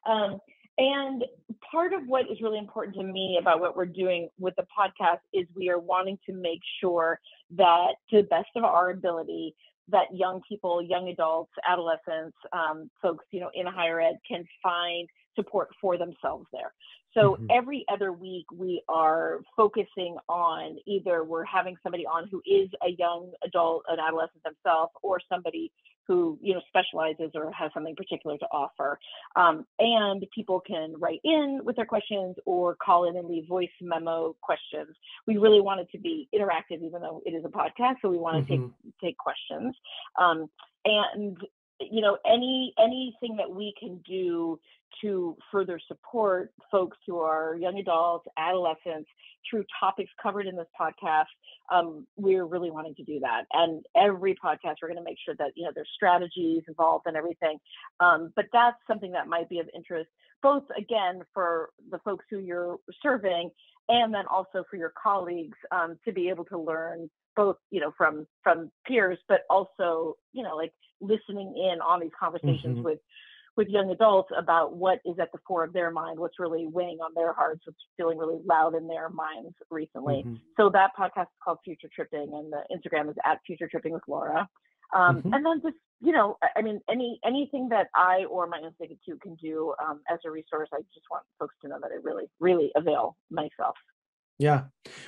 Um, 0.06 0.38
and 0.76 1.24
part 1.70 1.92
of 1.92 2.02
what 2.06 2.30
is 2.30 2.40
really 2.42 2.58
important 2.58 2.96
to 2.96 3.04
me 3.04 3.38
about 3.40 3.60
what 3.60 3.76
we're 3.76 3.86
doing 3.86 4.28
with 4.38 4.54
the 4.56 4.66
podcast 4.76 5.18
is 5.32 5.46
we 5.54 5.70
are 5.70 5.78
wanting 5.78 6.18
to 6.26 6.32
make 6.32 6.60
sure 6.80 7.20
that, 7.56 7.94
to 8.10 8.22
the 8.22 8.22
best 8.24 8.48
of 8.56 8.64
our 8.64 8.90
ability, 8.90 9.54
that 9.88 10.06
young 10.12 10.40
people, 10.48 10.82
young 10.82 11.08
adults, 11.08 11.52
adolescents, 11.68 12.36
um, 12.52 12.90
folks, 13.00 13.24
you 13.30 13.40
know, 13.40 13.50
in 13.54 13.66
higher 13.66 14.00
ed 14.00 14.16
can 14.26 14.44
find 14.62 15.08
support 15.34 15.68
for 15.80 15.96
themselves 15.98 16.46
there. 16.52 16.72
So 17.14 17.34
mm-hmm. 17.34 17.46
every 17.50 17.84
other 17.92 18.12
week 18.12 18.46
we 18.52 18.82
are 18.88 19.40
focusing 19.56 20.16
on 20.28 20.76
either 20.86 21.24
we're 21.24 21.44
having 21.44 21.76
somebody 21.82 22.04
on 22.06 22.28
who 22.28 22.42
is 22.44 22.68
a 22.82 22.90
young 22.98 23.32
adult, 23.44 23.84
an 23.88 23.98
adolescent 24.00 24.42
themselves, 24.44 24.92
or 25.02 25.20
somebody 25.28 25.70
who 26.06 26.38
you 26.42 26.52
know 26.52 26.60
specializes 26.68 27.30
or 27.34 27.50
has 27.52 27.70
something 27.72 27.96
particular 27.96 28.36
to 28.38 28.46
offer. 28.46 28.98
Um, 29.36 29.64
and 29.78 30.24
people 30.34 30.60
can 30.60 30.94
write 30.98 31.20
in 31.24 31.60
with 31.64 31.76
their 31.76 31.86
questions 31.86 32.36
or 32.44 32.76
call 32.84 33.08
in 33.08 33.16
and 33.16 33.28
leave 33.28 33.46
voice 33.48 33.68
memo 33.80 34.36
questions. 34.42 34.94
We 35.26 35.38
really 35.38 35.60
want 35.60 35.80
it 35.80 35.88
to 35.92 35.98
be 35.98 36.28
interactive, 36.34 36.82
even 36.82 37.00
though 37.00 37.22
it 37.24 37.30
is 37.30 37.44
a 37.44 37.48
podcast. 37.48 37.96
So 38.02 38.10
we 38.10 38.18
want 38.18 38.46
to 38.46 38.52
mm-hmm. 38.52 38.64
take 38.64 39.00
take 39.02 39.18
questions. 39.18 39.74
Um, 40.20 40.50
and 40.84 41.38
you 41.90 42.00
know 42.00 42.18
any 42.26 42.74
anything 42.78 43.36
that 43.36 43.50
we 43.50 43.74
can 43.78 44.00
do 44.06 44.58
to 45.02 45.36
further 45.50 45.80
support 45.88 46.52
folks 46.70 46.96
who 47.06 47.18
are 47.18 47.56
young 47.56 47.78
adults, 47.78 48.26
adolescents 48.38 49.08
through 49.48 49.64
topics 49.80 50.10
covered 50.22 50.46
in 50.46 50.56
this 50.56 50.66
podcast. 50.80 51.24
Um, 51.72 52.06
we're 52.16 52.46
really 52.46 52.70
wanting 52.70 52.94
to 52.96 53.04
do 53.04 53.20
that. 53.20 53.42
And 53.52 53.84
every 53.96 54.34
podcast, 54.34 54.76
we're 54.80 54.88
going 54.88 54.98
to 54.98 55.04
make 55.04 55.18
sure 55.24 55.34
that, 55.38 55.52
you 55.56 55.64
know, 55.64 55.72
there's 55.74 55.88
strategies 55.94 56.62
involved 56.68 57.06
and 57.06 57.16
everything. 57.16 57.58
Um, 58.00 58.32
but 58.36 58.46
that's 58.52 58.76
something 58.86 59.12
that 59.12 59.26
might 59.26 59.48
be 59.48 59.58
of 59.58 59.68
interest, 59.74 60.08
both 60.42 60.64
again, 60.76 61.22
for 61.32 61.70
the 61.90 61.98
folks 61.98 62.24
who 62.30 62.38
you're 62.38 62.78
serving 63.02 63.50
and 63.88 64.14
then 64.14 64.24
also 64.30 64.64
for 64.70 64.76
your 64.76 64.92
colleagues 65.00 65.58
um, 65.70 65.98
to 66.04 66.12
be 66.12 66.28
able 66.28 66.44
to 66.46 66.58
learn 66.58 67.10
both, 67.36 67.56
you 67.70 67.80
know, 67.80 67.92
from, 67.96 68.26
from 68.42 68.70
peers, 68.86 69.18
but 69.28 69.42
also, 69.50 70.16
you 70.32 70.42
know, 70.42 70.56
like 70.56 70.72
listening 71.00 71.54
in 71.56 71.80
on 71.80 72.00
these 72.00 72.10
conversations 72.18 72.76
mm-hmm. 72.76 72.82
with 72.82 72.98
with 73.56 73.68
young 73.68 73.90
adults 73.90 74.30
about 74.36 74.76
what 74.76 74.98
is 75.04 75.16
at 75.20 75.30
the 75.30 75.38
core 75.38 75.62
of 75.62 75.72
their 75.72 75.90
mind, 75.90 76.18
what's 76.18 76.40
really 76.40 76.66
weighing 76.66 76.98
on 76.98 77.12
their 77.14 77.32
hearts, 77.32 77.60
what's 77.64 77.78
feeling 77.96 78.18
really 78.18 78.40
loud 78.44 78.74
in 78.74 78.88
their 78.88 79.08
minds 79.10 79.54
recently. 79.70 80.24
Mm-hmm. 80.26 80.34
So 80.56 80.70
that 80.70 80.90
podcast 80.98 81.22
is 81.22 81.38
called 81.42 81.58
Future 81.64 81.88
Tripping, 81.94 82.30
and 82.32 82.52
the 82.52 82.64
Instagram 82.74 83.08
is 83.08 83.16
at 83.24 83.38
Future 83.46 83.68
Tripping 83.68 83.92
with 83.92 84.02
Laura. 84.08 84.48
Um, 84.92 85.18
mm-hmm. 85.18 85.32
And 85.32 85.46
then 85.46 85.60
just 85.62 85.76
you 86.00 86.12
know, 86.12 86.36
I 86.56 86.60
mean, 86.60 86.80
any 86.90 87.18
anything 87.24 87.68
that 87.70 87.88
I 87.94 88.24
or 88.28 88.46
my 88.46 88.58
institute 88.58 89.20
can 89.22 89.36
do 89.36 89.74
um, 89.82 90.00
as 90.10 90.18
a 90.26 90.30
resource, 90.30 90.68
I 90.72 90.78
just 90.92 91.06
want 91.10 91.24
folks 91.38 91.54
to 91.62 91.68
know 91.68 91.78
that 91.80 91.90
I 91.90 91.98
really, 92.02 92.24
really 92.40 92.70
avail 92.76 93.16
myself. 93.30 93.76
Yeah. 94.38 94.64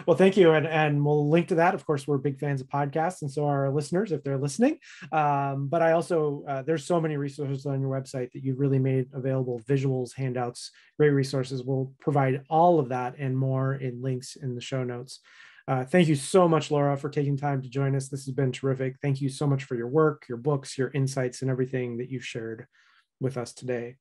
Well, 0.07 0.17
thank 0.17 0.37
you. 0.37 0.53
And, 0.53 0.67
and 0.67 1.05
we'll 1.05 1.29
link 1.29 1.49
to 1.49 1.57
that. 1.57 1.75
Of 1.75 1.85
course, 1.85 2.07
we're 2.07 2.19
big 2.19 2.39
fans 2.39 2.61
of 2.61 2.69
podcasts, 2.69 3.23
and 3.23 3.31
so 3.31 3.45
are 3.47 3.67
our 3.67 3.75
listeners 3.75 4.13
if 4.13 4.23
they're 4.23 4.39
listening. 4.39 4.79
Um, 5.11 5.67
but 5.67 5.83
I 5.83 5.93
also, 5.93 6.45
uh, 6.49 6.63
there's 6.63 6.87
so 6.87 7.01
many 7.01 7.17
resources 7.17 7.67
on 7.67 7.81
your 7.81 7.91
website 7.91 8.31
that 8.33 8.45
you've 8.45 8.61
really 8.61 8.79
made 8.79 9.09
available 9.13 9.61
visuals, 9.69 10.15
handouts, 10.15 10.71
great 10.97 11.11
resources. 11.11 11.65
We'll 11.65 11.93
provide 12.01 12.43
all 12.49 12.79
of 12.79 12.91
that 12.91 13.17
and 13.19 13.37
more 13.37 13.75
in 13.75 14.01
links 14.01 14.37
in 14.37 14.55
the 14.55 14.61
show 14.61 14.85
notes. 14.85 15.21
Uh, 15.69 15.85
thank 15.85 16.07
you 16.07 16.15
so 16.15 16.49
much, 16.49 16.71
Laura, 16.71 16.97
for 16.97 17.09
taking 17.09 17.37
time 17.37 17.61
to 17.63 17.69
join 17.69 17.97
us. 17.97 18.09
This 18.09 18.27
has 18.27 18.35
been 18.35 18.53
terrific. 18.53 18.97
Thank 19.03 19.21
you 19.21 19.29
so 19.29 19.49
much 19.49 19.65
for 19.65 19.75
your 19.75 19.89
work, 19.89 20.27
your 20.29 20.39
books, 20.39 20.79
your 20.79 20.93
insights, 20.95 21.43
and 21.43 21.51
everything 21.51 21.97
that 21.97 22.09
you've 22.09 22.25
shared 22.25 22.67
with 23.21 23.37
us 23.37 23.53
today. 23.53 23.97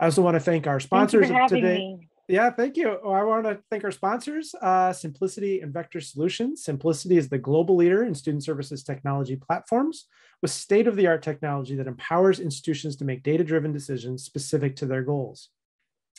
I 0.00 0.06
also 0.06 0.22
want 0.22 0.36
to 0.36 0.40
thank 0.40 0.66
our 0.66 0.80
sponsors 0.80 1.28
thank 1.28 1.50
today. 1.50 1.76
Me. 1.76 2.08
Yeah, 2.28 2.50
thank 2.50 2.76
you. 2.76 2.98
Oh, 3.02 3.10
I 3.10 3.22
want 3.22 3.46
to 3.46 3.58
thank 3.70 3.84
our 3.84 3.90
sponsors, 3.90 4.54
uh, 4.60 4.90
Symplicity 4.90 5.62
and 5.62 5.72
Vector 5.72 5.98
Solutions. 5.98 6.62
Symplicity 6.62 7.16
is 7.16 7.30
the 7.30 7.38
global 7.38 7.74
leader 7.74 8.04
in 8.04 8.14
student 8.14 8.44
services 8.44 8.84
technology 8.84 9.34
platforms 9.34 10.04
with 10.42 10.50
state 10.50 10.86
of 10.86 10.94
the 10.94 11.06
art 11.06 11.22
technology 11.22 11.74
that 11.76 11.86
empowers 11.86 12.38
institutions 12.38 12.96
to 12.96 13.06
make 13.06 13.22
data 13.22 13.42
driven 13.42 13.72
decisions 13.72 14.24
specific 14.24 14.76
to 14.76 14.84
their 14.84 15.02
goals. 15.02 15.48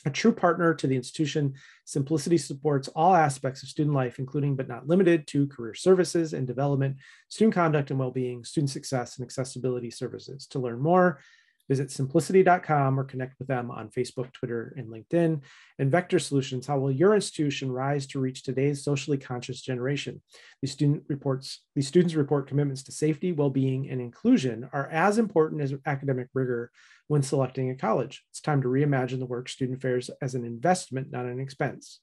A 0.04 0.10
true 0.10 0.32
partner 0.32 0.74
to 0.74 0.86
the 0.88 0.96
institution, 0.96 1.54
Symplicity 1.86 2.40
supports 2.40 2.88
all 2.88 3.14
aspects 3.14 3.62
of 3.62 3.68
student 3.68 3.94
life, 3.94 4.18
including 4.18 4.56
but 4.56 4.66
not 4.66 4.88
limited 4.88 5.28
to 5.28 5.46
career 5.46 5.74
services 5.74 6.32
and 6.32 6.44
development, 6.44 6.96
student 7.28 7.54
conduct 7.54 7.90
and 7.90 8.00
well 8.00 8.10
being, 8.10 8.42
student 8.42 8.70
success, 8.70 9.16
and 9.16 9.24
accessibility 9.24 9.90
services. 9.90 10.48
To 10.48 10.58
learn 10.58 10.80
more, 10.80 11.20
Visit 11.70 11.88
symplicity.com 11.88 12.98
or 12.98 13.04
connect 13.04 13.38
with 13.38 13.46
them 13.46 13.70
on 13.70 13.90
Facebook, 13.90 14.32
Twitter, 14.32 14.74
and 14.76 14.88
LinkedIn. 14.88 15.40
And 15.78 15.90
Vector 15.90 16.18
Solutions, 16.18 16.66
how 16.66 16.80
will 16.80 16.90
your 16.90 17.14
institution 17.14 17.70
rise 17.70 18.08
to 18.08 18.18
reach 18.18 18.42
today's 18.42 18.82
socially 18.82 19.16
conscious 19.16 19.62
generation? 19.62 20.20
These 20.60 20.72
student 20.72 21.04
reports, 21.06 21.60
these 21.76 21.86
students 21.86 22.16
report 22.16 22.48
commitments 22.48 22.82
to 22.82 22.92
safety, 22.92 23.30
well-being, 23.30 23.88
and 23.88 24.00
inclusion 24.00 24.68
are 24.72 24.88
as 24.88 25.16
important 25.16 25.62
as 25.62 25.72
academic 25.86 26.26
rigor 26.34 26.72
when 27.06 27.22
selecting 27.22 27.70
a 27.70 27.76
college. 27.76 28.24
It's 28.30 28.40
time 28.40 28.62
to 28.62 28.68
reimagine 28.68 29.20
the 29.20 29.26
work 29.26 29.48
student 29.48 29.78
affairs 29.78 30.10
as 30.20 30.34
an 30.34 30.44
investment, 30.44 31.12
not 31.12 31.26
an 31.26 31.38
expense. 31.38 32.00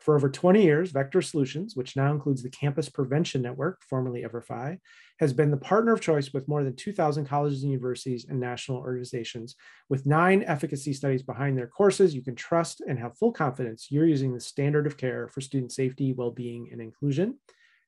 For 0.00 0.16
over 0.16 0.30
20 0.30 0.62
years, 0.62 0.92
Vector 0.92 1.20
Solutions, 1.20 1.76
which 1.76 1.94
now 1.94 2.10
includes 2.10 2.42
the 2.42 2.48
Campus 2.48 2.88
Prevention 2.88 3.42
Network, 3.42 3.82
formerly 3.84 4.22
EverFi, 4.22 4.78
has 5.18 5.34
been 5.34 5.50
the 5.50 5.58
partner 5.58 5.92
of 5.92 6.00
choice 6.00 6.32
with 6.32 6.48
more 6.48 6.64
than 6.64 6.74
2,000 6.74 7.26
colleges 7.26 7.62
and 7.62 7.70
universities 7.70 8.24
and 8.26 8.40
national 8.40 8.78
organizations. 8.78 9.56
With 9.90 10.06
nine 10.06 10.42
efficacy 10.44 10.94
studies 10.94 11.22
behind 11.22 11.58
their 11.58 11.66
courses, 11.66 12.14
you 12.14 12.22
can 12.22 12.34
trust 12.34 12.80
and 12.88 12.98
have 12.98 13.18
full 13.18 13.32
confidence 13.32 13.88
you're 13.90 14.06
using 14.06 14.32
the 14.32 14.40
standard 14.40 14.86
of 14.86 14.96
care 14.96 15.28
for 15.28 15.42
student 15.42 15.70
safety, 15.70 16.14
well-being, 16.14 16.70
and 16.72 16.80
inclusion. 16.80 17.38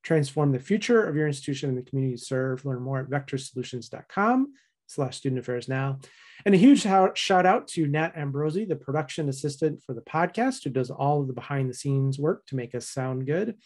Transform 0.02 0.52
the 0.52 0.58
future 0.58 1.02
of 1.02 1.16
your 1.16 1.26
institution 1.26 1.70
and 1.70 1.78
the 1.78 1.82
community 1.82 2.10
you 2.10 2.18
serve. 2.18 2.64
Learn 2.66 2.82
more 2.82 3.00
at 3.00 3.08
vectorsolutions.com 3.08 4.52
slash 4.92 5.16
student 5.16 5.40
affairs 5.40 5.68
now. 5.68 5.98
And 6.44 6.54
a 6.54 6.58
huge 6.58 6.82
shout 6.82 7.46
out 7.46 7.68
to 7.68 7.86
Nat 7.86 8.14
Ambrosi, 8.16 8.68
the 8.68 8.76
production 8.76 9.28
assistant 9.28 9.82
for 9.82 9.94
the 9.94 10.00
podcast, 10.00 10.64
who 10.64 10.70
does 10.70 10.90
all 10.90 11.20
of 11.20 11.28
the 11.28 11.32
behind 11.32 11.70
the 11.70 11.74
scenes 11.74 12.18
work 12.18 12.46
to 12.46 12.56
make 12.56 12.74
us 12.74 12.88
sound 12.88 13.26
good. 13.26 13.56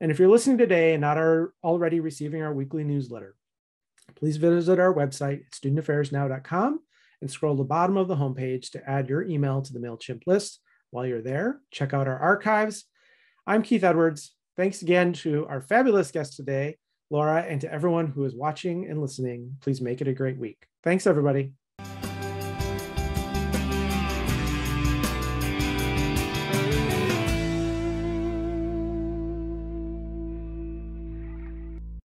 And 0.00 0.10
if 0.10 0.18
you're 0.18 0.28
listening 0.28 0.58
today 0.58 0.94
and 0.94 1.00
not 1.00 1.18
are 1.18 1.52
already 1.62 2.00
receiving 2.00 2.42
our 2.42 2.52
weekly 2.52 2.84
newsletter, 2.84 3.34
please 4.16 4.36
visit 4.36 4.78
our 4.78 4.92
website 4.92 5.46
at 5.46 5.52
studentaffairsnow.com 5.52 6.80
and 7.20 7.30
scroll 7.30 7.56
to 7.56 7.62
the 7.62 7.64
bottom 7.64 7.96
of 7.96 8.08
the 8.08 8.16
homepage 8.16 8.70
to 8.72 8.90
add 8.90 9.08
your 9.08 9.22
email 9.22 9.62
to 9.62 9.72
the 9.72 9.78
MailChimp 9.78 10.22
list. 10.26 10.60
While 10.90 11.06
you're 11.06 11.22
there, 11.22 11.60
check 11.70 11.94
out 11.94 12.08
our 12.08 12.18
archives. 12.18 12.84
I'm 13.46 13.62
Keith 13.62 13.84
Edwards. 13.84 14.34
Thanks 14.56 14.82
again 14.82 15.12
to 15.14 15.46
our 15.46 15.60
fabulous 15.60 16.10
guest 16.10 16.36
today, 16.36 16.76
Laura, 17.14 17.46
and 17.48 17.60
to 17.60 17.72
everyone 17.72 18.08
who 18.08 18.24
is 18.24 18.34
watching 18.34 18.90
and 18.90 19.00
listening. 19.00 19.56
Please 19.60 19.80
make 19.80 20.00
it 20.00 20.08
a 20.08 20.12
great 20.12 20.36
week. 20.36 20.66
Thanks, 20.82 21.06
everybody. 21.06 21.52